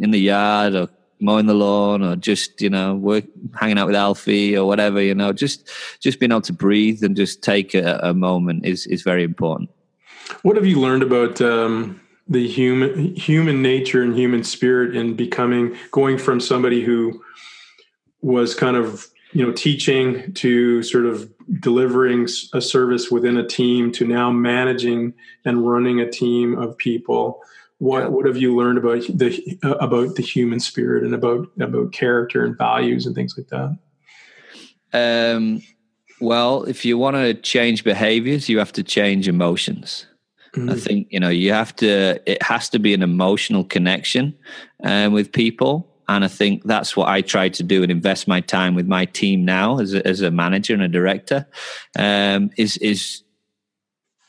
in 0.00 0.10
the 0.10 0.20
yard 0.20 0.74
or 0.74 0.88
mowing 1.20 1.46
the 1.46 1.54
lawn 1.54 2.02
or 2.02 2.16
just 2.16 2.60
you 2.60 2.68
know 2.68 2.94
work 2.94 3.24
hanging 3.58 3.78
out 3.78 3.86
with 3.86 3.96
Alfie 3.96 4.56
or 4.56 4.66
whatever, 4.66 5.00
you 5.00 5.14
know, 5.14 5.32
just 5.32 5.68
just 6.00 6.20
being 6.20 6.32
able 6.32 6.40
to 6.42 6.52
breathe 6.52 7.02
and 7.02 7.16
just 7.16 7.42
take 7.42 7.74
a, 7.74 8.00
a 8.02 8.14
moment 8.14 8.64
is 8.64 8.86
is 8.86 9.02
very 9.02 9.24
important. 9.24 9.70
What 10.42 10.56
have 10.56 10.66
you 10.66 10.80
learned 10.80 11.02
about 11.02 11.40
um, 11.40 12.00
the 12.28 12.46
human 12.48 13.14
human 13.16 13.62
nature 13.62 14.02
and 14.02 14.16
human 14.16 14.44
spirit 14.44 14.96
in 14.96 15.14
becoming 15.14 15.76
going 15.90 16.18
from 16.18 16.40
somebody 16.40 16.82
who 16.82 17.22
was 18.22 18.54
kind 18.54 18.76
of 18.76 19.08
you 19.34 19.44
know 19.44 19.52
teaching 19.52 20.32
to 20.34 20.82
sort 20.82 21.04
of 21.04 21.30
delivering 21.60 22.26
a 22.54 22.60
service 22.60 23.10
within 23.10 23.36
a 23.36 23.46
team 23.46 23.92
to 23.92 24.06
now 24.06 24.30
managing 24.30 25.12
and 25.44 25.68
running 25.68 26.00
a 26.00 26.10
team 26.10 26.56
of 26.56 26.78
people 26.78 27.42
what 27.78 28.04
yeah. 28.04 28.08
what 28.08 28.26
have 28.26 28.36
you 28.36 28.56
learned 28.56 28.78
about 28.78 29.02
the 29.08 29.58
uh, 29.64 29.74
about 29.74 30.14
the 30.14 30.22
human 30.22 30.60
spirit 30.60 31.04
and 31.04 31.14
about 31.14 31.48
about 31.60 31.92
character 31.92 32.44
and 32.44 32.56
values 32.56 33.04
and 33.04 33.14
things 33.14 33.34
like 33.36 33.48
that 33.48 33.76
um, 34.92 35.60
well 36.20 36.62
if 36.64 36.84
you 36.84 36.96
want 36.96 37.16
to 37.16 37.34
change 37.34 37.82
behaviors 37.82 38.48
you 38.48 38.58
have 38.58 38.72
to 38.72 38.84
change 38.84 39.26
emotions 39.26 40.06
mm-hmm. 40.52 40.70
i 40.70 40.76
think 40.76 41.08
you 41.10 41.18
know 41.18 41.28
you 41.28 41.52
have 41.52 41.74
to 41.74 42.20
it 42.30 42.40
has 42.42 42.68
to 42.68 42.78
be 42.78 42.94
an 42.94 43.02
emotional 43.02 43.64
connection 43.64 44.34
um, 44.84 45.12
with 45.12 45.32
people 45.32 45.90
and 46.08 46.24
I 46.24 46.28
think 46.28 46.64
that's 46.64 46.96
what 46.96 47.08
I 47.08 47.20
try 47.20 47.48
to 47.48 47.62
do 47.62 47.82
and 47.82 47.90
invest 47.90 48.28
my 48.28 48.40
time 48.40 48.74
with 48.74 48.86
my 48.86 49.04
team 49.04 49.44
now 49.44 49.78
as 49.78 49.94
a, 49.94 50.06
as 50.06 50.20
a 50.20 50.30
manager 50.30 50.74
and 50.74 50.82
a 50.82 50.88
director. 50.88 51.46
Um, 51.98 52.50
is 52.56 52.76
is 52.78 53.22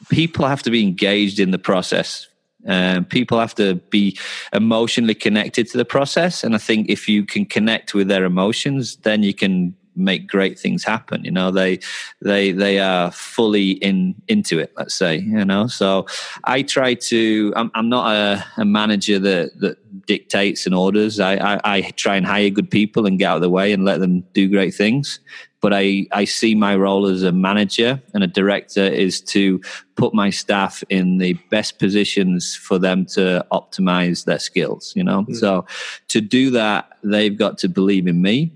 people 0.10 0.48
have 0.48 0.64
to 0.64 0.72
be 0.72 0.84
engaged 0.84 1.40
in 1.40 1.52
the 1.52 1.60
process. 1.60 2.28
Um, 2.68 3.06
people 3.06 3.40
have 3.40 3.54
to 3.56 3.76
be 3.76 4.18
emotionally 4.52 5.14
connected 5.14 5.68
to 5.70 5.78
the 5.78 5.86
process, 5.86 6.44
and 6.44 6.56
I 6.56 6.58
think 6.58 6.90
if 6.90 7.08
you 7.08 7.26
can 7.26 7.46
connect 7.46 7.94
with 7.94 8.08
their 8.08 8.26
emotions, 8.26 8.98
then 8.98 9.22
you 9.22 9.34
can 9.34 9.76
make 9.96 10.28
great 10.28 10.60
things 10.60 10.84
happen 10.84 11.24
you 11.24 11.32
know? 11.32 11.52
They 11.52 11.80
they 12.22 12.52
they 12.52 12.80
are 12.80 13.12
fully 13.12 13.72
in 13.72 14.16
into 14.28 14.60
it 14.60 14.74
let's 14.78 14.96
say 14.96 15.18
you 15.18 15.46
know? 15.46 15.68
So 15.68 16.06
i 16.44 16.62
try 16.62 16.94
to 16.94 17.54
i'm, 17.56 17.72
I'm 17.76 17.90
not 17.90 18.14
a, 18.16 18.46
a 18.58 18.66
manager 18.66 19.20
that 19.20 19.60
that 19.60 19.78
dictates 20.06 20.66
and 20.66 20.76
orders. 20.76 21.20
I, 21.20 21.36
I, 21.36 21.62
I 21.64 21.82
try 21.92 22.16
and 22.16 22.26
hire 22.26 22.50
good 22.50 22.70
people 22.70 23.06
and 23.06 23.18
get 23.18 23.28
out 23.28 23.36
of 23.38 23.42
the 23.42 23.50
way 23.50 23.72
and 23.72 23.86
let 23.86 24.00
them 24.00 24.22
do 24.34 24.50
great 24.50 24.74
things. 24.74 25.20
But 25.62 25.74
I, 25.74 26.06
I 26.12 26.26
see 26.26 26.54
my 26.54 26.76
role 26.76 27.08
as 27.08 27.24
a 27.24 27.32
manager 27.32 28.02
and 28.14 28.24
a 28.24 28.28
director 28.28 28.84
is 28.84 29.20
to 29.22 29.60
put 29.96 30.14
my 30.14 30.30
staff 30.30 30.84
in 30.90 31.18
the 31.18 31.34
best 31.50 31.80
positions 31.80 32.56
for 32.56 32.78
them 32.78 33.06
to 33.08 33.46
optimize 33.52 34.26
their 34.26 34.38
skills 34.38 34.94
you 34.96 35.04
know? 35.04 35.24
Mm. 35.24 35.36
so 35.36 35.66
to 36.10 36.22
do 36.22 36.52
that 36.52 36.98
they've 37.04 37.38
got 37.38 37.58
to 37.60 37.70
believe 37.70 38.06
in 38.06 38.22
me 38.22 38.52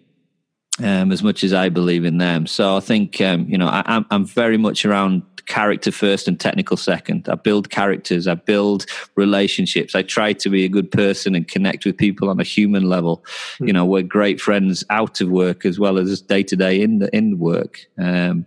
um, 0.80 1.12
as 1.12 1.24
much 1.24 1.44
as 1.44 1.54
I 1.54 1.70
believe 1.70 2.06
in 2.06 2.18
them. 2.18 2.48
So 2.48 2.78
I 2.78 2.80
think 2.80 3.22
um, 3.22 3.46
you 3.48 3.58
know 3.58 3.68
I, 3.68 4.04
I'm 4.10 4.26
very 4.26 4.58
much 4.58 4.86
around 4.86 5.24
character 5.50 5.92
first 5.92 6.28
and 6.28 6.40
technical 6.40 6.78
second. 6.78 7.28
I 7.28 7.36
build 7.36 7.70
characters, 7.70 8.28
I 8.28 8.36
build 8.36 8.86
relationships. 9.16 9.96
I 9.96 10.04
try 10.04 10.32
to 10.34 10.50
be 10.50 10.64
a 10.64 10.70
good 10.70 10.92
person 10.92 11.36
and 11.36 11.48
connect 11.48 11.86
with 11.86 11.98
people 11.98 12.30
on 12.30 12.40
a 12.40 12.44
human 12.44 12.84
level. 12.84 13.26
Mm. 13.60 13.68
You 13.68 13.74
know, 13.74 13.86
we're 13.86 14.04
great 14.04 14.40
friends 14.40 14.86
out 14.90 15.20
of 15.20 15.30
work 15.30 15.66
as 15.66 15.80
well 15.80 15.98
as 15.98 16.22
day 16.22 16.44
to 16.44 16.56
day 16.56 16.82
in 16.82 17.00
the 17.00 17.14
in 17.16 17.40
work. 17.40 17.80
Um, 17.98 18.46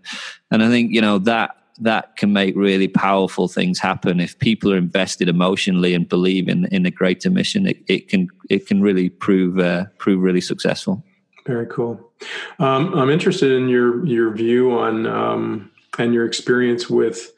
and 0.51 0.63
I 0.63 0.69
think 0.69 0.93
you 0.93 1.03
know 1.03 1.19
that 1.19 1.57
that 1.81 2.17
can 2.17 2.33
make 2.33 2.55
really 2.55 2.87
powerful 2.87 3.49
things 3.49 3.79
happen 3.79 4.21
if 4.21 4.39
people 4.39 4.73
are 4.73 4.77
invested 4.77 5.29
emotionally 5.29 5.95
and 5.95 6.09
believe 6.09 6.49
in 6.49 6.67
in 6.67 6.87
a 6.87 6.91
greater 6.91 7.31
mission. 7.31 7.67
It, 7.67 7.83
it 7.89 8.09
can 8.09 8.29
it 8.49 8.67
can 8.67 8.81
really 8.81 9.09
prove 9.09 9.59
uh, 9.59 9.87
prove 9.99 10.23
really 10.23 10.41
successful. 10.41 11.05
Very 11.47 11.67
cool. 11.67 12.13
Um, 12.59 12.95
I'm 12.95 13.11
interested 13.11 13.53
in 13.53 13.69
your 13.69 14.05
your 14.07 14.33
view 14.33 14.73
on 14.73 15.07
um, 15.07 15.71
and 15.99 16.15
your 16.15 16.25
experience 16.25 16.89
with 16.89 17.33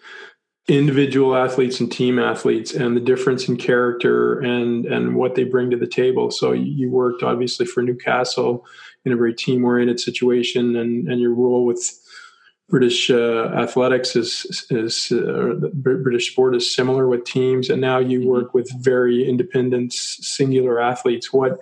individual 0.67 1.37
athletes 1.37 1.81
and 1.81 1.93
team 1.93 2.19
athletes 2.19 2.73
and 2.73 2.97
the 2.97 3.01
difference 3.01 3.49
in 3.49 3.57
character 3.57 4.41
and 4.41 4.87
and 4.87 5.15
what 5.15 5.35
they 5.35 5.45
bring 5.45 5.71
to 5.71 5.77
the 5.77 5.87
table. 5.87 6.31
So 6.31 6.53
you 6.53 6.91
worked 6.91 7.23
obviously 7.23 7.67
for 7.67 7.83
Newcastle 7.83 8.67
in 9.05 9.13
a 9.13 9.17
very 9.17 9.35
team 9.35 9.65
oriented 9.65 10.01
situation, 10.01 10.77
and 10.77 11.09
and 11.09 11.21
your 11.21 11.35
role 11.35 11.65
with 11.65 12.01
British 12.71 13.11
uh, 13.11 13.51
athletics 13.55 14.17
is 14.17 14.67
is 14.71 15.13
uh, 15.13 15.55
British 15.75 16.33
sport 16.33 16.57
is 16.57 16.75
similar 16.75 17.09
with 17.09 17.25
teams, 17.25 17.69
and 17.69 17.81
now 17.81 17.99
you 17.99 18.27
work 18.27 18.55
with 18.55 18.73
very 18.83 19.29
independent, 19.29 19.93
singular 19.93 20.81
athletes. 20.81 21.33
What 21.33 21.59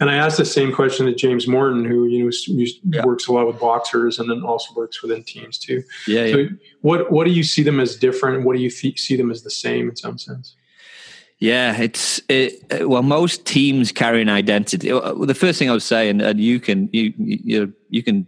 and 0.00 0.10
I 0.10 0.16
asked 0.16 0.38
the 0.38 0.44
same 0.44 0.72
question 0.72 1.06
to 1.06 1.14
James 1.14 1.46
Morton, 1.46 1.84
who 1.84 2.06
you 2.06 2.24
know 2.24 2.66
yeah. 2.84 3.04
works 3.04 3.26
a 3.28 3.32
lot 3.32 3.46
with 3.46 3.60
boxers 3.60 4.18
and 4.18 4.30
then 4.30 4.42
also 4.42 4.72
works 4.74 5.02
within 5.02 5.24
teams 5.24 5.58
too. 5.58 5.82
Yeah. 6.06 6.32
So, 6.32 6.36
yeah. 6.38 6.48
what 6.80 7.10
what 7.12 7.26
do 7.26 7.32
you 7.32 7.42
see 7.42 7.62
them 7.62 7.78
as 7.78 7.96
different? 7.96 8.44
What 8.44 8.56
do 8.56 8.62
you 8.62 8.70
th- 8.70 8.98
see 8.98 9.16
them 9.16 9.30
as 9.30 9.42
the 9.42 9.50
same 9.50 9.90
in 9.90 9.96
some 9.96 10.16
sense? 10.16 10.56
Yeah, 11.38 11.78
it's 11.78 12.20
it, 12.30 12.88
well, 12.88 13.02
most 13.02 13.44
teams 13.44 13.92
carry 13.92 14.22
an 14.22 14.30
identity. 14.30 14.88
The 14.88 15.36
first 15.38 15.58
thing 15.58 15.68
I 15.68 15.74
was 15.74 15.84
saying, 15.84 16.10
and, 16.10 16.22
and 16.22 16.40
you 16.40 16.60
can 16.60 16.88
you 16.92 17.12
you 17.18 17.74
you 17.90 18.02
can 18.02 18.26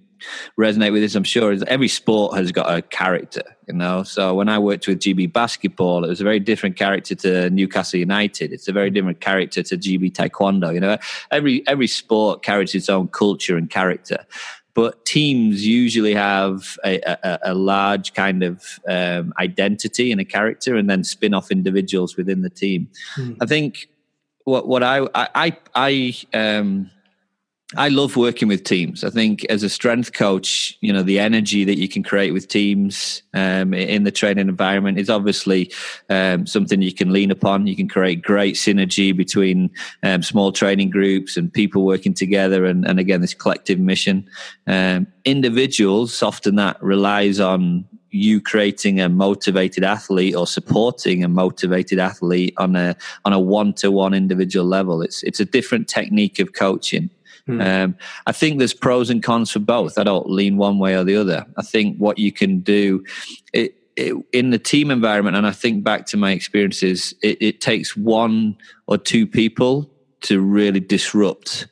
resonate 0.59 0.93
with 0.93 1.03
this, 1.03 1.15
I'm 1.15 1.25
sure, 1.25 1.53
is 1.53 1.63
every 1.65 1.89
sport 1.89 2.37
has 2.37 2.53
got 2.53 2.73
a 2.73 2.83
character, 2.83 3.43
you 3.67 3.75
know. 3.75 4.03
So 4.03 4.35
when 4.35 4.49
I 4.49 4.59
worked 4.59 4.87
with 4.87 5.01
GB 5.01 5.33
basketball, 5.33 6.05
it 6.05 6.09
was 6.09 6.21
a 6.21 6.25
very 6.25 6.41
different 6.41 6.77
character 6.77 7.15
to 7.17 7.51
Newcastle 7.51 7.99
United. 7.99 8.53
It's 8.53 8.69
a 8.69 8.73
very 8.73 8.91
different 8.91 9.21
character 9.21 9.63
to 9.63 9.77
GB 9.77 10.13
Taekwondo. 10.13 10.73
You 10.75 10.81
know, 10.81 10.99
every 11.31 11.67
every 11.67 11.87
sport 11.87 12.43
carries 12.43 12.75
its 12.75 12.89
own 12.89 13.09
culture 13.09 13.57
and 13.57 13.71
character. 13.71 14.27
But 14.75 15.05
teams 15.05 15.67
usually 15.67 16.15
have 16.15 16.79
a, 16.85 17.01
a, 17.01 17.39
a 17.47 17.55
large 17.55 18.15
kind 18.15 18.45
of 18.45 18.79
um, 18.89 19.33
identity 19.41 20.13
and 20.13 20.21
a 20.21 20.25
character, 20.25 20.77
and 20.77 20.89
then 20.89 21.03
spin 21.03 21.35
off 21.35 21.51
individuals 21.51 22.17
within 22.17 22.43
the 22.43 22.51
team. 22.51 22.89
Mm. 23.17 23.39
I 23.41 23.47
think 23.47 23.89
what 24.45 24.69
what 24.69 24.83
I 24.83 25.01
I 25.15 25.29
I, 25.35 25.57
I 25.75 26.15
um, 26.33 26.91
I 27.77 27.89
love 27.89 28.17
working 28.17 28.49
with 28.49 28.65
teams. 28.65 29.05
I 29.05 29.11
think 29.11 29.45
as 29.47 29.63
a 29.63 29.69
strength 29.69 30.15
coach, 30.15 30.79
you 30.81 30.91
know, 30.91 31.03
the 31.03 31.19
energy 31.19 31.65
that 31.65 31.77
you 31.77 31.87
can 31.87 32.03
create 32.03 32.33
with 32.33 32.49
teams 32.49 33.23
um, 33.35 33.75
in 33.75 34.05
the 34.05 34.11
training 34.11 34.49
environment 34.49 34.99
is 34.99 35.11
obviously 35.11 35.71
um, 36.09 36.47
something 36.47 36.81
you 36.81 36.95
can 36.95 37.13
lean 37.13 37.31
upon. 37.31 37.67
You 37.67 37.77
can 37.77 37.87
create 37.87 38.23
great 38.23 38.55
synergy 38.55 39.15
between 39.15 39.71
um, 40.03 40.23
small 40.23 40.51
training 40.51 40.89
groups 40.89 41.37
and 41.37 41.53
people 41.53 41.85
working 41.85 42.15
together. 42.15 42.65
And, 42.65 42.87
and 42.89 42.99
again, 42.99 43.21
this 43.21 43.35
collective 43.35 43.79
mission. 43.79 44.27
Um, 44.67 45.07
individuals, 45.27 46.23
often 46.23 46.57
that 46.57 46.83
relies 46.83 47.39
on 47.39 47.85
you 48.11 48.41
creating 48.41 48.99
a 48.99 49.11
motivated 49.11 49.85
athlete 49.85 50.35
or 50.35 50.47
supporting 50.47 51.23
a 51.23 51.29
motivated 51.29 51.99
athlete 51.99 52.55
on 52.57 52.75
a 52.75 52.97
on 53.27 53.35
a 53.35 53.39
one 53.39 53.75
to 53.75 53.91
one 53.91 54.15
individual 54.15 54.65
level. 54.65 55.03
It's 55.03 55.23
it's 55.23 55.41
a 55.41 55.45
different 55.45 55.89
technique 55.89 56.39
of 56.39 56.55
coaching. 56.55 57.11
Hmm. 57.49 57.61
Um, 57.63 57.97
I 58.27 58.33
think 58.33 58.59
there's 58.59 58.75
pros 58.75 59.09
and 59.09 59.23
cons 59.23 59.51
for 59.51 59.59
both. 59.59 59.97
I 59.97 60.05
don't 60.05 60.29
lean 60.29 60.59
one 60.59 60.79
way 60.79 60.95
or 60.95 61.03
the 61.03 61.17
other. 61.17 61.47
I 61.57 61.63
think 61.63 61.97
what 61.97 62.19
you 62.19 62.31
can 62.31 62.61
do 62.61 63.03
it, 63.55 63.75
it, 63.97 64.15
in 64.35 64.51
the 64.51 64.59
team 64.59 64.91
environment, 64.91 65.35
and 65.35 65.47
I 65.47 65.53
think 65.53 65.83
back 65.83 66.05
to 66.07 66.19
my 66.19 66.33
experiences, 66.33 67.15
it, 67.23 67.39
it 67.41 67.61
takes 67.63 67.97
one 67.97 68.59
or 68.87 68.99
two 68.99 69.27
people 69.27 69.91
to 70.21 70.41
really 70.41 70.81
disrupt 70.81 71.67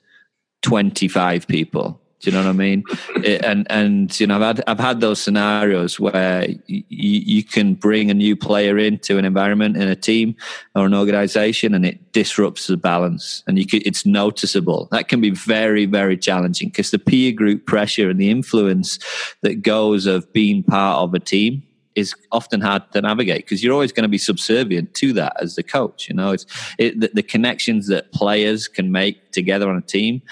25 0.62 1.46
people. 1.46 2.00
Do 2.26 2.32
you 2.32 2.38
know 2.38 2.42
what 2.42 2.50
I 2.50 2.54
mean? 2.54 2.82
It, 3.22 3.44
and 3.44 3.66
and 3.70 4.20
you 4.20 4.26
know, 4.26 4.36
I've 4.36 4.56
had 4.56 4.64
I've 4.66 4.80
had 4.80 5.00
those 5.00 5.20
scenarios 5.20 5.98
where 5.98 6.40
y- 6.68 6.84
you 6.88 7.42
can 7.42 7.74
bring 7.74 8.10
a 8.10 8.14
new 8.14 8.36
player 8.36 8.76
into 8.78 9.16
an 9.16 9.24
environment 9.24 9.76
in 9.76 9.88
a 9.88 9.96
team 9.96 10.34
or 10.74 10.86
an 10.86 10.94
organization, 10.94 11.72
and 11.72 11.86
it 11.86 12.12
disrupts 12.12 12.66
the 12.66 12.76
balance, 12.76 13.42
and 13.46 13.58
you 13.58 13.66
could, 13.66 13.86
it's 13.86 14.04
noticeable. 14.04 14.88
That 14.90 15.08
can 15.08 15.20
be 15.20 15.30
very 15.30 15.86
very 15.86 16.16
challenging 16.16 16.68
because 16.68 16.90
the 16.90 16.98
peer 16.98 17.32
group 17.32 17.64
pressure 17.64 18.10
and 18.10 18.20
the 18.20 18.30
influence 18.30 18.98
that 19.42 19.62
goes 19.62 20.06
of 20.06 20.30
being 20.32 20.62
part 20.62 20.98
of 20.98 21.14
a 21.14 21.20
team 21.20 21.62
is 21.94 22.14
often 22.32 22.60
hard 22.60 22.82
to 22.92 23.00
navigate 23.00 23.44
because 23.44 23.64
you're 23.64 23.72
always 23.72 23.92
going 23.92 24.02
to 24.02 24.08
be 24.08 24.18
subservient 24.18 24.94
to 24.94 25.12
that 25.14 25.32
as 25.40 25.54
the 25.54 25.62
coach. 25.62 26.08
You 26.08 26.16
know, 26.16 26.32
it's 26.32 26.44
it, 26.76 27.00
the, 27.00 27.10
the 27.14 27.22
connections 27.22 27.86
that 27.86 28.12
players 28.12 28.68
can 28.68 28.92
make 28.92 29.32
together 29.32 29.70
on 29.70 29.76
a 29.76 29.80
team 29.80 30.22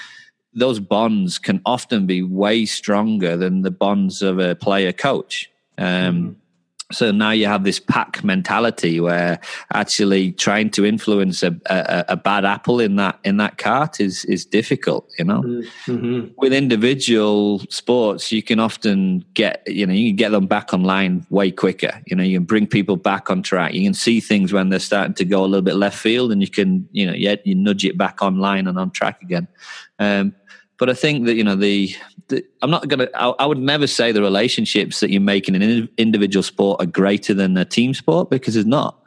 those 0.55 0.81
bonds 0.81 1.39
can 1.39 1.61
often 1.67 2.07
be 2.07 2.23
way 2.23 2.65
stronger 2.67 3.37
than 3.37 3.63
the 3.63 3.71
bonds 3.71 4.23
of 4.23 4.39
a 4.39 4.55
player 4.55 4.93
coach. 4.93 5.51
Um, 5.79 5.85
mm-hmm. 5.87 6.33
So 6.93 7.11
now 7.11 7.31
you 7.31 7.47
have 7.47 7.65
this 7.65 7.81
pack 7.81 8.23
mentality 8.23 9.01
where 9.01 9.41
actually 9.73 10.33
trying 10.33 10.71
to 10.71 10.85
influence 10.85 11.43
a, 11.43 11.59
a, 11.67 12.05
a, 12.11 12.17
bad 12.17 12.45
apple 12.45 12.79
in 12.79 12.97
that 12.97 13.19
in 13.25 13.39
that 13.39 13.57
cart 13.57 14.01
is 14.01 14.25
is 14.27 14.45
difficult. 14.45 15.11
You 15.19 15.25
know, 15.25 15.41
mm-hmm. 15.43 16.29
with 16.37 16.53
individual 16.53 17.61
sports, 17.71 18.31
you 18.31 18.43
can 18.43 18.61
often 18.61 19.25
get 19.33 19.63
you 19.67 19.87
know 19.87 19.95
you 19.95 20.11
can 20.11 20.17
get 20.17 20.31
them 20.31 20.47
back 20.47 20.75
online 20.75 21.27
way 21.31 21.51
quicker. 21.51 22.03
You 22.07 22.17
know, 22.17 22.23
you 22.23 22.39
can 22.39 22.45
bring 22.45 22.67
people 22.67 22.97
back 22.97 23.31
on 23.31 23.43
track. 23.43 23.73
You 23.73 23.83
can 23.83 23.95
see 23.95 24.21
things 24.21 24.53
when 24.53 24.69
they're 24.69 24.79
starting 24.79 25.15
to 25.15 25.25
go 25.25 25.43
a 25.43 25.47
little 25.47 25.63
bit 25.63 25.77
left 25.77 25.99
field, 25.99 26.33
and 26.33 26.43
you 26.43 26.51
can 26.51 26.87
you 26.93 27.07
know 27.07 27.15
yet 27.15 27.47
you 27.47 27.55
nudge 27.55 27.85
it 27.85 27.97
back 27.97 28.23
online 28.23 28.69
and 28.69 28.79
on 28.79 28.91
track 28.91 29.23
again. 29.23 29.49
Um, 29.99 30.35
but 30.79 30.91
I 30.91 30.95
think 30.95 31.27
that 31.27 31.35
you 31.35 31.45
know 31.45 31.57
the, 31.57 31.95
the 32.29 32.45
I'm 32.63 32.71
not 32.71 32.89
gonna. 32.89 33.09
I, 33.15 33.29
I, 33.39 33.47
would 33.47 33.59
never 33.59 33.87
say 33.87 34.13
the 34.13 34.23
relationships 34.23 35.01
that 35.01 35.11
you 35.11 35.21
make 35.21 35.49
in 35.49 35.55
an 35.55 35.89
individual 35.99 36.43
sport 36.43 36.81
are 36.83 36.87
greater 36.87 37.35
than 37.35 37.57
a 37.57 37.65
team 37.65 37.95
sport 37.95 38.31
because 38.31 38.57
it's 38.57 38.67
not. 38.67 39.01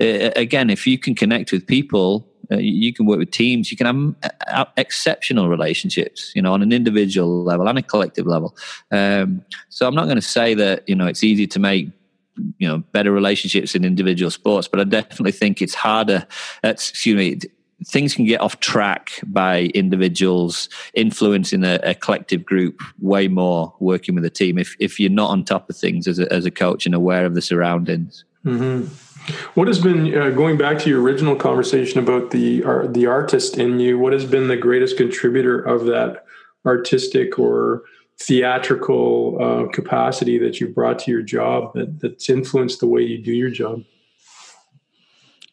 Uh, 0.00 0.30
again, 0.36 0.70
if 0.70 0.86
you 0.86 0.98
can 0.98 1.14
connect 1.14 1.52
with 1.52 1.66
people, 1.66 2.26
uh, 2.50 2.56
you 2.56 2.92
can 2.92 3.06
work 3.06 3.18
with 3.18 3.30
teams. 3.30 3.70
You 3.70 3.76
can 3.76 3.86
have 3.86 4.34
uh, 4.48 4.64
exceptional 4.76 5.48
relationships, 5.48 6.32
you 6.34 6.42
know, 6.42 6.52
on 6.52 6.62
an 6.62 6.72
individual 6.72 7.44
level 7.44 7.68
and 7.68 7.78
a 7.78 7.82
collective 7.82 8.26
level. 8.26 8.56
Um, 8.90 9.44
so 9.68 9.86
I'm 9.86 9.94
not 9.94 10.04
going 10.04 10.16
to 10.16 10.22
say 10.22 10.54
that 10.54 10.88
you 10.88 10.94
know 10.94 11.06
it's 11.06 11.22
easy 11.22 11.46
to 11.46 11.58
make 11.58 11.90
you 12.58 12.66
know 12.66 12.78
better 12.92 13.12
relationships 13.12 13.74
in 13.74 13.84
individual 13.84 14.30
sports, 14.30 14.68
but 14.68 14.80
I 14.80 14.84
definitely 14.84 15.32
think 15.32 15.60
it's 15.60 15.74
harder. 15.74 16.26
excuse 16.62 17.16
me 17.16 17.50
things 17.86 18.14
can 18.14 18.24
get 18.24 18.40
off 18.40 18.60
track 18.60 19.20
by 19.26 19.64
individuals 19.74 20.68
influencing 20.94 21.64
a, 21.64 21.78
a, 21.82 21.94
collective 21.94 22.44
group 22.44 22.80
way 23.00 23.28
more 23.28 23.74
working 23.78 24.14
with 24.14 24.24
a 24.24 24.30
team 24.30 24.58
if, 24.58 24.74
if 24.78 24.98
you're 24.98 25.10
not 25.10 25.30
on 25.30 25.44
top 25.44 25.68
of 25.68 25.76
things 25.76 26.06
as 26.06 26.18
a, 26.18 26.32
as 26.32 26.44
a 26.44 26.50
coach 26.50 26.86
and 26.86 26.94
aware 26.94 27.26
of 27.26 27.34
the 27.34 27.42
surroundings. 27.42 28.24
Mm-hmm. 28.44 28.86
What 29.54 29.68
has 29.68 29.78
been 29.78 30.16
uh, 30.16 30.30
going 30.30 30.58
back 30.58 30.78
to 30.80 30.90
your 30.90 31.00
original 31.00 31.34
conversation 31.34 31.98
about 31.98 32.30
the 32.30 32.62
uh, 32.62 32.86
the 32.88 33.06
artist 33.06 33.56
in 33.56 33.80
you? 33.80 33.98
What 33.98 34.12
has 34.12 34.26
been 34.26 34.48
the 34.48 34.56
greatest 34.56 34.98
contributor 34.98 35.58
of 35.60 35.86
that 35.86 36.26
artistic 36.66 37.38
or 37.38 37.84
theatrical 38.20 39.38
uh, 39.40 39.72
capacity 39.72 40.38
that 40.38 40.60
you 40.60 40.68
brought 40.68 40.98
to 41.00 41.10
your 41.10 41.22
job 41.22 41.72
that, 41.74 42.00
that's 42.00 42.28
influenced 42.28 42.80
the 42.80 42.86
way 42.86 43.00
you 43.00 43.16
do 43.16 43.32
your 43.32 43.48
job? 43.48 43.82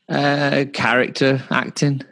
Uh, 0.09 0.65
character 0.73 1.41
acting 1.49 2.03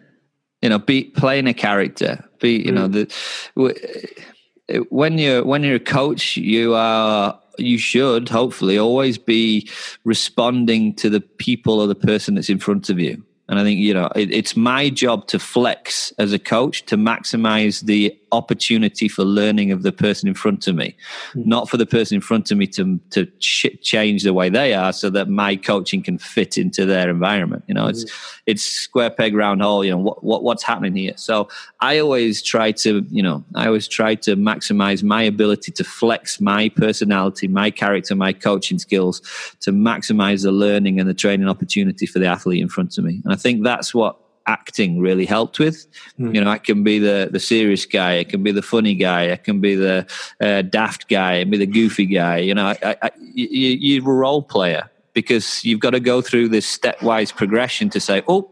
you 0.62 0.70
know 0.70 0.80
be 0.80 1.06
playing 1.06 1.48
a 1.48 1.54
character 1.54 2.24
be 2.40 2.58
you 2.58 2.72
mm. 2.72 2.76
know 2.76 2.88
the 2.88 4.86
when 4.90 5.18
you're 5.18 5.44
when 5.44 5.64
you're 5.64 5.76
a 5.76 5.80
coach 5.80 6.38
you 6.38 6.76
are 6.76 7.40
you 7.58 7.78
should 7.78 8.30
hopefully 8.30 8.78
always 8.78 9.18
be 9.18 9.68
responding 10.06 10.94
to 10.96 11.10
the 11.10 11.20
people 11.20 11.82
or 11.82 11.88
the 11.88 11.96
person 11.96 12.36
that's 12.36 12.50
in 12.50 12.60
front 12.60 12.90
of 12.90 13.00
you 13.00 13.24
and 13.50 13.58
I 13.58 13.64
think, 13.64 13.80
you 13.80 13.96
know, 13.96 14.10
it, 14.16 14.32
it's 14.32 14.56
my 14.56 14.92
job 14.92 15.26
to 15.28 15.40
flex 15.40 16.14
as 16.20 16.32
a 16.32 16.40
coach 16.40 16.86
to 16.86 16.98
maximize 16.98 17.82
the 17.82 18.16
opportunity 18.32 19.08
for 19.08 19.24
learning 19.24 19.72
of 19.72 19.84
the 19.84 19.92
person 19.92 20.28
in 20.28 20.34
front 20.34 20.68
of 20.68 20.76
me, 20.76 20.96
mm-hmm. 21.32 21.48
not 21.48 21.70
for 21.70 21.78
the 21.78 21.86
person 21.86 22.16
in 22.16 22.22
front 22.22 22.52
of 22.52 22.58
me 22.58 22.68
to, 22.68 23.00
to 23.12 23.26
ch- 23.40 23.78
change 23.82 24.24
the 24.24 24.34
way 24.34 24.50
they 24.50 24.74
are 24.74 24.94
so 24.94 25.10
that 25.10 25.30
my 25.30 25.56
coaching 25.56 26.04
can 26.04 26.18
fit 26.18 26.58
into 26.58 26.86
their 26.86 27.10
environment. 27.10 27.64
You 27.68 27.74
know, 27.74 27.84
mm-hmm. 27.84 28.02
it's, 28.02 28.06
it's 28.46 28.64
square 28.64 29.10
peg 29.10 29.36
round 29.36 29.62
hole, 29.62 29.84
you 29.84 29.92
know, 29.92 29.98
what, 29.98 30.24
what, 30.24 30.44
what's 30.44 30.64
happening 30.64 30.96
here. 30.96 31.14
So 31.18 31.50
I 31.80 32.00
always 32.00 32.42
try 32.42 32.72
to, 32.72 33.06
you 33.10 33.24
know, 33.24 33.44
I 33.56 33.68
always 33.68 33.88
try 33.88 34.16
to 34.16 34.36
maximize 34.36 35.04
my 35.04 35.24
ability 35.24 35.72
to 35.74 35.84
flex 35.84 36.40
my 36.40 36.70
personality, 36.70 37.48
my 37.48 37.72
character, 37.72 38.16
my 38.16 38.34
coaching 38.34 38.80
skills 38.80 39.22
to 39.62 39.72
maximize 39.72 40.44
the 40.44 40.52
learning 40.52 41.00
and 41.00 41.10
the 41.10 41.14
training 41.14 41.48
opportunity 41.48 42.06
for 42.06 42.20
the 42.20 42.26
athlete 42.26 42.62
in 42.62 42.70
front 42.70 42.98
of 42.98 43.04
me. 43.04 43.22
And 43.24 43.34
I 43.34 43.36
think 43.36 43.64
that's 43.64 43.94
what 43.94 44.18
acting 44.50 45.00
really 45.00 45.26
helped 45.26 45.60
with. 45.60 45.86
Mm. 46.20 46.34
You 46.34 46.42
know, 46.42 46.50
I 46.50 46.58
can 46.58 46.84
be 46.84 46.98
the 46.98 47.30
the 47.32 47.40
serious 47.40 47.86
guy, 47.86 48.20
I 48.20 48.24
can 48.24 48.42
be 48.42 48.52
the 48.52 48.64
funny 48.64 48.96
guy, 48.96 49.32
I 49.32 49.36
can 49.38 49.62
be 49.62 49.76
the 49.76 50.08
uh, 50.42 50.64
daft 50.64 51.08
guy, 51.08 51.38
I 51.38 51.44
can 51.44 51.52
be 51.52 51.58
the 51.58 51.68
goofy 51.68 52.08
guy. 52.08 52.38
You 52.38 52.56
know, 52.56 52.68
I, 52.68 52.98
I, 53.02 53.12
you, 53.34 53.70
you're 53.80 54.12
a 54.12 54.16
role 54.26 54.42
player 54.42 54.90
because 55.14 55.64
you've 55.64 55.80
got 55.80 55.92
to 55.92 56.00
go 56.00 56.22
through 56.22 56.50
this 56.50 56.66
stepwise 56.78 57.36
progression 57.36 57.90
to 57.92 58.00
say, 58.00 58.24
oh, 58.28 58.50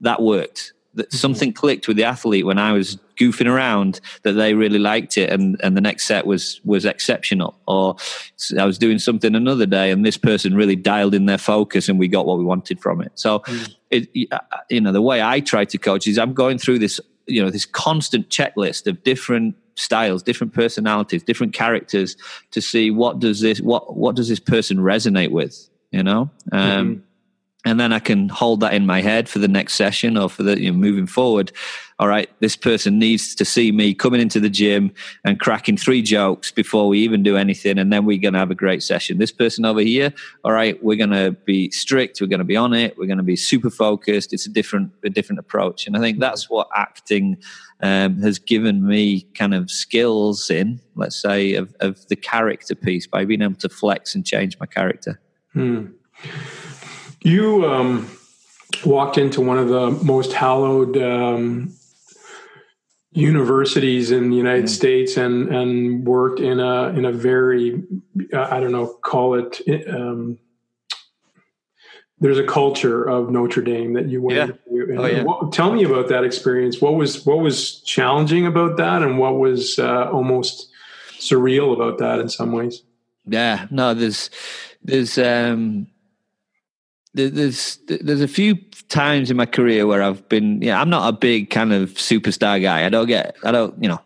that 0.00 0.22
worked 0.22 0.74
that 0.94 1.08
mm-hmm. 1.08 1.16
something 1.16 1.52
clicked 1.52 1.88
with 1.88 1.96
the 1.96 2.04
athlete 2.04 2.46
when 2.46 2.58
I 2.58 2.72
was 2.72 2.98
goofing 3.18 3.46
around 3.46 4.00
that 4.22 4.32
they 4.32 4.54
really 4.54 4.78
liked 4.78 5.16
it 5.16 5.30
and, 5.30 5.60
and 5.62 5.76
the 5.76 5.80
next 5.80 6.06
set 6.06 6.26
was 6.26 6.60
was 6.64 6.84
exceptional 6.84 7.58
or 7.66 7.96
I 8.58 8.64
was 8.64 8.78
doing 8.78 8.98
something 8.98 9.34
another 9.34 9.66
day 9.66 9.90
and 9.90 10.04
this 10.04 10.16
person 10.16 10.56
really 10.56 10.76
dialed 10.76 11.14
in 11.14 11.26
their 11.26 11.38
focus 11.38 11.88
and 11.88 11.98
we 11.98 12.08
got 12.08 12.26
what 12.26 12.38
we 12.38 12.44
wanted 12.44 12.80
from 12.80 13.00
it 13.00 13.12
so 13.14 13.40
mm. 13.40 13.74
It, 13.94 14.28
uh, 14.32 14.38
you 14.70 14.80
know 14.80 14.92
the 14.92 15.02
way 15.02 15.22
I 15.22 15.40
try 15.40 15.64
to 15.64 15.78
coach 15.78 16.06
is 16.06 16.18
I'm 16.18 16.34
going 16.34 16.58
through 16.58 16.78
this 16.78 17.00
you 17.26 17.42
know 17.42 17.50
this 17.50 17.66
constant 17.66 18.28
checklist 18.28 18.86
of 18.86 19.02
different 19.02 19.56
styles 19.76 20.22
different 20.22 20.52
personalities 20.52 21.22
different 21.22 21.52
characters 21.52 22.16
to 22.52 22.60
see 22.60 22.90
what 22.90 23.18
does 23.18 23.40
this 23.40 23.60
what 23.60 23.96
what 23.96 24.14
does 24.14 24.28
this 24.28 24.38
person 24.38 24.78
resonate 24.78 25.30
with 25.30 25.68
you 25.90 26.02
know 26.02 26.30
um, 26.52 26.60
mm-hmm 26.60 27.00
and 27.64 27.80
then 27.80 27.92
I 27.92 27.98
can 27.98 28.28
hold 28.28 28.60
that 28.60 28.74
in 28.74 28.86
my 28.86 29.00
head 29.00 29.28
for 29.28 29.38
the 29.38 29.48
next 29.48 29.74
session 29.74 30.16
or 30.16 30.28
for 30.28 30.42
the 30.42 30.60
you 30.60 30.70
know, 30.70 30.76
moving 30.76 31.06
forward. 31.06 31.50
All 31.98 32.08
right, 32.08 32.28
this 32.40 32.56
person 32.56 32.98
needs 32.98 33.36
to 33.36 33.44
see 33.44 33.70
me 33.70 33.94
coming 33.94 34.20
into 34.20 34.40
the 34.40 34.50
gym 34.50 34.92
and 35.24 35.38
cracking 35.38 35.76
three 35.76 36.02
jokes 36.02 36.50
before 36.50 36.88
we 36.88 36.98
even 37.00 37.22
do 37.22 37.36
anything, 37.36 37.78
and 37.78 37.92
then 37.92 38.04
we're 38.04 38.20
going 38.20 38.34
to 38.34 38.40
have 38.40 38.50
a 38.50 38.54
great 38.56 38.82
session. 38.82 39.18
This 39.18 39.30
person 39.30 39.64
over 39.64 39.80
here, 39.80 40.12
all 40.42 40.52
right, 40.52 40.82
we're 40.82 40.96
going 40.96 41.10
to 41.10 41.32
be 41.44 41.70
strict. 41.70 42.20
We're 42.20 42.26
going 42.26 42.38
to 42.38 42.44
be 42.44 42.56
on 42.56 42.74
it. 42.74 42.98
We're 42.98 43.06
going 43.06 43.18
to 43.18 43.22
be 43.24 43.36
super 43.36 43.70
focused. 43.70 44.32
It's 44.32 44.46
a 44.46 44.50
different 44.50 44.92
a 45.04 45.10
different 45.10 45.38
approach, 45.38 45.86
and 45.86 45.96
I 45.96 46.00
think 46.00 46.18
that's 46.18 46.50
what 46.50 46.68
acting 46.74 47.38
um, 47.80 48.20
has 48.22 48.38
given 48.38 48.86
me 48.86 49.22
kind 49.34 49.54
of 49.54 49.70
skills 49.70 50.50
in, 50.50 50.80
let's 50.96 51.20
say, 51.20 51.54
of, 51.54 51.74
of 51.80 52.06
the 52.08 52.16
character 52.16 52.74
piece 52.74 53.06
by 53.06 53.24
being 53.24 53.42
able 53.42 53.56
to 53.56 53.68
flex 53.68 54.14
and 54.14 54.26
change 54.26 54.58
my 54.58 54.66
character. 54.66 55.20
Hmm. 55.52 55.86
You 57.22 57.66
um, 57.66 58.10
walked 58.84 59.18
into 59.18 59.40
one 59.40 59.58
of 59.58 59.68
the 59.68 59.90
most 60.04 60.32
hallowed 60.32 60.96
um, 60.96 61.74
universities 63.14 64.10
in 64.10 64.28
the 64.30 64.36
United 64.36 64.64
mm-hmm. 64.64 64.74
States 64.74 65.16
and 65.16 65.48
and 65.48 66.06
worked 66.06 66.40
in 66.40 66.60
a 66.60 66.88
in 66.88 67.04
a 67.04 67.12
very 67.12 67.82
I 68.36 68.60
don't 68.60 68.72
know 68.72 68.86
call 68.86 69.34
it 69.34 69.62
um, 69.88 70.38
there's 72.20 72.38
a 72.38 72.44
culture 72.44 73.04
of 73.04 73.30
Notre 73.30 73.62
Dame 73.62 73.94
that 73.94 74.08
you 74.08 74.22
went 74.22 74.36
yeah. 74.36 74.96
Oh, 74.98 75.06
yeah. 75.06 75.22
What, 75.22 75.52
tell 75.52 75.72
me 75.72 75.84
about 75.84 76.08
that 76.08 76.24
experience. 76.24 76.80
What 76.80 76.94
was 76.94 77.24
what 77.24 77.38
was 77.38 77.80
challenging 77.80 78.46
about 78.46 78.76
that, 78.78 79.02
and 79.02 79.18
what 79.18 79.38
was 79.38 79.78
uh, 79.78 80.10
almost 80.10 80.68
surreal 81.18 81.72
about 81.74 81.98
that 81.98 82.20
in 82.20 82.28
some 82.28 82.52
ways? 82.52 82.82
Yeah, 83.26 83.66
no, 83.70 83.94
there's 83.94 84.30
there's 84.82 85.18
um, 85.18 85.86
there's 87.14 87.78
there's 87.86 88.20
a 88.20 88.28
few 88.28 88.56
times 88.88 89.30
in 89.30 89.36
my 89.36 89.46
career 89.46 89.86
where 89.86 90.02
I've 90.02 90.28
been 90.28 90.60
yeah 90.60 90.80
I'm 90.80 90.90
not 90.90 91.08
a 91.08 91.16
big 91.16 91.50
kind 91.50 91.72
of 91.72 91.90
superstar 91.90 92.60
guy. 92.60 92.84
I 92.84 92.88
don't 92.88 93.06
get 93.06 93.36
I 93.44 93.52
don't 93.52 93.80
you 93.82 93.88
know 93.88 94.00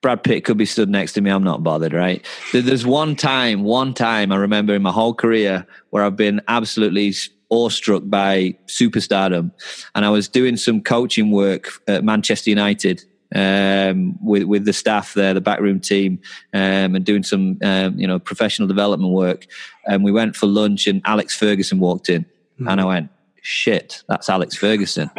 Brad 0.00 0.22
Pitt 0.22 0.44
could 0.44 0.56
be 0.56 0.66
stood 0.66 0.88
next 0.88 1.14
to 1.14 1.20
me. 1.20 1.30
I'm 1.30 1.44
not 1.44 1.62
bothered 1.62 1.92
right? 1.92 2.24
There's 2.52 2.86
one 2.86 3.16
time 3.16 3.64
one 3.64 3.94
time 3.94 4.32
I 4.32 4.36
remember 4.36 4.74
in 4.74 4.82
my 4.82 4.92
whole 4.92 5.14
career 5.14 5.66
where 5.90 6.04
I've 6.04 6.16
been 6.16 6.40
absolutely 6.48 7.12
awestruck 7.50 8.02
by 8.06 8.56
superstardom. 8.66 9.52
And 9.94 10.04
I 10.04 10.10
was 10.10 10.28
doing 10.28 10.56
some 10.56 10.80
coaching 10.80 11.30
work 11.30 11.68
at 11.86 12.04
Manchester 12.04 12.50
United 12.50 13.04
um, 13.34 14.18
with 14.24 14.44
with 14.44 14.64
the 14.64 14.72
staff 14.72 15.14
there, 15.14 15.34
the 15.34 15.40
backroom 15.40 15.80
team, 15.80 16.20
um, 16.54 16.94
and 16.94 17.04
doing 17.04 17.22
some 17.22 17.58
um, 17.62 17.98
you 17.98 18.06
know 18.06 18.18
professional 18.18 18.68
development 18.68 19.12
work. 19.12 19.46
And 19.86 20.04
we 20.04 20.12
went 20.12 20.36
for 20.36 20.46
lunch, 20.46 20.86
and 20.86 21.02
Alex 21.04 21.36
Ferguson 21.36 21.80
walked 21.80 22.08
in, 22.08 22.24
Mm-hmm. 22.56 22.68
And 22.68 22.80
I 22.80 22.84
went, 22.84 23.10
shit, 23.42 24.02
that's 24.08 24.28
Alex 24.28 24.56
Ferguson. 24.56 25.10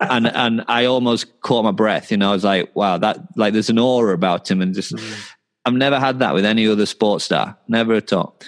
and 0.00 0.26
and 0.26 0.64
I 0.68 0.84
almost 0.86 1.40
caught 1.40 1.64
my 1.64 1.70
breath. 1.70 2.10
You 2.10 2.16
know, 2.16 2.30
I 2.30 2.32
was 2.32 2.44
like, 2.44 2.74
wow, 2.74 2.98
that 2.98 3.18
like 3.36 3.52
there's 3.52 3.70
an 3.70 3.78
aura 3.78 4.14
about 4.14 4.50
him, 4.50 4.60
and 4.60 4.74
just 4.74 4.94
mm. 4.94 5.30
I've 5.64 5.74
never 5.74 5.98
had 5.98 6.18
that 6.18 6.34
with 6.34 6.44
any 6.44 6.66
other 6.68 6.86
sports 6.86 7.24
star, 7.24 7.56
never 7.68 7.94
at 7.94 8.12
all. 8.12 8.38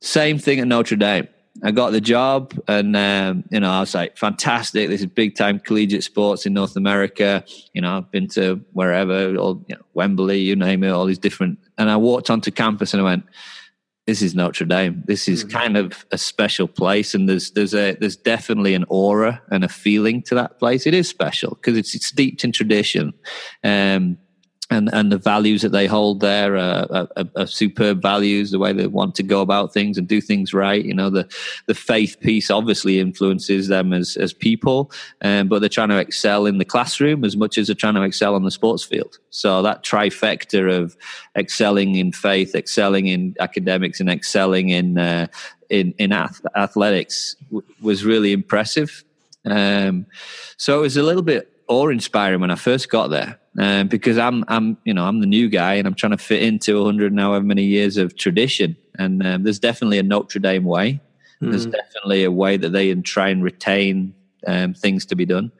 Same 0.00 0.38
thing 0.38 0.60
at 0.60 0.68
Notre 0.68 0.96
Dame. 0.96 1.28
I 1.64 1.72
got 1.72 1.90
the 1.90 2.00
job, 2.00 2.54
and 2.68 2.94
um, 2.96 3.44
you 3.50 3.58
know, 3.60 3.70
I 3.70 3.80
was 3.80 3.94
like, 3.94 4.16
fantastic. 4.16 4.88
This 4.88 5.00
is 5.00 5.06
big 5.06 5.34
time 5.34 5.58
collegiate 5.58 6.04
sports 6.04 6.46
in 6.46 6.52
North 6.52 6.76
America. 6.76 7.44
You 7.72 7.80
know, 7.80 7.96
I've 7.96 8.10
been 8.10 8.28
to 8.28 8.64
wherever, 8.72 9.34
all 9.36 9.64
you 9.68 9.74
know, 9.74 9.82
Wembley, 9.94 10.38
you 10.38 10.54
name 10.54 10.84
it, 10.84 10.90
all 10.90 11.06
these 11.06 11.18
different. 11.18 11.58
And 11.76 11.90
I 11.90 11.96
walked 11.96 12.30
onto 12.30 12.50
campus, 12.50 12.94
and 12.94 13.00
I 13.00 13.04
went, 13.04 13.24
"This 14.08 14.22
is 14.22 14.34
Notre 14.34 14.64
Dame. 14.64 15.04
This 15.06 15.28
is 15.28 15.44
mm-hmm. 15.44 15.58
kind 15.58 15.76
of 15.76 16.06
a 16.10 16.18
special 16.18 16.66
place." 16.66 17.14
And 17.14 17.28
there's 17.28 17.50
there's 17.52 17.74
a 17.74 17.94
there's 18.00 18.16
definitely 18.16 18.72
an 18.72 18.86
aura 18.88 19.42
and 19.50 19.64
a 19.64 19.68
feeling 19.68 20.22
to 20.22 20.34
that 20.34 20.58
place. 20.58 20.86
It 20.86 20.94
is 20.94 21.08
special 21.08 21.50
because 21.50 21.76
it's, 21.76 21.94
it's 21.94 22.06
steeped 22.06 22.42
in 22.42 22.52
tradition. 22.52 23.12
Um, 23.62 24.16
and 24.70 24.90
and 24.92 25.10
the 25.10 25.18
values 25.18 25.62
that 25.62 25.70
they 25.70 25.86
hold 25.86 26.20
there 26.20 26.56
are, 26.56 27.08
are, 27.16 27.28
are, 27.36 27.46
superb 27.46 28.02
values. 28.02 28.50
The 28.50 28.58
way 28.58 28.72
they 28.72 28.86
want 28.86 29.14
to 29.14 29.22
go 29.22 29.40
about 29.40 29.72
things 29.72 29.96
and 29.96 30.06
do 30.06 30.20
things 30.20 30.52
right. 30.52 30.84
You 30.84 30.94
know, 30.94 31.08
the 31.08 31.26
the 31.66 31.74
faith 31.74 32.20
piece 32.20 32.50
obviously 32.50 33.00
influences 33.00 33.68
them 33.68 33.92
as 33.92 34.16
as 34.16 34.32
people, 34.32 34.92
um, 35.22 35.48
but 35.48 35.60
they're 35.60 35.68
trying 35.68 35.88
to 35.88 35.98
excel 35.98 36.44
in 36.44 36.58
the 36.58 36.64
classroom 36.64 37.24
as 37.24 37.36
much 37.36 37.56
as 37.56 37.68
they're 37.68 37.74
trying 37.74 37.94
to 37.94 38.02
excel 38.02 38.34
on 38.34 38.44
the 38.44 38.50
sports 38.50 38.84
field. 38.84 39.18
So 39.30 39.62
that 39.62 39.84
trifecta 39.84 40.70
of 40.70 40.96
excelling 41.36 41.94
in 41.94 42.12
faith, 42.12 42.54
excelling 42.54 43.06
in 43.06 43.36
academics, 43.40 44.00
and 44.00 44.10
excelling 44.10 44.68
in 44.68 44.98
uh, 44.98 45.28
in 45.70 45.94
in 45.98 46.12
ath- 46.12 46.44
athletics 46.54 47.36
w- 47.46 47.66
was 47.80 48.04
really 48.04 48.32
impressive. 48.32 49.02
Um, 49.46 50.04
so 50.58 50.78
it 50.78 50.82
was 50.82 50.98
a 50.98 51.02
little 51.02 51.22
bit 51.22 51.50
awe 51.68 51.88
inspiring 51.88 52.40
when 52.40 52.50
I 52.50 52.56
first 52.56 52.90
got 52.90 53.08
there 53.08 53.38
um, 53.58 53.88
because 53.88 54.18
I'm 54.18 54.44
I'm 54.48 54.76
you 54.84 54.94
know 54.94 55.06
I'm 55.06 55.20
the 55.20 55.26
new 55.26 55.48
guy 55.48 55.74
and 55.74 55.86
I'm 55.86 55.94
trying 55.94 56.12
to 56.12 56.18
fit 56.18 56.42
into 56.42 56.78
100 56.78 57.12
now 57.12 57.30
however 57.30 57.44
many 57.44 57.64
years 57.64 57.96
of 57.96 58.16
tradition 58.16 58.76
and 58.98 59.24
um, 59.26 59.44
there's 59.44 59.58
definitely 59.58 59.98
a 59.98 60.02
Notre 60.02 60.40
Dame 60.40 60.64
way. 60.64 61.00
Mm. 61.40 61.50
There's 61.50 61.66
definitely 61.66 62.24
a 62.24 62.32
way 62.32 62.56
that 62.56 62.70
they 62.70 62.92
try 62.96 63.28
and 63.28 63.42
retain 63.42 64.14
um, 64.46 64.74
things 64.74 65.06
to 65.06 65.16
be 65.16 65.24
done. 65.24 65.52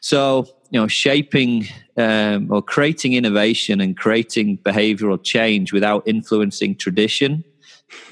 So 0.00 0.46
you 0.70 0.80
know, 0.80 0.88
shaping 0.88 1.66
um, 1.96 2.52
or 2.52 2.60
creating 2.60 3.14
innovation 3.14 3.80
and 3.80 3.96
creating 3.96 4.58
behavioral 4.58 5.22
change 5.22 5.72
without 5.72 6.02
influencing 6.06 6.76
tradition 6.76 7.44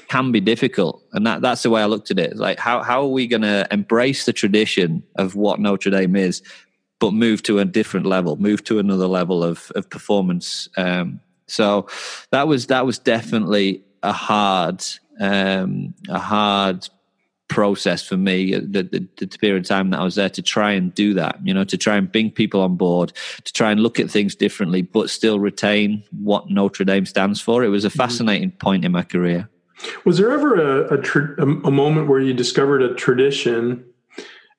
can 0.07 0.31
be 0.31 0.39
difficult, 0.39 1.03
and 1.13 1.25
that, 1.27 1.41
that's 1.41 1.63
the 1.63 1.69
way 1.69 1.81
I 1.81 1.85
looked 1.85 2.11
at 2.11 2.19
it. 2.19 2.31
It's 2.31 2.39
like 2.39 2.59
how 2.59 2.81
how 2.83 3.01
are 3.01 3.09
we 3.09 3.27
going 3.27 3.41
to 3.41 3.67
embrace 3.71 4.25
the 4.25 4.33
tradition 4.33 5.03
of 5.17 5.35
what 5.35 5.59
Notre 5.59 5.91
Dame 5.91 6.15
is, 6.15 6.41
but 7.03 7.13
move 7.13 7.43
to 7.43 7.59
a 7.59 7.65
different 7.65 8.05
level, 8.05 8.37
move 8.37 8.63
to 8.63 8.79
another 8.79 9.07
level 9.07 9.43
of 9.43 9.69
of 9.75 9.89
performance. 9.89 10.69
Um, 10.77 11.19
so 11.47 11.87
that 12.31 12.47
was 12.47 12.67
that 12.67 12.85
was 12.85 12.97
definitely 12.97 13.83
a 14.03 14.13
hard 14.13 14.81
um, 15.19 15.93
a 16.07 16.17
hard 16.17 16.87
process 17.49 18.07
for 18.07 18.15
me 18.15 18.55
the, 18.55 18.83
the, 18.83 19.07
the, 19.17 19.37
period 19.37 19.63
of 19.63 19.67
time 19.67 19.89
that 19.89 19.99
I 19.99 20.03
was 20.05 20.15
there 20.15 20.29
to 20.29 20.41
try 20.41 20.71
and 20.71 20.95
do 20.95 21.13
that, 21.15 21.45
you 21.45 21.53
know, 21.53 21.65
to 21.65 21.77
try 21.77 21.97
and 21.97 22.09
bring 22.09 22.31
people 22.31 22.61
on 22.61 22.77
board, 22.77 23.11
to 23.43 23.51
try 23.51 23.69
and 23.69 23.81
look 23.81 23.99
at 23.99 24.09
things 24.09 24.33
differently, 24.33 24.81
but 24.81 25.09
still 25.09 25.39
retain 25.39 26.03
what 26.11 26.49
Notre 26.49 26.85
Dame 26.85 27.05
stands 27.05 27.41
for. 27.41 27.65
It 27.65 27.67
was 27.67 27.83
a 27.83 27.89
mm-hmm. 27.89 27.97
fascinating 27.97 28.51
mm-hmm. 28.51 28.65
point 28.65 28.85
in 28.85 28.93
my 28.93 29.03
career. 29.03 29.49
Was 30.05 30.19
there 30.19 30.31
ever 30.31 30.55
a, 30.55 30.97
a, 30.97 31.43
a, 31.67 31.71
moment 31.71 32.07
where 32.07 32.21
you 32.21 32.33
discovered 32.33 32.81
a 32.81 32.95
tradition 32.95 33.83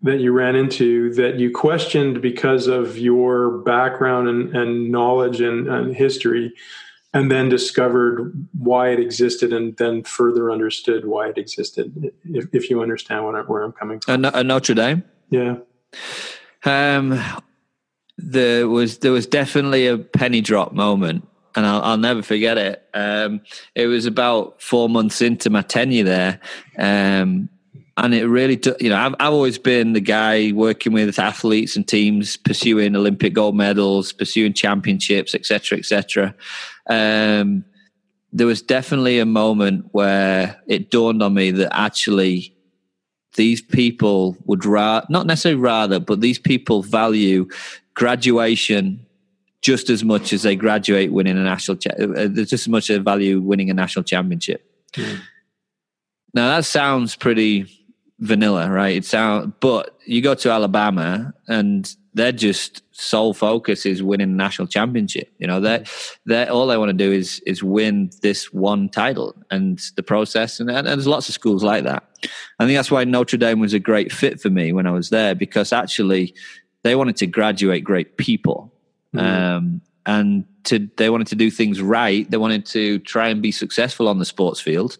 that 0.04 0.20
you 0.20 0.32
ran 0.32 0.54
into 0.54 1.12
that 1.14 1.38
you 1.38 1.50
questioned 1.50 2.20
because 2.20 2.66
of 2.66 2.98
your 2.98 3.58
background 3.58 4.28
and, 4.28 4.54
and 4.54 4.92
knowledge 4.92 5.40
and, 5.40 5.66
and, 5.66 5.96
history, 5.96 6.52
and 7.14 7.30
then 7.30 7.48
discovered 7.48 8.46
why 8.52 8.90
it 8.90 9.00
existed 9.00 9.50
and 9.52 9.76
then 9.78 10.04
further 10.04 10.52
understood 10.52 11.06
why 11.06 11.28
it 11.28 11.38
existed, 11.38 12.12
if, 12.24 12.46
if 12.52 12.68
you 12.68 12.82
understand 12.82 13.24
what 13.24 13.34
I, 13.34 13.40
where 13.40 13.62
I'm 13.62 13.72
coming 13.72 13.98
from. 14.00 14.26
A, 14.26 14.44
Notre 14.44 14.74
Dame? 14.74 15.04
Yeah. 15.30 15.56
Um, 16.66 17.18
there 18.18 18.68
was 18.68 18.98
there 18.98 19.10
was 19.10 19.26
definitely 19.26 19.86
a 19.86 19.98
penny 19.98 20.40
drop 20.40 20.72
moment 20.72 21.26
and 21.56 21.66
I'll, 21.66 21.82
I'll, 21.82 21.98
never 21.98 22.22
forget 22.22 22.58
it. 22.58 22.82
Um, 22.94 23.40
it 23.74 23.86
was 23.86 24.06
about 24.06 24.60
four 24.60 24.88
months 24.88 25.22
into 25.22 25.50
my 25.50 25.62
tenure 25.62 26.04
there, 26.04 26.40
um, 26.78 27.48
and 27.96 28.14
it 28.14 28.26
really, 28.26 28.60
you 28.80 28.88
know, 28.88 28.96
I've, 28.96 29.14
I've 29.20 29.32
always 29.32 29.58
been 29.58 29.92
the 29.92 30.00
guy 30.00 30.50
working 30.52 30.92
with 30.92 31.18
athletes 31.18 31.76
and 31.76 31.86
teams, 31.86 32.36
pursuing 32.36 32.96
Olympic 32.96 33.34
gold 33.34 33.56
medals, 33.56 34.12
pursuing 34.12 34.52
championships, 34.52 35.34
etc., 35.34 35.78
etc. 35.78 36.34
Um, 36.90 37.64
there 38.32 38.48
was 38.48 38.62
definitely 38.62 39.20
a 39.20 39.26
moment 39.26 39.86
where 39.92 40.60
it 40.66 40.90
dawned 40.90 41.22
on 41.22 41.34
me 41.34 41.52
that 41.52 41.76
actually 41.76 42.56
these 43.36 43.62
people 43.62 44.36
would 44.44 44.64
ra- 44.64 45.04
not 45.08 45.26
necessarily 45.26 45.60
rather, 45.60 46.00
but 46.00 46.20
these 46.20 46.38
people 46.38 46.82
value 46.82 47.46
graduation 47.94 49.06
just 49.62 49.88
as 49.88 50.02
much 50.02 50.32
as 50.32 50.42
they 50.42 50.56
graduate 50.56 51.12
winning 51.12 51.38
a 51.38 51.42
national. 51.42 51.76
Cha- 51.76 51.90
uh, 51.90 52.28
there's 52.28 52.50
just 52.50 52.64
as 52.64 52.68
much 52.68 52.90
a 52.90 52.98
value 52.98 53.40
winning 53.40 53.70
a 53.70 53.74
national 53.74 54.02
championship. 54.02 54.68
Mm. 54.94 55.20
Now 56.34 56.48
that 56.48 56.64
sounds 56.64 57.14
pretty 57.14 57.83
vanilla, 58.24 58.70
right? 58.70 58.96
It 58.96 59.04
sounds, 59.04 59.52
but 59.60 59.96
you 60.06 60.22
go 60.22 60.34
to 60.34 60.50
Alabama 60.50 61.32
and 61.46 61.94
they're 62.14 62.32
just 62.32 62.82
sole 62.92 63.34
focus 63.34 63.84
is 63.84 64.02
winning 64.02 64.30
the 64.30 64.36
national 64.36 64.68
championship. 64.68 65.30
You 65.38 65.46
know, 65.46 65.60
that 65.60 65.90
that 66.26 66.48
all 66.48 66.66
they 66.66 66.76
want 66.76 66.88
to 66.88 66.94
do 66.94 67.12
is 67.12 67.40
is 67.46 67.62
win 67.62 68.10
this 68.22 68.52
one 68.52 68.88
title 68.88 69.34
and 69.50 69.80
the 69.96 70.02
process. 70.02 70.58
And, 70.58 70.70
and, 70.70 70.86
there's 70.86 71.06
lots 71.06 71.28
of 71.28 71.34
schools 71.34 71.62
like 71.62 71.84
that. 71.84 72.04
I 72.58 72.66
think 72.66 72.76
that's 72.76 72.90
why 72.90 73.04
Notre 73.04 73.36
Dame 73.36 73.60
was 73.60 73.74
a 73.74 73.78
great 73.78 74.10
fit 74.10 74.40
for 74.40 74.50
me 74.50 74.72
when 74.72 74.86
I 74.86 74.90
was 74.90 75.10
there 75.10 75.34
because 75.34 75.72
actually 75.72 76.34
they 76.82 76.94
wanted 76.94 77.16
to 77.16 77.26
graduate 77.26 77.84
great 77.84 78.16
people. 78.16 78.72
Mm-hmm. 79.14 79.26
Um, 79.26 79.80
and 80.06 80.44
to, 80.64 80.88
they 80.96 81.08
wanted 81.08 81.28
to 81.28 81.34
do 81.34 81.50
things 81.50 81.80
right. 81.80 82.30
They 82.30 82.36
wanted 82.36 82.66
to 82.66 82.98
try 83.00 83.28
and 83.28 83.40
be 83.40 83.52
successful 83.52 84.08
on 84.08 84.18
the 84.18 84.24
sports 84.24 84.60
field 84.60 84.98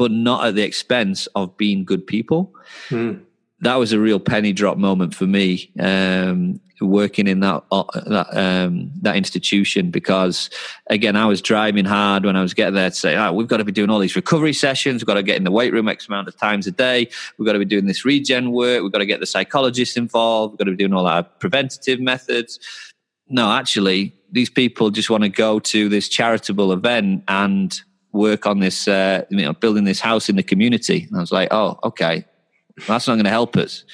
but 0.00 0.10
not 0.10 0.46
at 0.46 0.54
the 0.54 0.62
expense 0.62 1.26
of 1.34 1.54
being 1.58 1.84
good 1.84 2.06
people. 2.06 2.54
Mm. 2.88 3.20
That 3.60 3.74
was 3.74 3.92
a 3.92 4.00
real 4.00 4.18
penny 4.18 4.54
drop 4.54 4.78
moment 4.78 5.14
for 5.14 5.26
me, 5.26 5.70
um, 5.78 6.58
working 6.80 7.26
in 7.26 7.40
that 7.40 7.62
uh, 7.70 7.84
that, 8.06 8.34
um, 8.34 8.90
that 9.02 9.16
institution 9.16 9.90
because 9.90 10.48
again 10.88 11.14
I 11.16 11.26
was 11.26 11.42
driving 11.42 11.84
hard 11.84 12.24
when 12.24 12.34
I 12.34 12.40
was 12.40 12.54
getting 12.54 12.72
there 12.72 12.88
to 12.88 12.96
say, 12.96 13.14
oh, 13.14 13.34
we've 13.34 13.46
got 13.46 13.58
to 13.58 13.64
be 13.66 13.72
doing 13.72 13.90
all 13.90 13.98
these 13.98 14.16
recovery 14.16 14.54
sessions, 14.54 15.02
we've 15.02 15.06
got 15.06 15.20
to 15.20 15.22
get 15.22 15.36
in 15.36 15.44
the 15.44 15.50
weight 15.50 15.74
room 15.74 15.86
X 15.86 16.08
amount 16.08 16.28
of 16.28 16.34
times 16.38 16.66
a 16.66 16.70
day, 16.70 17.06
we've 17.36 17.44
got 17.44 17.52
to 17.52 17.58
be 17.58 17.66
doing 17.66 17.84
this 17.84 18.02
regen 18.06 18.52
work, 18.52 18.82
we've 18.82 18.92
got 18.92 19.00
to 19.00 19.06
get 19.06 19.20
the 19.20 19.26
psychologists 19.26 19.98
involved, 19.98 20.52
we've 20.52 20.58
got 20.60 20.64
to 20.64 20.70
be 20.70 20.78
doing 20.78 20.94
all 20.94 21.06
our 21.06 21.24
preventative 21.24 22.00
methods. 22.00 22.58
No, 23.28 23.52
actually, 23.52 24.14
these 24.32 24.48
people 24.48 24.88
just 24.88 25.10
want 25.10 25.24
to 25.24 25.28
go 25.28 25.58
to 25.58 25.90
this 25.90 26.08
charitable 26.08 26.72
event 26.72 27.24
and 27.28 27.78
work 28.12 28.46
on 28.46 28.60
this, 28.60 28.88
uh, 28.88 29.24
you 29.30 29.38
know, 29.38 29.52
building 29.52 29.84
this 29.84 30.00
house 30.00 30.28
in 30.28 30.36
the 30.36 30.42
community. 30.42 31.06
And 31.08 31.16
I 31.16 31.20
was 31.20 31.32
like, 31.32 31.48
oh, 31.52 31.78
okay, 31.84 32.24
that's 32.86 33.06
not 33.06 33.14
going 33.14 33.24
to 33.24 33.30
help 33.30 33.56
us. 33.56 33.84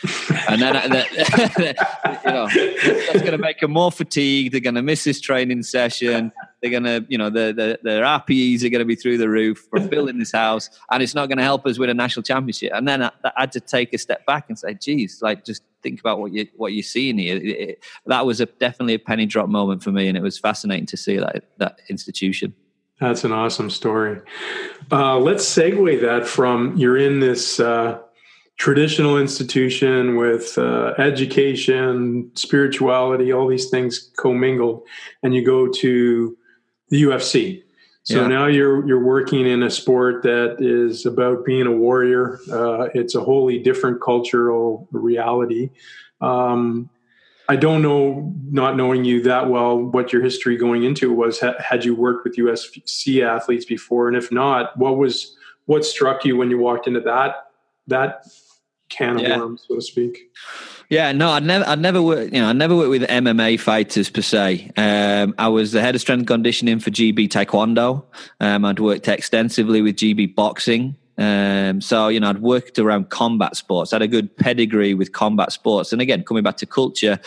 And 0.49 0.61
then, 0.61 0.75
you 0.85 2.33
know, 2.33 2.49
that's 2.49 3.21
going 3.21 3.33
to 3.33 3.39
make 3.39 3.61
them 3.61 3.73
more 3.73 3.91
fatigued. 3.91 4.53
They're 4.53 4.61
going 4.61 4.75
to 4.75 4.83
miss 4.83 5.05
this 5.05 5.21
training 5.21 5.63
session. 5.63 6.33
They're 6.61 6.71
going 6.71 6.85
to, 6.85 7.05
you 7.09 7.19
know, 7.19 7.31
the, 7.31 7.53
the, 7.53 7.79
their 7.83 8.05
RPEs 8.05 8.65
are 8.65 8.69
going 8.69 8.81
to 8.81 8.85
be 8.85 8.95
through 8.95 9.19
the 9.19 9.29
roof 9.29 9.67
from 9.71 9.89
building 9.89 10.19
this 10.19 10.33
house, 10.33 10.71
and 10.91 11.03
it's 11.03 11.15
not 11.15 11.29
going 11.29 11.39
to 11.39 11.45
help 11.45 11.67
us 11.67 11.79
win 11.79 11.91
a 11.91 11.95
national 11.95 12.23
championship. 12.23 12.73
And 12.75 12.87
then 12.87 13.03
I, 13.03 13.11
I, 13.25 13.33
had 13.37 13.53
to 13.53 13.61
take 13.61 13.93
a 13.93 13.99
step 13.99 14.25
back 14.27 14.47
and 14.49 14.59
say, 14.59 14.75
geez, 14.75 15.21
like 15.23 15.45
just 15.45 15.63
think 15.83 16.01
about 16.01 16.21
what 16.21 16.33
you 16.33 16.47
what 16.57 16.73
you're 16.73 16.83
seeing 16.83 17.19
here. 17.19 17.37
It, 17.37 17.45
it, 17.45 17.85
that 18.07 18.25
was 18.27 18.41
a, 18.41 18.47
definitely 18.47 18.95
a 18.95 18.99
penny 18.99 19.27
drop 19.27 19.49
moment 19.49 19.83
for 19.83 19.93
me, 19.93 20.09
and 20.09 20.17
it 20.17 20.23
was 20.23 20.39
fascinating 20.39 20.87
to 20.87 20.97
see 20.97 21.17
that 21.19 21.45
that 21.59 21.81
institution. 21.89 22.55
That's 23.01 23.25
an 23.25 23.33
awesome 23.33 23.69
story. 23.71 24.21
Uh, 24.91 25.19
let's 25.19 25.45
segue 25.45 26.01
that 26.01 26.27
from 26.27 26.77
you're 26.77 26.97
in 26.97 27.21
this 27.21 27.61
uh, 27.61 27.99
traditional 28.57 29.19
institution 29.19 30.17
with 30.17 30.57
uh, 30.57 30.95
education, 30.97 32.31
spirituality, 32.35 33.33
all 33.33 33.49
these 33.49 33.69
things 33.69 34.11
commingled, 34.17 34.83
and 35.23 35.35
you 35.35 35.45
go 35.45 35.69
to 35.69 36.37
the 36.89 37.03
UFC. 37.03 37.63
So 38.05 38.23
yeah. 38.23 38.29
now 38.29 38.47
you're 38.47 38.87
you're 38.87 39.05
working 39.05 39.47
in 39.47 39.65
a 39.65 39.71
sport 39.71 40.23
that 40.23 40.59
is 40.61 41.05
about 41.05 41.45
being 41.45 41.67
a 41.67 41.73
warrior. 41.73 42.39
Uh, 42.51 42.89
it's 42.95 43.17
a 43.17 43.21
wholly 43.21 43.59
different 43.59 44.01
cultural 44.01 44.89
reality. 44.93 45.71
Um, 46.21 46.89
I 47.49 47.57
don't 47.57 47.83
know, 47.83 48.35
not 48.51 48.77
knowing 48.77 49.05
you 49.05 49.23
that 49.23 49.49
well, 49.49 49.79
what 49.79 50.13
your 50.13 50.23
history 50.23 50.57
going 50.57 50.83
into 50.83 51.13
was. 51.13 51.41
Had 51.41 51.85
you 51.85 51.95
worked 51.95 52.25
with 52.25 52.37
UFC 52.37 53.23
athletes 53.23 53.65
before, 53.65 54.09
and 54.09 54.17
if 54.17 54.33
not, 54.33 54.77
what 54.77 54.97
was 54.97 55.37
what 55.67 55.85
struck 55.85 56.25
you 56.25 56.37
when 56.37 56.51
you 56.51 56.59
walked 56.59 56.87
into 56.87 57.01
that 57.01 57.47
that 57.87 58.27
can 58.89 59.17
of 59.17 59.23
yeah. 59.23 59.39
worms, 59.39 59.65
so 59.67 59.75
to 59.75 59.83
speak? 59.83 60.31
Yeah, 60.89 61.11
no, 61.13 61.31
I'd 61.31 61.43
never, 61.43 61.67
I'd 61.67 61.81
never 61.81 62.01
worked, 62.01 62.33
you 62.33 62.41
know, 62.41 62.49
I 62.49 62.53
never 62.53 62.77
worked 62.77 62.91
with 62.91 63.03
MMA 63.03 63.59
fighters 63.59 64.09
per 64.09 64.23
se. 64.23 64.71
Um, 64.77 65.35
I 65.37 65.49
was 65.49 65.73
the 65.73 65.81
head 65.81 65.97
of 65.97 66.01
strength 66.01 66.27
conditioning 66.27 66.79
for 66.79 66.91
GB 66.91 67.29
Taekwondo. 67.29 68.05
Um, 68.39 68.65
I'd 68.65 68.79
worked 68.79 69.09
extensively 69.09 69.83
with 69.83 69.97
GB 69.97 70.35
Boxing. 70.37 70.97
Um, 71.19 71.81
so, 71.81 72.09
you 72.09 72.21
know, 72.21 72.29
I'd 72.29 72.43
worked 72.43 72.79
around 72.79 73.11
combat 73.11 73.57
sports, 73.57 73.93
I 73.93 73.97
had 73.97 74.03
a 74.03 74.09
good 74.09 74.37
pedigree 74.37 74.95
with 74.95 75.13
combat 75.13 75.53
sports. 75.53 75.93
And 75.93 76.03
again, 76.03 76.23
coming 76.25 76.43
back 76.43 76.57
to 76.59 76.67
culture, 76.67 77.19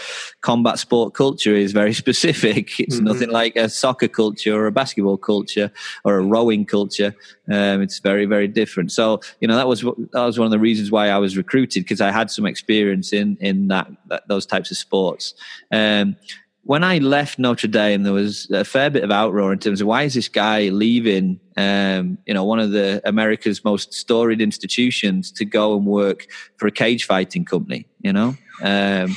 combat 0.41 0.79
sport 0.79 1.13
culture 1.13 1.53
is 1.53 1.71
very 1.71 1.93
specific. 2.03 2.79
It's 2.79 2.97
mm-hmm. 2.97 3.05
nothing 3.05 3.29
like 3.29 3.55
a 3.55 3.69
soccer 3.69 4.07
culture 4.07 4.55
or 4.55 4.67
a 4.67 4.71
basketball 4.71 5.17
culture 5.17 5.71
or 6.03 6.17
a 6.17 6.23
rowing 6.23 6.65
culture. 6.65 7.15
Um, 7.51 7.81
it's 7.81 7.99
very, 7.99 8.25
very 8.25 8.47
different. 8.47 8.91
So, 8.91 9.21
you 9.39 9.47
know, 9.47 9.55
that 9.55 9.67
was, 9.67 9.81
that 9.81 10.25
was 10.25 10.37
one 10.37 10.45
of 10.45 10.51
the 10.51 10.59
reasons 10.59 10.91
why 10.91 11.09
I 11.09 11.17
was 11.17 11.35
recruited 11.35 11.83
because 11.83 12.01
I 12.01 12.11
had 12.11 12.29
some 12.29 12.45
experience 12.45 13.11
in, 13.11 13.37
in 13.39 13.69
that, 13.69 13.87
that 14.07 14.27
those 14.27 14.45
types 14.45 14.71
of 14.71 14.77
sports. 14.77 15.33
Um, 15.71 16.15
when 16.63 16.83
I 16.83 16.99
left 16.99 17.39
Notre 17.39 17.67
Dame, 17.67 18.03
there 18.03 18.13
was 18.13 18.49
a 18.51 18.63
fair 18.63 18.89
bit 18.89 19.03
of 19.03 19.09
outroar 19.09 19.51
in 19.51 19.59
terms 19.59 19.81
of 19.81 19.87
why 19.87 20.03
is 20.03 20.13
this 20.13 20.27
guy 20.27 20.69
leaving, 20.69 21.39
um, 21.57 22.17
you 22.25 22.33
know, 22.33 22.43
one 22.43 22.59
of 22.59 22.71
the 22.71 23.01
America's 23.05 23.63
most 23.63 23.93
storied 23.93 24.41
institutions 24.41 25.31
to 25.31 25.45
go 25.45 25.75
and 25.75 25.85
work 25.85 26.27
for 26.57 26.67
a 26.67 26.71
cage 26.71 27.05
fighting 27.05 27.45
company. 27.45 27.87
You 28.01 28.13
know, 28.13 28.35
um, 28.61 29.15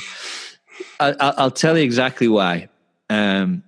I, 0.99 1.33
will 1.37 1.51
tell 1.51 1.77
you 1.77 1.83
exactly 1.83 2.27
why. 2.27 2.69
Um, 3.09 3.63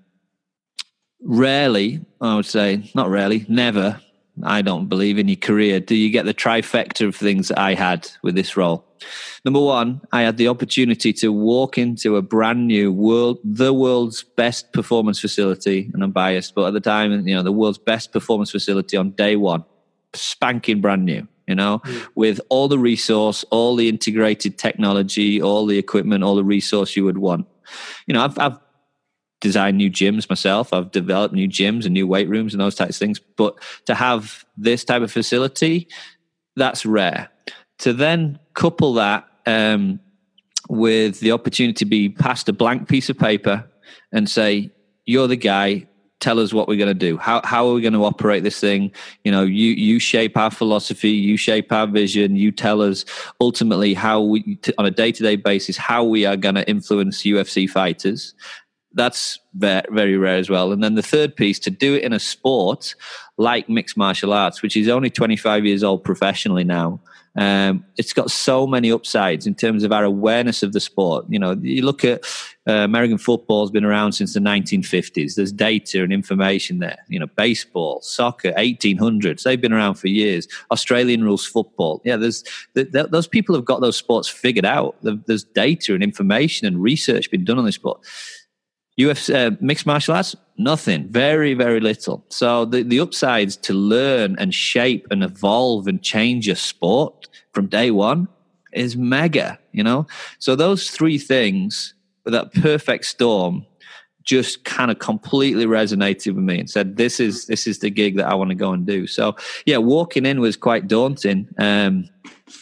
rarely, 1.21 2.05
I 2.21 2.36
would 2.36 2.45
say, 2.45 2.89
not 2.95 3.09
rarely, 3.09 3.45
never. 3.47 4.01
I 4.44 4.62
don't 4.62 4.88
believe 4.88 5.18
in 5.18 5.28
your 5.28 5.38
career. 5.38 5.80
Do 5.80 5.96
you 5.96 6.10
get 6.10 6.26
the 6.26 6.34
trifecta 6.34 7.08
of 7.08 7.16
things 7.16 7.52
I 7.52 7.74
had 7.74 8.10
with 8.22 8.36
this 8.36 8.58
role? 8.58 8.86
Number 9.44 9.60
one, 9.60 10.02
I 10.12 10.22
had 10.24 10.38
the 10.38 10.48
opportunity 10.48 11.14
to 11.14 11.32
walk 11.32 11.78
into 11.78 12.18
a 12.18 12.22
brand 12.22 12.68
new 12.68 12.92
world, 12.92 13.38
the 13.44 13.74
world's 13.74 14.24
best 14.24 14.74
performance 14.74 15.20
facility, 15.20 15.90
and 15.94 16.04
I'm 16.04 16.12
biased, 16.12 16.56
but 16.56 16.68
at 16.68 16.74
the 16.74 16.80
time, 16.80 17.28
you 17.28 17.36
know, 17.36 17.44
the 17.44 17.52
world's 17.52 17.78
best 17.78 18.12
performance 18.12 18.52
facility 18.52 18.98
on 18.98 19.12
day 19.12 19.36
one, 19.36 19.64
spanking 20.14 20.82
brand 20.82 21.06
new, 21.06 21.28
you 21.48 21.56
know, 21.56 21.80
mm. 21.80 22.08
with 22.16 22.42
all 22.50 22.68
the 22.68 22.80
resource, 22.80 23.46
all 23.52 23.76
the 23.76 23.88
integrated 23.88 24.58
technology, 24.58 25.42
all 25.42 25.66
the 25.66 25.78
equipment, 25.78 26.24
all 26.24 26.36
the 26.36 26.44
resource 26.44 26.96
you 26.96 27.06
would 27.06 27.20
want. 27.20 27.48
You 28.08 28.14
know, 28.14 28.24
I've, 28.24 28.40
I've 28.40 28.58
designed 29.42 29.78
new 29.78 29.92
gyms 29.92 30.30
myself. 30.30 30.74
I've 30.74 30.92
developed 30.92 31.34
new 31.34 31.48
gyms 31.48 31.86
and 31.86 31.94
new 31.94 32.08
weight 32.08 32.30
rooms 32.30 32.54
and 32.54 32.62
those 32.62 32.76
types 32.76 32.96
of 32.96 33.00
things. 33.00 33.20
But 33.20 33.56
to 33.86 33.96
have 33.96 34.46
this 34.58 34.84
type 34.84 35.02
of 35.02 35.12
facility, 35.12 35.88
that's 36.56 36.86
rare 36.86 37.30
to 37.80 37.94
then 37.94 38.40
couple 38.54 38.94
that 38.94 39.28
um, 39.46 40.00
with 40.70 41.20
the 41.20 41.32
opportunity 41.32 41.74
to 41.74 41.86
be 41.86 42.10
passed 42.10 42.50
a 42.50 42.54
blank 42.54 42.88
piece 42.88 43.10
of 43.10 43.18
paper 43.18 43.66
and 44.12 44.30
say, 44.30 44.72
"You're 45.06 45.28
the 45.28 45.36
guy. 45.36 45.88
Tell 46.22 46.40
us 46.40 46.54
what 46.54 46.68
we're 46.68 46.78
going 46.78 46.88
to 46.88 46.94
do. 46.94 47.18
How 47.18 47.42
how 47.44 47.68
are 47.68 47.74
we 47.74 47.82
going 47.82 47.94
to 47.94 48.06
operate 48.06 48.44
this 48.44 48.60
thing? 48.60 48.92
You 49.24 49.32
know, 49.32 49.44
you 49.44 49.72
you 49.72 50.00
shape 50.00 50.38
our 50.38 50.50
philosophy, 50.50 51.12
you 51.12 51.38
shape 51.38 51.72
our 51.72 51.86
vision, 51.86 52.36
you 52.36 52.52
tell 52.52 52.82
us 52.82 53.06
ultimately 53.42 53.94
how 53.94 54.22
we 54.22 54.58
on 54.78 54.86
a 54.86 54.92
day 54.92 55.12
to 55.12 55.22
day 55.22 55.36
basis 55.36 55.78
how 55.78 56.04
we 56.04 56.26
are 56.26 56.38
going 56.38 56.56
to 56.56 56.68
influence 56.68 57.24
UFC 57.24 57.70
fighters." 57.70 58.34
That's 58.96 59.39
very, 59.54 60.18
rare 60.18 60.38
as 60.38 60.50
well. 60.50 60.72
And 60.72 60.84
then 60.84 60.96
the 60.96 61.02
third 61.02 61.36
piece 61.36 61.60
to 61.60 61.70
do 61.70 61.96
it 61.96 62.04
in 62.04 62.14
a 62.14 62.20
sport 62.20 62.96
like 63.38 63.70
mixed 63.70 63.98
martial 63.98 64.34
arts, 64.34 64.62
which 64.62 64.78
is 64.78 64.88
only 64.88 65.10
25 65.10 65.66
years 65.66 65.84
old 65.84 66.04
professionally 66.04 66.64
now, 66.64 67.02
um, 67.38 67.84
it's 67.98 68.14
got 68.14 68.32
so 68.32 68.66
many 68.66 68.91
upsides 68.91 69.46
in 69.46 69.56
terms 69.56 69.84
of 69.84 69.91
our 69.91 70.06
awareness 70.06 70.64
of 70.64 70.72
the 70.72 70.80
sport. 70.80 71.26
You 71.28 71.38
know, 71.38 71.52
you 71.62 71.84
look 71.84 72.06
at 72.06 72.24
uh, 72.68 72.72
American 72.72 73.18
football's 73.18 73.72
been 73.72 73.84
around 73.84 74.14
since 74.14 74.34
the 74.34 74.39
1950s. 74.39 75.36
There's 75.36 75.52
data 75.52 76.02
and 76.02 76.14
information 76.14 76.80
there. 76.80 76.98
You 77.10 77.20
know, 77.20 77.28
baseball, 77.28 78.02
soccer, 78.02 78.54
1800s. 78.54 79.43
They've 79.43 79.60
been 79.60 79.74
around 79.74 79.96
for 79.96 80.08
years. 80.08 80.48
Australian 80.72 81.26
rules 81.26 81.46
football. 81.46 82.02
Yeah, 82.06 82.16
there's 82.16 82.43
th- 82.74 82.93
th- 82.93 83.08
those 83.10 83.28
people 83.28 83.54
have 83.54 83.66
got 83.66 83.82
those 83.82 83.98
sports 83.98 84.30
figured 84.30 84.66
out. 84.66 84.96
There's 85.02 85.43
data 85.43 85.93
and 85.93 86.04
information 86.04 86.68
and 86.68 86.82
research 86.82 87.30
been 87.30 87.43
done 87.43 87.60
on 87.60 87.66
this 87.66 87.76
sport. 87.76 88.00
UFC, 88.98 89.34
uh, 89.36 89.56
mixed 89.60 89.86
martial 89.86 90.16
arts, 90.16 90.36
nothing, 90.58 91.08
very, 91.10 91.54
very 91.54 91.80
little. 91.80 92.24
So 92.30 92.66
the, 92.66 92.84
the 92.84 93.00
upsides 93.00 93.58
to 93.58 93.74
learn 93.74 94.36
and 94.39 94.54
shape 94.54 95.08
and 95.12 95.24
evolve 95.24 95.88
and 95.88 96.02
change 96.02 96.48
your 96.48 96.56
sport 96.56 97.28
from 97.54 97.68
day 97.68 97.91
one 97.91 98.28
is 98.72 98.96
mega, 98.96 99.60
you 99.72 99.84
know? 99.84 100.08
So 100.39 100.56
those 100.56 100.89
three 100.89 101.18
things, 101.18 101.93
that 102.26 102.54
perfect 102.54 103.06
storm, 103.06 103.66
just 104.24 104.64
kind 104.64 104.89
of 104.89 105.00
completely 105.00 105.66
resonated 105.66 106.34
with 106.34 106.43
me 106.43 106.60
and 106.60 106.70
said, 106.70 106.98
"This 106.98 107.20
is 107.20 107.46
this 107.46 107.68
is 107.68 107.80
the 107.80 107.91
gig 107.91 108.18
that 108.18 108.26
I 108.26 108.34
want 108.34 108.50
to 108.50 108.56
go 108.56 108.72
and 108.72 108.86
do." 108.86 109.06
So, 109.06 109.36
yeah, 109.68 109.78
walking 109.78 110.26
in 110.26 110.41
was 110.41 110.58
quite 110.58 110.88
daunting, 110.88 111.48
um, 111.60 112.10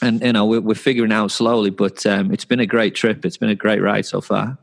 and 0.02 0.22
you 0.22 0.34
know 0.34 0.46
we're, 0.46 0.60
we're, 0.60 0.76
figuring 0.76 1.14
out 1.14 1.32
slowly, 1.32 1.70
but 1.70 2.06
um, 2.06 2.34
it's 2.34 2.44
been 2.44 2.60
a 2.60 2.66
great 2.66 2.96
trip. 2.96 3.26
It's 3.26 3.38
been 3.38 3.50
a 3.50 3.56
great 3.56 3.82
ride 3.82 4.06
so 4.06 4.20
far. 4.20 4.58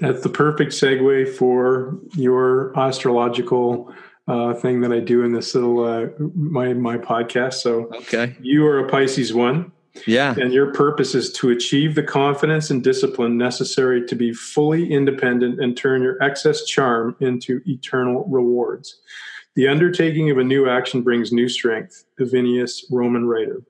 That's 0.00 0.22
the 0.22 0.28
perfect 0.28 0.72
segue 0.72 1.36
for 1.36 1.98
your 2.14 2.78
astrological 2.78 3.94
uh, 4.26 4.54
thing 4.54 4.80
that 4.80 4.92
I 4.92 5.00
do 5.00 5.22
in 5.22 5.32
this 5.32 5.54
little 5.54 5.84
uh, 5.84 6.06
my 6.34 6.72
my 6.74 6.98
podcast. 6.98 7.54
So, 7.54 7.90
okay, 7.94 8.36
you 8.40 8.66
are 8.66 8.80
a 8.80 8.88
Pisces 8.88 9.32
one, 9.32 9.70
yeah, 10.06 10.34
and 10.36 10.52
your 10.52 10.72
purpose 10.72 11.14
is 11.14 11.32
to 11.34 11.50
achieve 11.50 11.94
the 11.94 12.02
confidence 12.02 12.70
and 12.70 12.82
discipline 12.82 13.36
necessary 13.36 14.04
to 14.06 14.16
be 14.16 14.32
fully 14.32 14.90
independent 14.90 15.60
and 15.60 15.76
turn 15.76 16.02
your 16.02 16.20
excess 16.22 16.64
charm 16.64 17.16
into 17.20 17.60
eternal 17.66 18.24
rewards. 18.28 19.00
The 19.56 19.68
undertaking 19.68 20.30
of 20.30 20.38
a 20.38 20.44
new 20.44 20.68
action 20.68 21.02
brings 21.02 21.30
new 21.30 21.48
strength. 21.48 22.04
Avienus, 22.18 22.82
Roman 22.90 23.26
writer. 23.26 23.62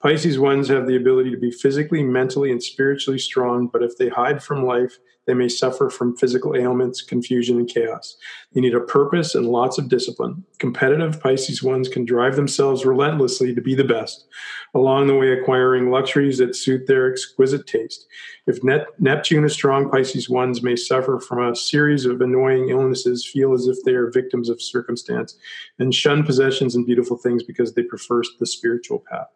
Pisces 0.00 0.38
ones 0.38 0.68
have 0.68 0.86
the 0.86 0.96
ability 0.96 1.30
to 1.32 1.36
be 1.36 1.50
physically, 1.50 2.02
mentally, 2.04 2.52
and 2.52 2.62
spiritually 2.62 3.18
strong, 3.18 3.66
but 3.66 3.82
if 3.82 3.96
they 3.96 4.08
hide 4.08 4.42
from 4.42 4.64
life, 4.64 4.98
they 5.26 5.34
may 5.34 5.48
suffer 5.48 5.88
from 5.88 6.16
physical 6.16 6.56
ailments, 6.56 7.02
confusion, 7.02 7.58
and 7.58 7.68
chaos. 7.68 8.16
They 8.52 8.60
need 8.60 8.74
a 8.74 8.80
purpose 8.80 9.34
and 9.34 9.46
lots 9.46 9.78
of 9.78 9.88
discipline. 9.88 10.44
Competitive 10.58 11.20
Pisces 11.20 11.62
ones 11.62 11.88
can 11.88 12.04
drive 12.04 12.36
themselves 12.36 12.84
relentlessly 12.84 13.54
to 13.54 13.60
be 13.60 13.74
the 13.74 13.84
best, 13.84 14.26
along 14.74 15.06
the 15.06 15.16
way 15.16 15.32
acquiring 15.32 15.90
luxuries 15.90 16.38
that 16.38 16.56
suit 16.56 16.86
their 16.86 17.10
exquisite 17.10 17.66
taste. 17.66 18.06
If 18.46 18.64
Net- 18.64 18.88
Neptune 18.98 19.44
is 19.44 19.52
strong, 19.52 19.90
Pisces 19.90 20.28
ones 20.28 20.62
may 20.62 20.74
suffer 20.74 21.20
from 21.20 21.46
a 21.46 21.54
series 21.54 22.04
of 22.04 22.20
annoying 22.20 22.70
illnesses, 22.70 23.24
feel 23.24 23.52
as 23.52 23.68
if 23.68 23.76
they 23.84 23.94
are 23.94 24.10
victims 24.10 24.48
of 24.48 24.60
circumstance, 24.60 25.36
and 25.78 25.94
shun 25.94 26.24
possessions 26.24 26.74
and 26.74 26.84
beautiful 26.84 27.16
things 27.16 27.44
because 27.44 27.74
they 27.74 27.82
prefer 27.82 28.22
the 28.40 28.46
spiritual 28.46 29.02
path. 29.10 29.28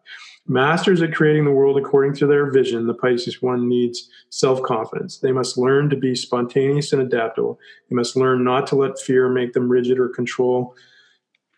Masters 0.49 1.01
at 1.01 1.13
creating 1.13 1.43
the 1.43 1.51
world 1.51 1.77
according 1.77 2.13
to 2.15 2.27
their 2.27 2.49
vision, 2.49 2.87
the 2.87 2.93
Pisces 2.93 3.41
one 3.41 3.67
needs 3.67 4.09
self 4.29 4.61
confidence. 4.63 5.17
They 5.17 5.33
must 5.33 5.57
learn 5.57 5.89
to 5.89 5.97
be 5.97 6.15
spontaneous 6.15 6.93
and 6.93 7.01
adaptable. 7.01 7.59
They 7.89 7.95
must 7.95 8.15
learn 8.15 8.43
not 8.43 8.65
to 8.67 8.75
let 8.75 8.99
fear 8.99 9.27
make 9.29 9.53
them 9.53 9.67
rigid 9.67 9.99
or 9.99 10.07
control 10.07 10.75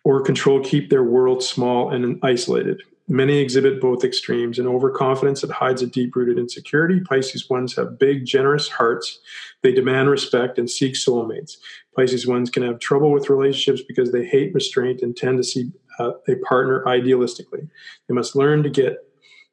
or 0.03 0.21
control 0.21 0.63
keep 0.63 0.89
their 0.89 1.03
world 1.03 1.43
small 1.43 1.91
and 1.91 2.19
isolated. 2.23 2.81
Many 3.07 3.39
exhibit 3.39 3.81
both 3.81 4.03
extremes 4.03 4.59
an 4.59 4.67
overconfidence 4.67 5.41
that 5.41 5.49
hides 5.49 5.81
a 5.81 5.87
deep 5.87 6.15
rooted 6.15 6.37
insecurity. 6.37 6.99
Pisces 6.99 7.49
ones 7.49 7.75
have 7.75 7.97
big, 7.97 8.23
generous 8.23 8.69
hearts. 8.69 9.19
They 9.63 9.71
demand 9.71 10.09
respect 10.11 10.59
and 10.59 10.69
seek 10.69 10.93
soulmates. 10.93 11.57
Pisces 11.95 12.27
ones 12.27 12.51
can 12.51 12.61
have 12.63 12.79
trouble 12.79 13.11
with 13.11 13.29
relationships 13.29 13.81
because 13.87 14.11
they 14.11 14.25
hate 14.25 14.53
restraint 14.53 15.01
and 15.01 15.17
tend 15.17 15.37
to 15.37 15.43
see 15.43 15.71
uh, 15.99 16.11
a 16.27 16.35
partner 16.47 16.83
idealistically. 16.85 17.67
They 18.07 18.13
must 18.13 18.35
learn 18.35 18.63
to 18.63 18.69
get 18.69 18.97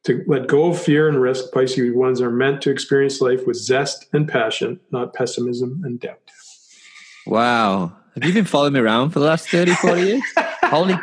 to 0.04 0.22
let 0.26 0.46
go 0.46 0.70
of 0.70 0.80
fear 0.80 1.08
and 1.08 1.20
risk. 1.20 1.52
Pisces 1.52 1.94
ones 1.94 2.20
are 2.20 2.30
meant 2.30 2.62
to 2.62 2.70
experience 2.70 3.20
life 3.20 3.46
with 3.46 3.56
zest 3.56 4.06
and 4.12 4.28
passion, 4.28 4.80
not 4.92 5.14
pessimism 5.14 5.82
and 5.84 5.98
doubt. 5.98 6.20
Wow. 7.26 7.96
Have 8.14 8.24
you 8.24 8.32
been 8.32 8.44
following 8.44 8.72
me 8.72 8.80
around 8.80 9.10
for 9.10 9.18
the 9.18 9.26
last 9.26 9.48
30, 9.50 9.74
40 9.74 10.02
years? 10.02 10.22
Holy 10.62 10.96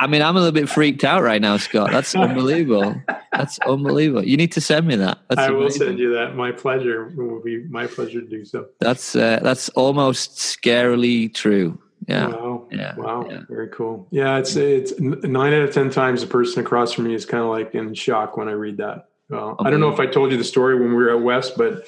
I 0.00 0.06
mean, 0.06 0.22
I'm 0.22 0.34
a 0.34 0.38
little 0.38 0.52
bit 0.52 0.68
freaked 0.68 1.04
out 1.04 1.22
right 1.22 1.42
now, 1.42 1.58
Scott. 1.58 1.90
That's 1.90 2.14
unbelievable. 2.14 2.94
That's 3.32 3.58
unbelievable. 3.60 4.24
You 4.24 4.38
need 4.38 4.52
to 4.52 4.60
send 4.60 4.86
me 4.86 4.96
that. 4.96 5.18
That's 5.28 5.40
I 5.40 5.48
amazing. 5.48 5.58
will 5.58 5.70
send 5.70 5.98
you 5.98 6.14
that. 6.14 6.36
My 6.36 6.52
pleasure. 6.52 7.08
It 7.08 7.16
will 7.16 7.42
be 7.42 7.64
my 7.68 7.86
pleasure 7.86 8.22
to 8.22 8.26
do 8.26 8.44
so. 8.46 8.66
That's 8.80 9.14
uh, 9.14 9.40
that's 9.42 9.68
almost 9.70 10.36
scarily 10.36 11.32
true. 11.34 11.78
Yeah. 12.06 12.28
Wow. 12.28 12.68
Yeah. 12.70 12.94
Wow. 12.96 13.26
Yeah. 13.28 13.42
Very 13.48 13.68
cool. 13.68 14.06
Yeah. 14.10 14.38
It's 14.38 14.56
it's 14.56 14.98
nine 14.98 15.52
out 15.52 15.62
of 15.62 15.72
ten 15.72 15.90
times 15.90 16.22
the 16.22 16.26
person 16.26 16.64
across 16.64 16.92
from 16.92 17.04
me 17.04 17.14
is 17.14 17.26
kind 17.26 17.42
of 17.42 17.50
like 17.50 17.74
in 17.74 17.94
shock 17.94 18.36
when 18.36 18.48
I 18.48 18.52
read 18.52 18.78
that. 18.78 19.08
Well, 19.28 19.56
I 19.60 19.70
don't 19.70 19.80
know 19.80 19.92
if 19.92 20.00
I 20.00 20.06
told 20.06 20.32
you 20.32 20.38
the 20.38 20.44
story 20.44 20.74
when 20.74 20.88
we 20.90 20.96
were 20.96 21.10
at 21.10 21.22
West, 21.22 21.54
but 21.56 21.86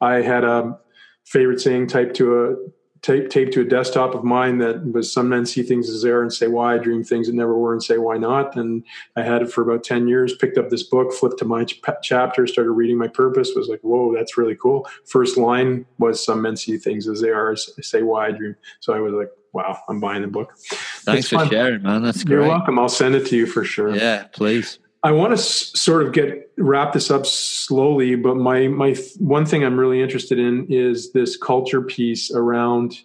I 0.00 0.22
had 0.22 0.44
a 0.44 0.78
favorite 1.24 1.60
saying 1.60 1.88
typed 1.88 2.16
to 2.16 2.44
a 2.44 2.56
tape 3.02 3.30
taped 3.30 3.52
to 3.54 3.62
a 3.62 3.64
desktop 3.64 4.14
of 4.14 4.24
mine 4.24 4.58
that 4.58 4.92
was 4.92 5.12
some 5.12 5.28
men 5.28 5.46
see 5.46 5.62
things 5.62 5.88
as 5.88 6.02
they 6.02 6.10
are 6.10 6.22
and 6.22 6.32
say 6.32 6.48
why, 6.48 6.74
I 6.74 6.78
dream 6.78 7.02
things 7.02 7.26
that 7.26 7.34
never 7.34 7.56
were 7.56 7.72
and 7.72 7.82
say 7.82 7.98
why 7.98 8.18
not. 8.18 8.56
And 8.56 8.84
I 9.16 9.22
had 9.22 9.42
it 9.42 9.50
for 9.50 9.62
about 9.62 9.84
10 9.84 10.08
years, 10.08 10.34
picked 10.34 10.58
up 10.58 10.68
this 10.68 10.82
book, 10.82 11.12
flipped 11.12 11.38
to 11.38 11.44
my 11.44 11.64
ch- 11.64 11.80
chapter, 12.02 12.46
started 12.46 12.72
reading 12.72 12.98
my 12.98 13.08
purpose, 13.08 13.52
was 13.56 13.68
like, 13.68 13.80
whoa, 13.80 14.14
that's 14.14 14.36
really 14.36 14.56
cool. 14.56 14.86
First 15.06 15.36
line 15.36 15.86
was 15.98 16.24
some 16.24 16.42
men 16.42 16.56
see 16.56 16.76
things 16.76 17.08
as 17.08 17.20
they 17.20 17.30
are, 17.30 17.56
say 17.56 18.02
why 18.02 18.28
I 18.28 18.30
dream. 18.32 18.56
So 18.80 18.92
I 18.92 19.00
was 19.00 19.12
like, 19.14 19.30
wow, 19.52 19.78
I'm 19.88 20.00
buying 20.00 20.22
the 20.22 20.28
book. 20.28 20.54
Thanks 20.58 21.20
it's 21.20 21.28
for 21.28 21.36
fun. 21.36 21.50
sharing, 21.50 21.82
man. 21.82 22.02
That's 22.02 22.24
great. 22.24 22.36
You're 22.36 22.48
welcome. 22.48 22.78
I'll 22.78 22.88
send 22.88 23.14
it 23.14 23.26
to 23.26 23.36
you 23.36 23.46
for 23.46 23.64
sure. 23.64 23.94
Yeah, 23.94 24.24
please. 24.32 24.78
I 25.02 25.12
want 25.12 25.30
to 25.30 25.40
s- 25.42 25.72
sort 25.80 26.02
of 26.06 26.12
get 26.12 26.52
wrap 26.58 26.92
this 26.92 27.10
up 27.10 27.24
slowly, 27.26 28.16
but 28.16 28.36
my 28.36 28.68
my 28.68 28.94
one 29.18 29.46
thing 29.46 29.64
I'm 29.64 29.78
really 29.78 30.02
interested 30.02 30.38
in 30.38 30.66
is 30.68 31.12
this 31.12 31.36
culture 31.36 31.80
piece 31.82 32.30
around 32.30 33.00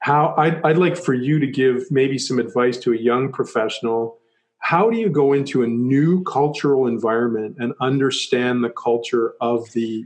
how 0.00 0.34
I'd, 0.36 0.62
I'd 0.64 0.78
like 0.78 0.96
for 0.96 1.14
you 1.14 1.38
to 1.38 1.46
give 1.46 1.90
maybe 1.90 2.18
some 2.18 2.38
advice 2.38 2.76
to 2.78 2.92
a 2.92 2.96
young 2.96 3.32
professional. 3.32 4.18
How 4.58 4.90
do 4.90 4.98
you 4.98 5.08
go 5.08 5.32
into 5.32 5.62
a 5.62 5.66
new 5.66 6.22
cultural 6.24 6.86
environment 6.86 7.56
and 7.58 7.72
understand 7.80 8.62
the 8.62 8.70
culture 8.70 9.34
of 9.40 9.70
the 9.72 10.04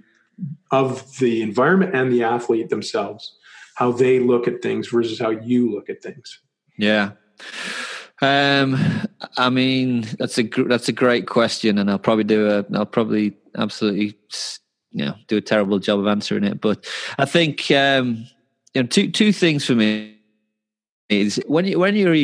of 0.71 1.19
the 1.19 1.43
environment 1.43 1.95
and 1.95 2.13
the 2.13 2.23
athlete 2.23 2.69
themselves, 2.69 3.37
how 3.75 3.93
they 3.93 4.21
look 4.21 4.49
at 4.49 4.63
things 4.63 4.89
versus 4.89 5.19
how 5.19 5.31
you 5.31 5.71
look 5.73 5.91
at 5.91 6.03
things? 6.03 6.41
Yeah. 6.79 7.13
Um, 8.23 8.77
I 9.37 9.51
mean, 9.51 10.07
that's 10.19 10.39
a 10.39 10.43
that's 10.43 10.89
a 10.89 10.93
great 10.93 11.27
question, 11.27 11.79
and 11.79 11.91
I'll 11.91 11.99
probably 11.99 12.25
do 12.25 12.49
a 12.49 12.65
I'll 12.75 12.87
probably 12.87 13.37
absolutely 13.57 14.17
you 14.93 15.05
know 15.05 15.15
do 15.29 15.37
a 15.37 15.43
terrible 15.43 15.79
job 15.79 15.99
of 15.99 16.07
answering 16.07 16.45
it. 16.45 16.61
But 16.61 16.87
I 17.19 17.25
think 17.25 17.71
um, 17.71 18.27
you 18.73 18.83
know 18.83 18.89
two 18.89 19.11
two 19.11 19.33
things 19.33 19.67
for 19.67 19.75
me 19.75 20.17
is 21.09 21.43
when 21.47 21.67
you 21.67 21.79
when 21.79 21.97
you're 21.97 22.15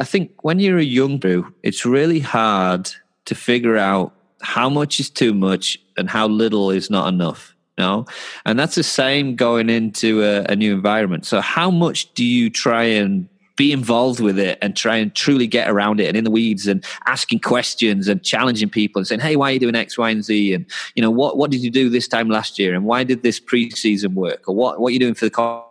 I 0.00 0.04
think 0.04 0.42
when 0.42 0.58
you're 0.58 0.78
a 0.78 0.82
young 0.82 1.18
brew, 1.18 1.54
it's 1.62 1.84
really 1.84 2.20
hard 2.20 2.90
to 3.26 3.34
figure 3.34 3.76
out 3.76 4.14
how 4.40 4.70
much 4.70 4.98
is 4.98 5.10
too 5.10 5.34
much 5.34 5.78
and 5.98 6.08
how 6.08 6.26
little 6.26 6.70
is 6.70 6.88
not 6.88 7.08
enough. 7.08 7.54
No, 7.78 8.04
and 8.44 8.58
that's 8.58 8.74
the 8.74 8.82
same 8.82 9.36
going 9.36 9.70
into 9.70 10.22
a, 10.22 10.42
a 10.52 10.56
new 10.56 10.74
environment. 10.74 11.24
So, 11.24 11.40
how 11.40 11.70
much 11.70 12.12
do 12.14 12.24
you 12.24 12.50
try 12.50 12.84
and 12.84 13.28
be 13.60 13.72
involved 13.72 14.20
with 14.20 14.38
it 14.38 14.56
and 14.62 14.74
try 14.74 14.96
and 14.96 15.14
truly 15.14 15.46
get 15.46 15.68
around 15.68 16.00
it 16.00 16.06
and 16.06 16.16
in 16.16 16.24
the 16.24 16.30
weeds 16.30 16.66
and 16.66 16.82
asking 17.04 17.38
questions 17.38 18.08
and 18.08 18.24
challenging 18.24 18.70
people 18.70 19.00
and 19.00 19.06
saying, 19.06 19.20
Hey, 19.20 19.36
why 19.36 19.50
are 19.50 19.52
you 19.52 19.58
doing 19.58 19.74
X, 19.74 19.98
Y, 19.98 20.08
and 20.08 20.24
Z? 20.24 20.54
And, 20.54 20.64
you 20.94 21.02
know, 21.02 21.10
what, 21.10 21.36
what 21.36 21.50
did 21.50 21.60
you 21.60 21.70
do 21.70 21.90
this 21.90 22.08
time 22.08 22.30
last 22.30 22.58
year? 22.58 22.74
And 22.74 22.86
why 22.86 23.04
did 23.04 23.22
this 23.22 23.38
preseason 23.38 24.14
work? 24.14 24.48
Or 24.48 24.54
what, 24.54 24.80
what 24.80 24.88
are 24.88 24.92
you 24.92 24.98
doing 24.98 25.12
for 25.12 25.26
the 25.26 25.62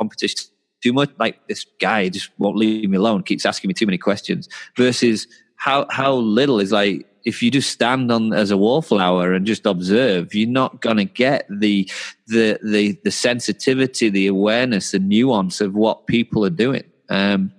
competition? 0.00 0.50
Too 0.82 0.92
much 0.92 1.10
like 1.20 1.46
this 1.46 1.64
guy 1.80 2.08
just 2.08 2.30
won't 2.38 2.56
leave 2.56 2.90
me 2.90 2.96
alone, 2.96 3.22
keeps 3.22 3.46
asking 3.46 3.68
me 3.68 3.74
too 3.74 3.86
many 3.86 3.96
questions 3.96 4.48
versus 4.76 5.28
how, 5.54 5.86
how 5.90 6.12
little 6.12 6.58
is 6.58 6.72
like, 6.72 7.06
if 7.26 7.42
you 7.42 7.50
just 7.50 7.70
stand 7.70 8.10
on 8.10 8.32
as 8.32 8.52
a 8.52 8.56
wallflower 8.56 9.32
and 9.32 9.44
just 9.44 9.66
observe, 9.66 10.32
you're 10.32 10.48
not 10.48 10.80
going 10.80 10.96
to 10.96 11.04
get 11.04 11.44
the, 11.50 11.90
the 12.28 12.58
the 12.62 12.98
the 13.02 13.10
sensitivity, 13.10 14.08
the 14.08 14.28
awareness, 14.28 14.92
the 14.92 15.00
nuance 15.00 15.60
of 15.60 15.74
what 15.74 16.06
people 16.06 16.46
are 16.46 16.50
doing. 16.50 16.84
Um, 17.08 17.52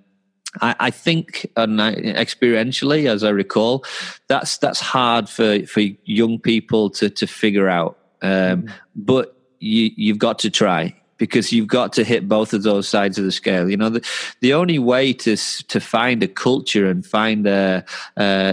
I, 0.61 0.75
I, 0.79 0.89
think, 0.89 1.51
and 1.57 1.81
I, 1.81 1.93
experientially, 1.95 3.07
as 3.07 3.23
I 3.23 3.29
recall, 3.29 3.83
that's 4.27 4.57
that's 4.57 4.79
hard 4.79 5.27
for 5.27 5.65
for 5.65 5.81
young 6.05 6.39
people 6.39 6.89
to 6.91 7.09
to 7.09 7.27
figure 7.27 7.67
out. 7.67 7.99
Um, 8.21 8.63
mm. 8.63 8.71
But 8.95 9.35
you 9.59 9.91
you've 9.95 10.17
got 10.17 10.39
to 10.39 10.49
try 10.49 10.95
because 11.17 11.51
you've 11.51 11.67
got 11.67 11.93
to 11.93 12.03
hit 12.03 12.27
both 12.27 12.53
of 12.53 12.63
those 12.63 12.87
sides 12.87 13.17
of 13.17 13.25
the 13.25 13.31
scale. 13.31 13.69
You 13.69 13.77
know, 13.77 13.89
the, 13.89 14.07
the 14.41 14.53
only 14.53 14.79
way 14.79 15.13
to 15.13 15.35
to 15.35 15.79
find 15.79 16.23
a 16.23 16.27
culture 16.27 16.87
and 16.87 17.05
find 17.05 17.47
a, 17.47 17.83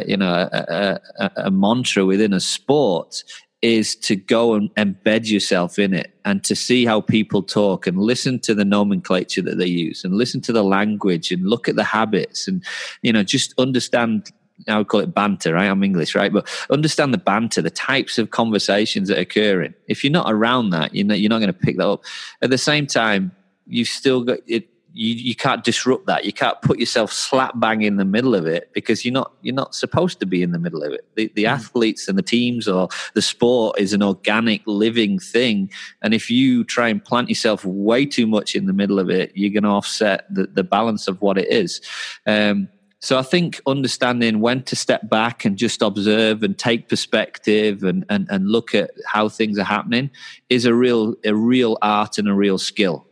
you 0.06 0.16
know 0.16 0.48
a, 0.52 1.00
a, 1.18 1.30
a, 1.36 1.50
mantra 1.50 2.04
within 2.04 2.32
a 2.32 2.40
sport 2.40 3.24
is 3.62 3.96
to 3.96 4.14
go 4.14 4.54
and 4.54 4.74
embed 4.74 5.30
yourself 5.30 5.78
in 5.78 5.94
it 5.94 6.14
and 6.26 6.44
to 6.44 6.54
see 6.54 6.84
how 6.84 7.00
people 7.00 7.42
talk 7.42 7.86
and 7.86 7.98
listen 7.98 8.38
to 8.38 8.54
the 8.54 8.64
nomenclature 8.64 9.40
that 9.40 9.56
they 9.56 9.66
use 9.66 10.04
and 10.04 10.14
listen 10.18 10.40
to 10.42 10.52
the 10.52 10.62
language 10.62 11.32
and 11.32 11.46
look 11.46 11.66
at 11.66 11.74
the 11.74 11.84
habits 11.84 12.46
and 12.46 12.62
you 13.00 13.10
know 13.10 13.22
just 13.22 13.54
understand 13.58 14.30
I 14.68 14.78
would 14.78 14.88
call 14.88 15.00
it 15.00 15.14
banter, 15.14 15.54
right? 15.54 15.68
I'm 15.68 15.82
English, 15.82 16.14
right? 16.14 16.32
But 16.32 16.48
understand 16.70 17.12
the 17.12 17.18
banter, 17.18 17.62
the 17.62 17.70
types 17.70 18.18
of 18.18 18.30
conversations 18.30 19.08
that 19.08 19.18
are 19.18 19.22
occurring. 19.22 19.74
If 19.88 20.04
you're 20.04 20.12
not 20.12 20.30
around 20.30 20.70
that, 20.70 20.94
you're 20.94 21.06
not, 21.06 21.20
you're 21.20 21.30
not 21.30 21.40
going 21.40 21.52
to 21.52 21.58
pick 21.58 21.76
that 21.78 21.88
up. 21.88 22.04
At 22.42 22.50
the 22.50 22.58
same 22.58 22.86
time, 22.86 23.32
you've 23.66 23.88
still 23.88 24.24
got 24.24 24.38
it. 24.46 24.68
You, 24.96 25.12
you 25.12 25.34
can't 25.34 25.64
disrupt 25.64 26.06
that. 26.06 26.24
You 26.24 26.32
can't 26.32 26.60
put 26.62 26.78
yourself 26.78 27.12
slap 27.12 27.58
bang 27.58 27.82
in 27.82 27.96
the 27.96 28.04
middle 28.04 28.32
of 28.32 28.46
it 28.46 28.70
because 28.72 29.04
you're 29.04 29.12
not 29.12 29.32
you're 29.42 29.52
not 29.52 29.74
supposed 29.74 30.20
to 30.20 30.26
be 30.26 30.40
in 30.40 30.52
the 30.52 30.58
middle 30.60 30.84
of 30.84 30.92
it. 30.92 31.04
The, 31.16 31.32
the 31.34 31.44
mm. 31.44 31.50
athletes 31.50 32.06
and 32.06 32.16
the 32.16 32.22
teams 32.22 32.68
or 32.68 32.88
the 33.14 33.20
sport 33.20 33.80
is 33.80 33.92
an 33.92 34.04
organic 34.04 34.62
living 34.66 35.18
thing, 35.18 35.68
and 36.00 36.14
if 36.14 36.30
you 36.30 36.62
try 36.62 36.86
and 36.88 37.04
plant 37.04 37.28
yourself 37.28 37.64
way 37.64 38.06
too 38.06 38.28
much 38.28 38.54
in 38.54 38.66
the 38.66 38.72
middle 38.72 39.00
of 39.00 39.10
it, 39.10 39.32
you're 39.34 39.50
going 39.50 39.64
to 39.64 39.70
offset 39.70 40.32
the, 40.32 40.46
the 40.46 40.62
balance 40.62 41.08
of 41.08 41.20
what 41.20 41.38
it 41.38 41.50
is. 41.50 41.80
Um, 42.24 42.68
so 43.04 43.18
I 43.18 43.22
think 43.22 43.60
understanding 43.66 44.40
when 44.40 44.62
to 44.62 44.74
step 44.74 45.10
back 45.10 45.44
and 45.44 45.58
just 45.58 45.82
observe 45.82 46.42
and 46.42 46.56
take 46.56 46.88
perspective 46.88 47.82
and, 47.82 48.06
and, 48.08 48.26
and 48.30 48.48
look 48.48 48.74
at 48.74 48.92
how 49.06 49.28
things 49.28 49.58
are 49.58 49.64
happening 49.64 50.10
is 50.48 50.64
a 50.64 50.72
real 50.72 51.14
a 51.22 51.34
real 51.34 51.76
art 51.82 52.16
and 52.16 52.28
a 52.28 52.32
real 52.32 52.56
skill. 52.56 53.06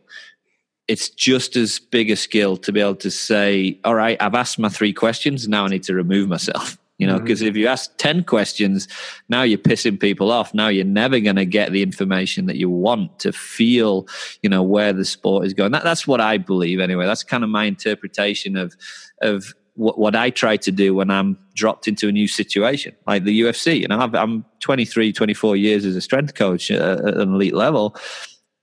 It's 0.87 1.11
just 1.11 1.55
as 1.55 1.77
big 1.77 2.09
a 2.09 2.15
skill 2.15 2.57
to 2.57 2.71
be 2.71 2.79
able 2.79 2.95
to 2.95 3.11
say, 3.11 3.79
all 3.83 3.93
right, 3.93 4.19
I've 4.19 4.33
asked 4.33 4.57
my 4.57 4.67
three 4.67 4.93
questions, 4.93 5.47
now 5.47 5.65
I 5.65 5.67
need 5.67 5.83
to 5.83 5.93
remove 5.93 6.27
myself. 6.27 6.79
You 6.99 7.07
know, 7.07 7.19
because 7.19 7.39
mm-hmm. 7.39 7.49
if 7.49 7.57
you 7.57 7.67
ask 7.67 7.97
10 7.97 8.23
questions, 8.23 8.87
now 9.27 9.41
you're 9.41 9.57
pissing 9.57 9.99
people 9.99 10.31
off. 10.31 10.53
Now 10.53 10.67
you're 10.67 10.85
never 10.85 11.19
going 11.19 11.35
to 11.35 11.43
get 11.43 11.71
the 11.71 11.81
information 11.81 12.45
that 12.45 12.55
you 12.55 12.69
want 12.69 13.19
to 13.19 13.33
feel, 13.33 14.07
you 14.41 14.49
know, 14.49 14.61
where 14.61 14.93
the 14.93 15.03
sport 15.03 15.45
is 15.45 15.53
going. 15.53 15.71
That, 15.71 15.83
that's 15.83 16.07
what 16.07 16.21
I 16.21 16.37
believe 16.37 16.79
anyway. 16.79 17.05
That's 17.05 17.23
kind 17.23 17.43
of 17.43 17.49
my 17.49 17.65
interpretation 17.65 18.55
of, 18.55 18.77
of 19.21 19.53
what, 19.75 19.97
what 19.97 20.15
I 20.15 20.29
try 20.29 20.57
to 20.57 20.71
do 20.71 20.93
when 20.93 21.09
I'm 21.09 21.37
dropped 21.55 21.87
into 21.87 22.07
a 22.07 22.11
new 22.11 22.27
situation, 22.27 22.95
like 23.07 23.23
the 23.23 23.41
UFC. 23.41 23.79
You 23.79 23.87
know, 23.87 23.99
i 23.99 24.21
am 24.21 24.45
23, 24.59 25.11
24 25.11 25.55
years 25.55 25.85
as 25.85 25.95
a 25.95 26.01
strength 26.01 26.35
coach 26.35 26.71
at 26.71 26.99
an 26.99 27.33
elite 27.33 27.55
level. 27.55 27.95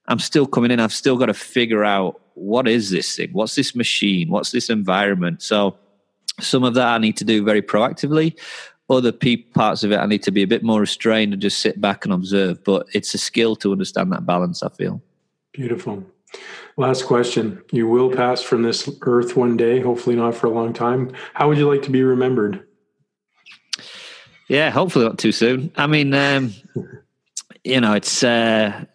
I'm 0.09 0.19
still 0.19 0.47
coming 0.47 0.71
in. 0.71 0.81
I've 0.81 0.93
still 0.93 1.17
got 1.17 1.27
to 1.27 1.35
figure 1.35 1.85
out 1.85 2.21
what 2.35 2.67
is 2.67 2.91
this 2.91 3.17
thing? 3.17 3.31
What's 3.33 3.55
this 3.55 3.75
machine? 3.75 4.31
What's 4.31 4.51
this 4.51 4.71
environment? 4.71 5.43
So 5.43 5.77
some 6.41 6.65
of 6.65 6.75
that 6.75 6.89
I 6.89 6.99
need 6.99 7.17
to 7.19 7.25
do 7.25 7.45
very 7.45 7.63
proactively. 7.63 8.39
Other 8.89 9.13
parts 9.13 9.85
of 9.85 9.93
it 9.93 9.99
I 9.99 10.07
need 10.07 10.23
to 10.25 10.33
be 10.33 10.43
a 10.43 10.49
bit 10.49 10.65
more 10.65 10.81
restrained 10.81 11.33
and 11.33 11.43
just 11.43 11.61
sit 11.61 11.81
back 11.81 12.05
and 12.05 12.13
observe. 12.13 12.65
But 12.65 12.87
it's 12.93 13.15
a 13.15 13.19
skill 13.19 13.57
to 13.57 13.73
understand 13.73 14.13
that 14.13 14.27
balance. 14.27 14.63
I 14.63 14.69
feel 14.71 15.03
beautiful. 15.53 16.05
Last 16.81 17.05
question. 17.05 17.63
You 17.73 17.87
will 17.87 18.11
pass 18.11 18.41
from 18.41 18.63
this 18.63 18.89
earth 19.03 19.37
one 19.37 19.55
day, 19.59 19.81
hopefully 19.81 20.17
not 20.17 20.35
for 20.35 20.47
a 20.47 20.51
long 20.51 20.73
time. 20.73 21.13
How 21.35 21.47
would 21.47 21.59
you 21.59 21.69
like 21.69 21.83
to 21.83 21.91
be 21.91 22.03
remembered? 22.03 22.67
Yeah, 24.49 24.71
hopefully 24.71 25.05
not 25.05 25.19
too 25.19 25.31
soon. 25.31 25.71
I 25.77 25.87
mean, 25.87 26.15
um, 26.15 26.55
you 27.65 27.83
know, 27.83 27.93
it's 27.93 28.25
uh, 28.25 28.87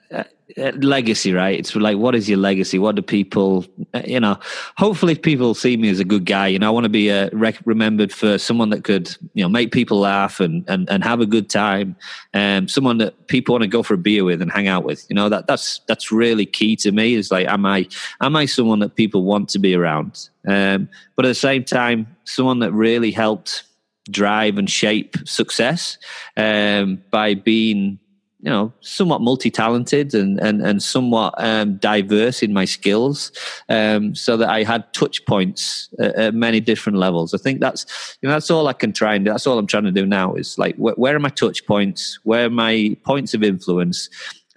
legacy, 0.57 1.33
right? 1.33 1.57
It's 1.57 1.75
like, 1.75 1.97
what 1.97 2.15
is 2.15 2.29
your 2.29 2.37
legacy? 2.37 2.77
What 2.77 2.95
do 2.95 3.01
people, 3.01 3.65
uh, 3.93 4.03
you 4.05 4.19
know, 4.19 4.37
hopefully 4.77 5.15
people 5.15 5.53
see 5.53 5.75
me 5.75 5.89
as 5.89 5.99
a 5.99 6.05
good 6.05 6.25
guy. 6.25 6.47
You 6.47 6.59
know, 6.59 6.67
I 6.67 6.69
want 6.69 6.85
to 6.85 6.89
be 6.89 7.11
uh, 7.11 7.29
rec- 7.33 7.61
remembered 7.65 8.13
for 8.13 8.37
someone 8.37 8.69
that 8.69 8.83
could, 8.83 9.15
you 9.33 9.43
know, 9.43 9.49
make 9.49 9.71
people 9.71 9.99
laugh 9.99 10.39
and, 10.39 10.63
and, 10.69 10.89
and 10.89 11.03
have 11.03 11.19
a 11.19 11.25
good 11.25 11.49
time. 11.49 11.95
Um, 12.33 12.67
someone 12.67 12.99
that 12.99 13.27
people 13.27 13.53
want 13.53 13.63
to 13.63 13.67
go 13.67 13.81
for 13.83 13.95
a 13.95 13.97
beer 13.97 14.23
with 14.23 14.41
and 14.41 14.51
hang 14.51 14.67
out 14.67 14.83
with. 14.83 15.05
You 15.09 15.15
know, 15.15 15.29
that 15.29 15.47
that's, 15.47 15.81
that's 15.87 16.11
really 16.11 16.45
key 16.45 16.75
to 16.77 16.91
me 16.91 17.15
is 17.15 17.31
like, 17.31 17.47
am 17.47 17.65
I, 17.65 17.87
am 18.21 18.35
I 18.35 18.45
someone 18.45 18.79
that 18.79 18.95
people 18.95 19.23
want 19.23 19.49
to 19.49 19.59
be 19.59 19.75
around? 19.75 20.29
Um, 20.47 20.89
but 21.15 21.25
at 21.25 21.29
the 21.29 21.35
same 21.35 21.63
time, 21.63 22.15
someone 22.23 22.59
that 22.59 22.71
really 22.71 23.11
helped 23.11 23.63
drive 24.11 24.59
and 24.59 24.69
shape 24.69 25.17
success 25.25 25.97
um, 26.37 27.01
by 27.09 27.33
being 27.33 27.99
you 28.45 28.51
know 28.51 28.71
somewhat 28.81 29.21
multi-talented 29.21 30.13
and 30.13 30.39
and, 30.39 30.61
and 30.61 30.81
somewhat 30.81 31.33
um, 31.39 31.77
diverse 31.77 32.43
in 32.43 32.53
my 32.53 32.63
skills 32.63 33.31
um, 33.69 34.13
so 34.13 34.37
that 34.37 34.49
I 34.49 34.61
had 34.63 34.93
touch 34.93 35.25
points 35.25 35.89
at, 35.99 36.15
at, 36.15 36.33
many 36.35 36.59
different 36.59 36.99
levels. 36.99 37.33
I 37.33 37.39
think 37.39 37.59
that's 37.59 38.17
you 38.21 38.29
know 38.29 38.35
that's 38.35 38.51
all 38.51 38.67
I 38.67 38.73
can 38.73 38.93
try 38.93 39.15
and 39.15 39.25
do. 39.25 39.31
That's 39.31 39.47
all 39.47 39.57
I'm 39.57 39.65
trying 39.65 39.85
to 39.85 39.91
do 39.91 40.05
now 40.05 40.35
is 40.35 40.59
like 40.59 40.75
wh- 40.75 40.97
where 40.97 41.15
are 41.15 41.19
my 41.19 41.29
touch 41.29 41.65
points? 41.65 42.19
Where 42.23 42.45
are 42.45 42.51
my 42.51 42.95
points 43.03 43.33
of 43.33 43.41
influence? 43.43 44.09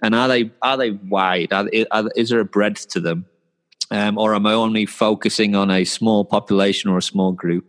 And 0.03 0.13
are 0.13 0.27
they 0.27 0.51
are 0.61 0.77
they 0.77 0.91
wide? 0.91 1.51
Are, 1.51 1.67
are, 1.89 2.11
is 2.15 2.29
there 2.29 2.39
a 2.39 2.45
breadth 2.45 2.87
to 2.89 2.99
them? 2.99 3.25
Um, 3.91 4.19
or 4.19 4.35
am 4.35 4.45
I 4.45 4.53
only 4.53 4.85
focusing 4.85 5.55
on 5.55 5.71
a 5.71 5.83
small 5.83 6.23
population 6.23 6.91
or 6.91 6.99
a 6.99 7.01
small 7.01 7.31
group. 7.31 7.65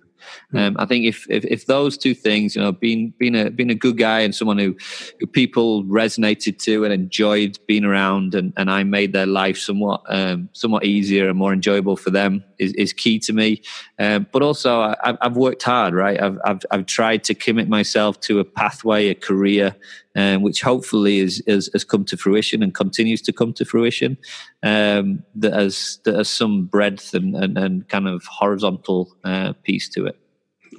Um, 0.55 0.77
I 0.79 0.87
think 0.87 1.05
if, 1.05 1.27
if, 1.31 1.45
if 1.45 1.66
those 1.66 1.97
two 1.97 2.14
things, 2.14 2.57
you 2.57 2.62
know, 2.62 2.73
being 2.73 3.12
being 3.18 3.35
a 3.35 3.51
being 3.51 3.71
a 3.71 3.75
good 3.75 3.99
guy 3.99 4.21
and 4.21 4.35
someone 4.35 4.59
who, 4.59 4.77
who 5.18 5.27
people 5.27 5.85
resonated 5.85 6.59
to 6.64 6.85
and 6.85 6.93
enjoyed 6.93 7.59
being 7.66 7.85
around, 7.85 8.35
and, 8.35 8.53
and 8.57 8.71
I 8.71 8.85
made 8.85 9.12
their 9.12 9.27
life 9.27 9.59
somewhat 9.59 10.03
um, 10.09 10.49
somewhat 10.53 10.85
easier 10.85 11.29
and 11.29 11.39
more 11.39 11.53
enjoyable 11.53 11.97
for 11.97 12.11
them 12.11 12.45
is, 12.59 12.73
is 12.75 12.93
key 12.93 13.18
to 13.21 13.33
me. 13.33 13.62
Um, 13.99 14.27
but 14.33 14.43
also, 14.43 14.81
I, 14.81 15.16
have 15.23 15.37
worked 15.37 15.62
hard, 15.62 15.95
right? 15.95 16.21
I've, 16.21 16.39
I've 16.45 16.61
I've 16.71 16.87
tried 16.87 17.25
to 17.25 17.35
commit 17.35 17.68
myself 17.68 18.21
to 18.21 18.41
a 18.41 18.45
pathway, 18.45 19.09
a 19.09 19.14
career, 19.14 19.77
um, 20.17 20.43
which 20.43 20.63
hopefully 20.63 21.19
is, 21.19 21.41
is, 21.47 21.71
has 21.73 21.85
come 21.85 22.05
to 22.07 22.17
fruition 22.17 22.63
and 22.63 22.75
continues 22.75 23.23
to 23.23 23.33
come 23.33 23.53
to 23.55 23.65
fruition. 23.65 24.17
Um, 24.63 25.23
that 25.37 25.53
has 25.53 25.99
that 26.05 26.17
has 26.17 26.29
some 26.29 26.67
breadth 26.67 27.15
and, 27.15 27.37
and, 27.37 27.57
and 27.57 27.89
kind 27.89 28.09
of 28.09 28.25
horizontal 28.25 29.17
uh, 29.25 29.53
piece 29.63 29.89
to 29.91 30.07
it. 30.07 30.19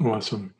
Awesome. 0.02 0.54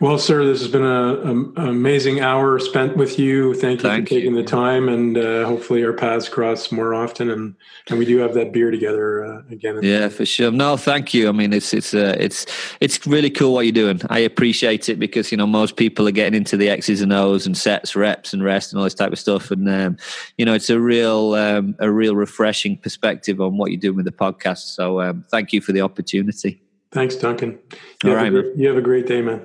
Well, 0.00 0.16
sir, 0.16 0.44
this 0.44 0.60
has 0.60 0.70
been 0.70 0.84
an 0.84 1.52
amazing 1.56 2.20
hour 2.20 2.60
spent 2.60 2.96
with 2.96 3.18
you. 3.18 3.52
Thank 3.54 3.82
you 3.82 3.88
Thank 3.88 4.06
for 4.06 4.14
taking 4.14 4.36
you. 4.36 4.42
the 4.42 4.48
time, 4.48 4.88
and 4.88 5.18
uh, 5.18 5.44
hopefully 5.44 5.84
our 5.84 5.92
paths 5.92 6.28
cross 6.28 6.70
more 6.70 6.94
often, 6.94 7.30
and, 7.30 7.56
and 7.88 7.98
we 7.98 8.04
do 8.04 8.18
have 8.18 8.32
that 8.34 8.52
beer 8.52 8.70
together 8.70 9.24
uh, 9.24 9.42
again. 9.50 9.80
Yeah, 9.82 10.08
for 10.08 10.24
sure. 10.24 10.52
No, 10.52 10.76
thank 10.76 11.12
you. 11.14 11.28
I 11.28 11.32
mean, 11.32 11.52
it's 11.52 11.74
it's 11.74 11.94
uh, 11.94 12.14
it's 12.16 12.46
it's 12.80 13.04
really 13.08 13.28
cool 13.28 13.54
what 13.54 13.66
you're 13.66 13.72
doing. 13.72 14.00
I 14.08 14.20
appreciate 14.20 14.88
it 14.88 15.00
because 15.00 15.32
you 15.32 15.36
know 15.36 15.48
most 15.48 15.76
people 15.76 16.06
are 16.06 16.12
getting 16.12 16.36
into 16.36 16.56
the 16.56 16.68
X's 16.68 17.02
and 17.02 17.12
O's 17.12 17.44
and 17.44 17.56
sets, 17.56 17.96
reps, 17.96 18.32
and 18.32 18.44
rest, 18.44 18.72
and 18.72 18.78
all 18.78 18.84
this 18.84 18.94
type 18.94 19.12
of 19.12 19.18
stuff, 19.18 19.50
and 19.50 19.68
um, 19.68 19.96
you 20.36 20.44
know 20.44 20.54
it's 20.54 20.70
a 20.70 20.78
real 20.78 21.34
um, 21.34 21.74
a 21.80 21.90
real 21.90 22.14
refreshing 22.14 22.76
perspective 22.76 23.40
on 23.40 23.56
what 23.56 23.72
you're 23.72 23.80
doing 23.80 23.96
with 23.96 24.06
the 24.06 24.12
podcast. 24.12 24.74
So 24.76 25.00
um, 25.00 25.24
thank 25.32 25.52
you 25.52 25.60
for 25.60 25.72
the 25.72 25.80
opportunity. 25.80 26.62
Thanks, 26.92 27.16
Duncan. 27.16 27.58
You, 28.04 28.10
All 28.10 28.16
right, 28.16 28.32
a, 28.32 28.52
you 28.56 28.68
have 28.68 28.76
a 28.76 28.80
great 28.80 29.06
day, 29.06 29.22
man. 29.22 29.44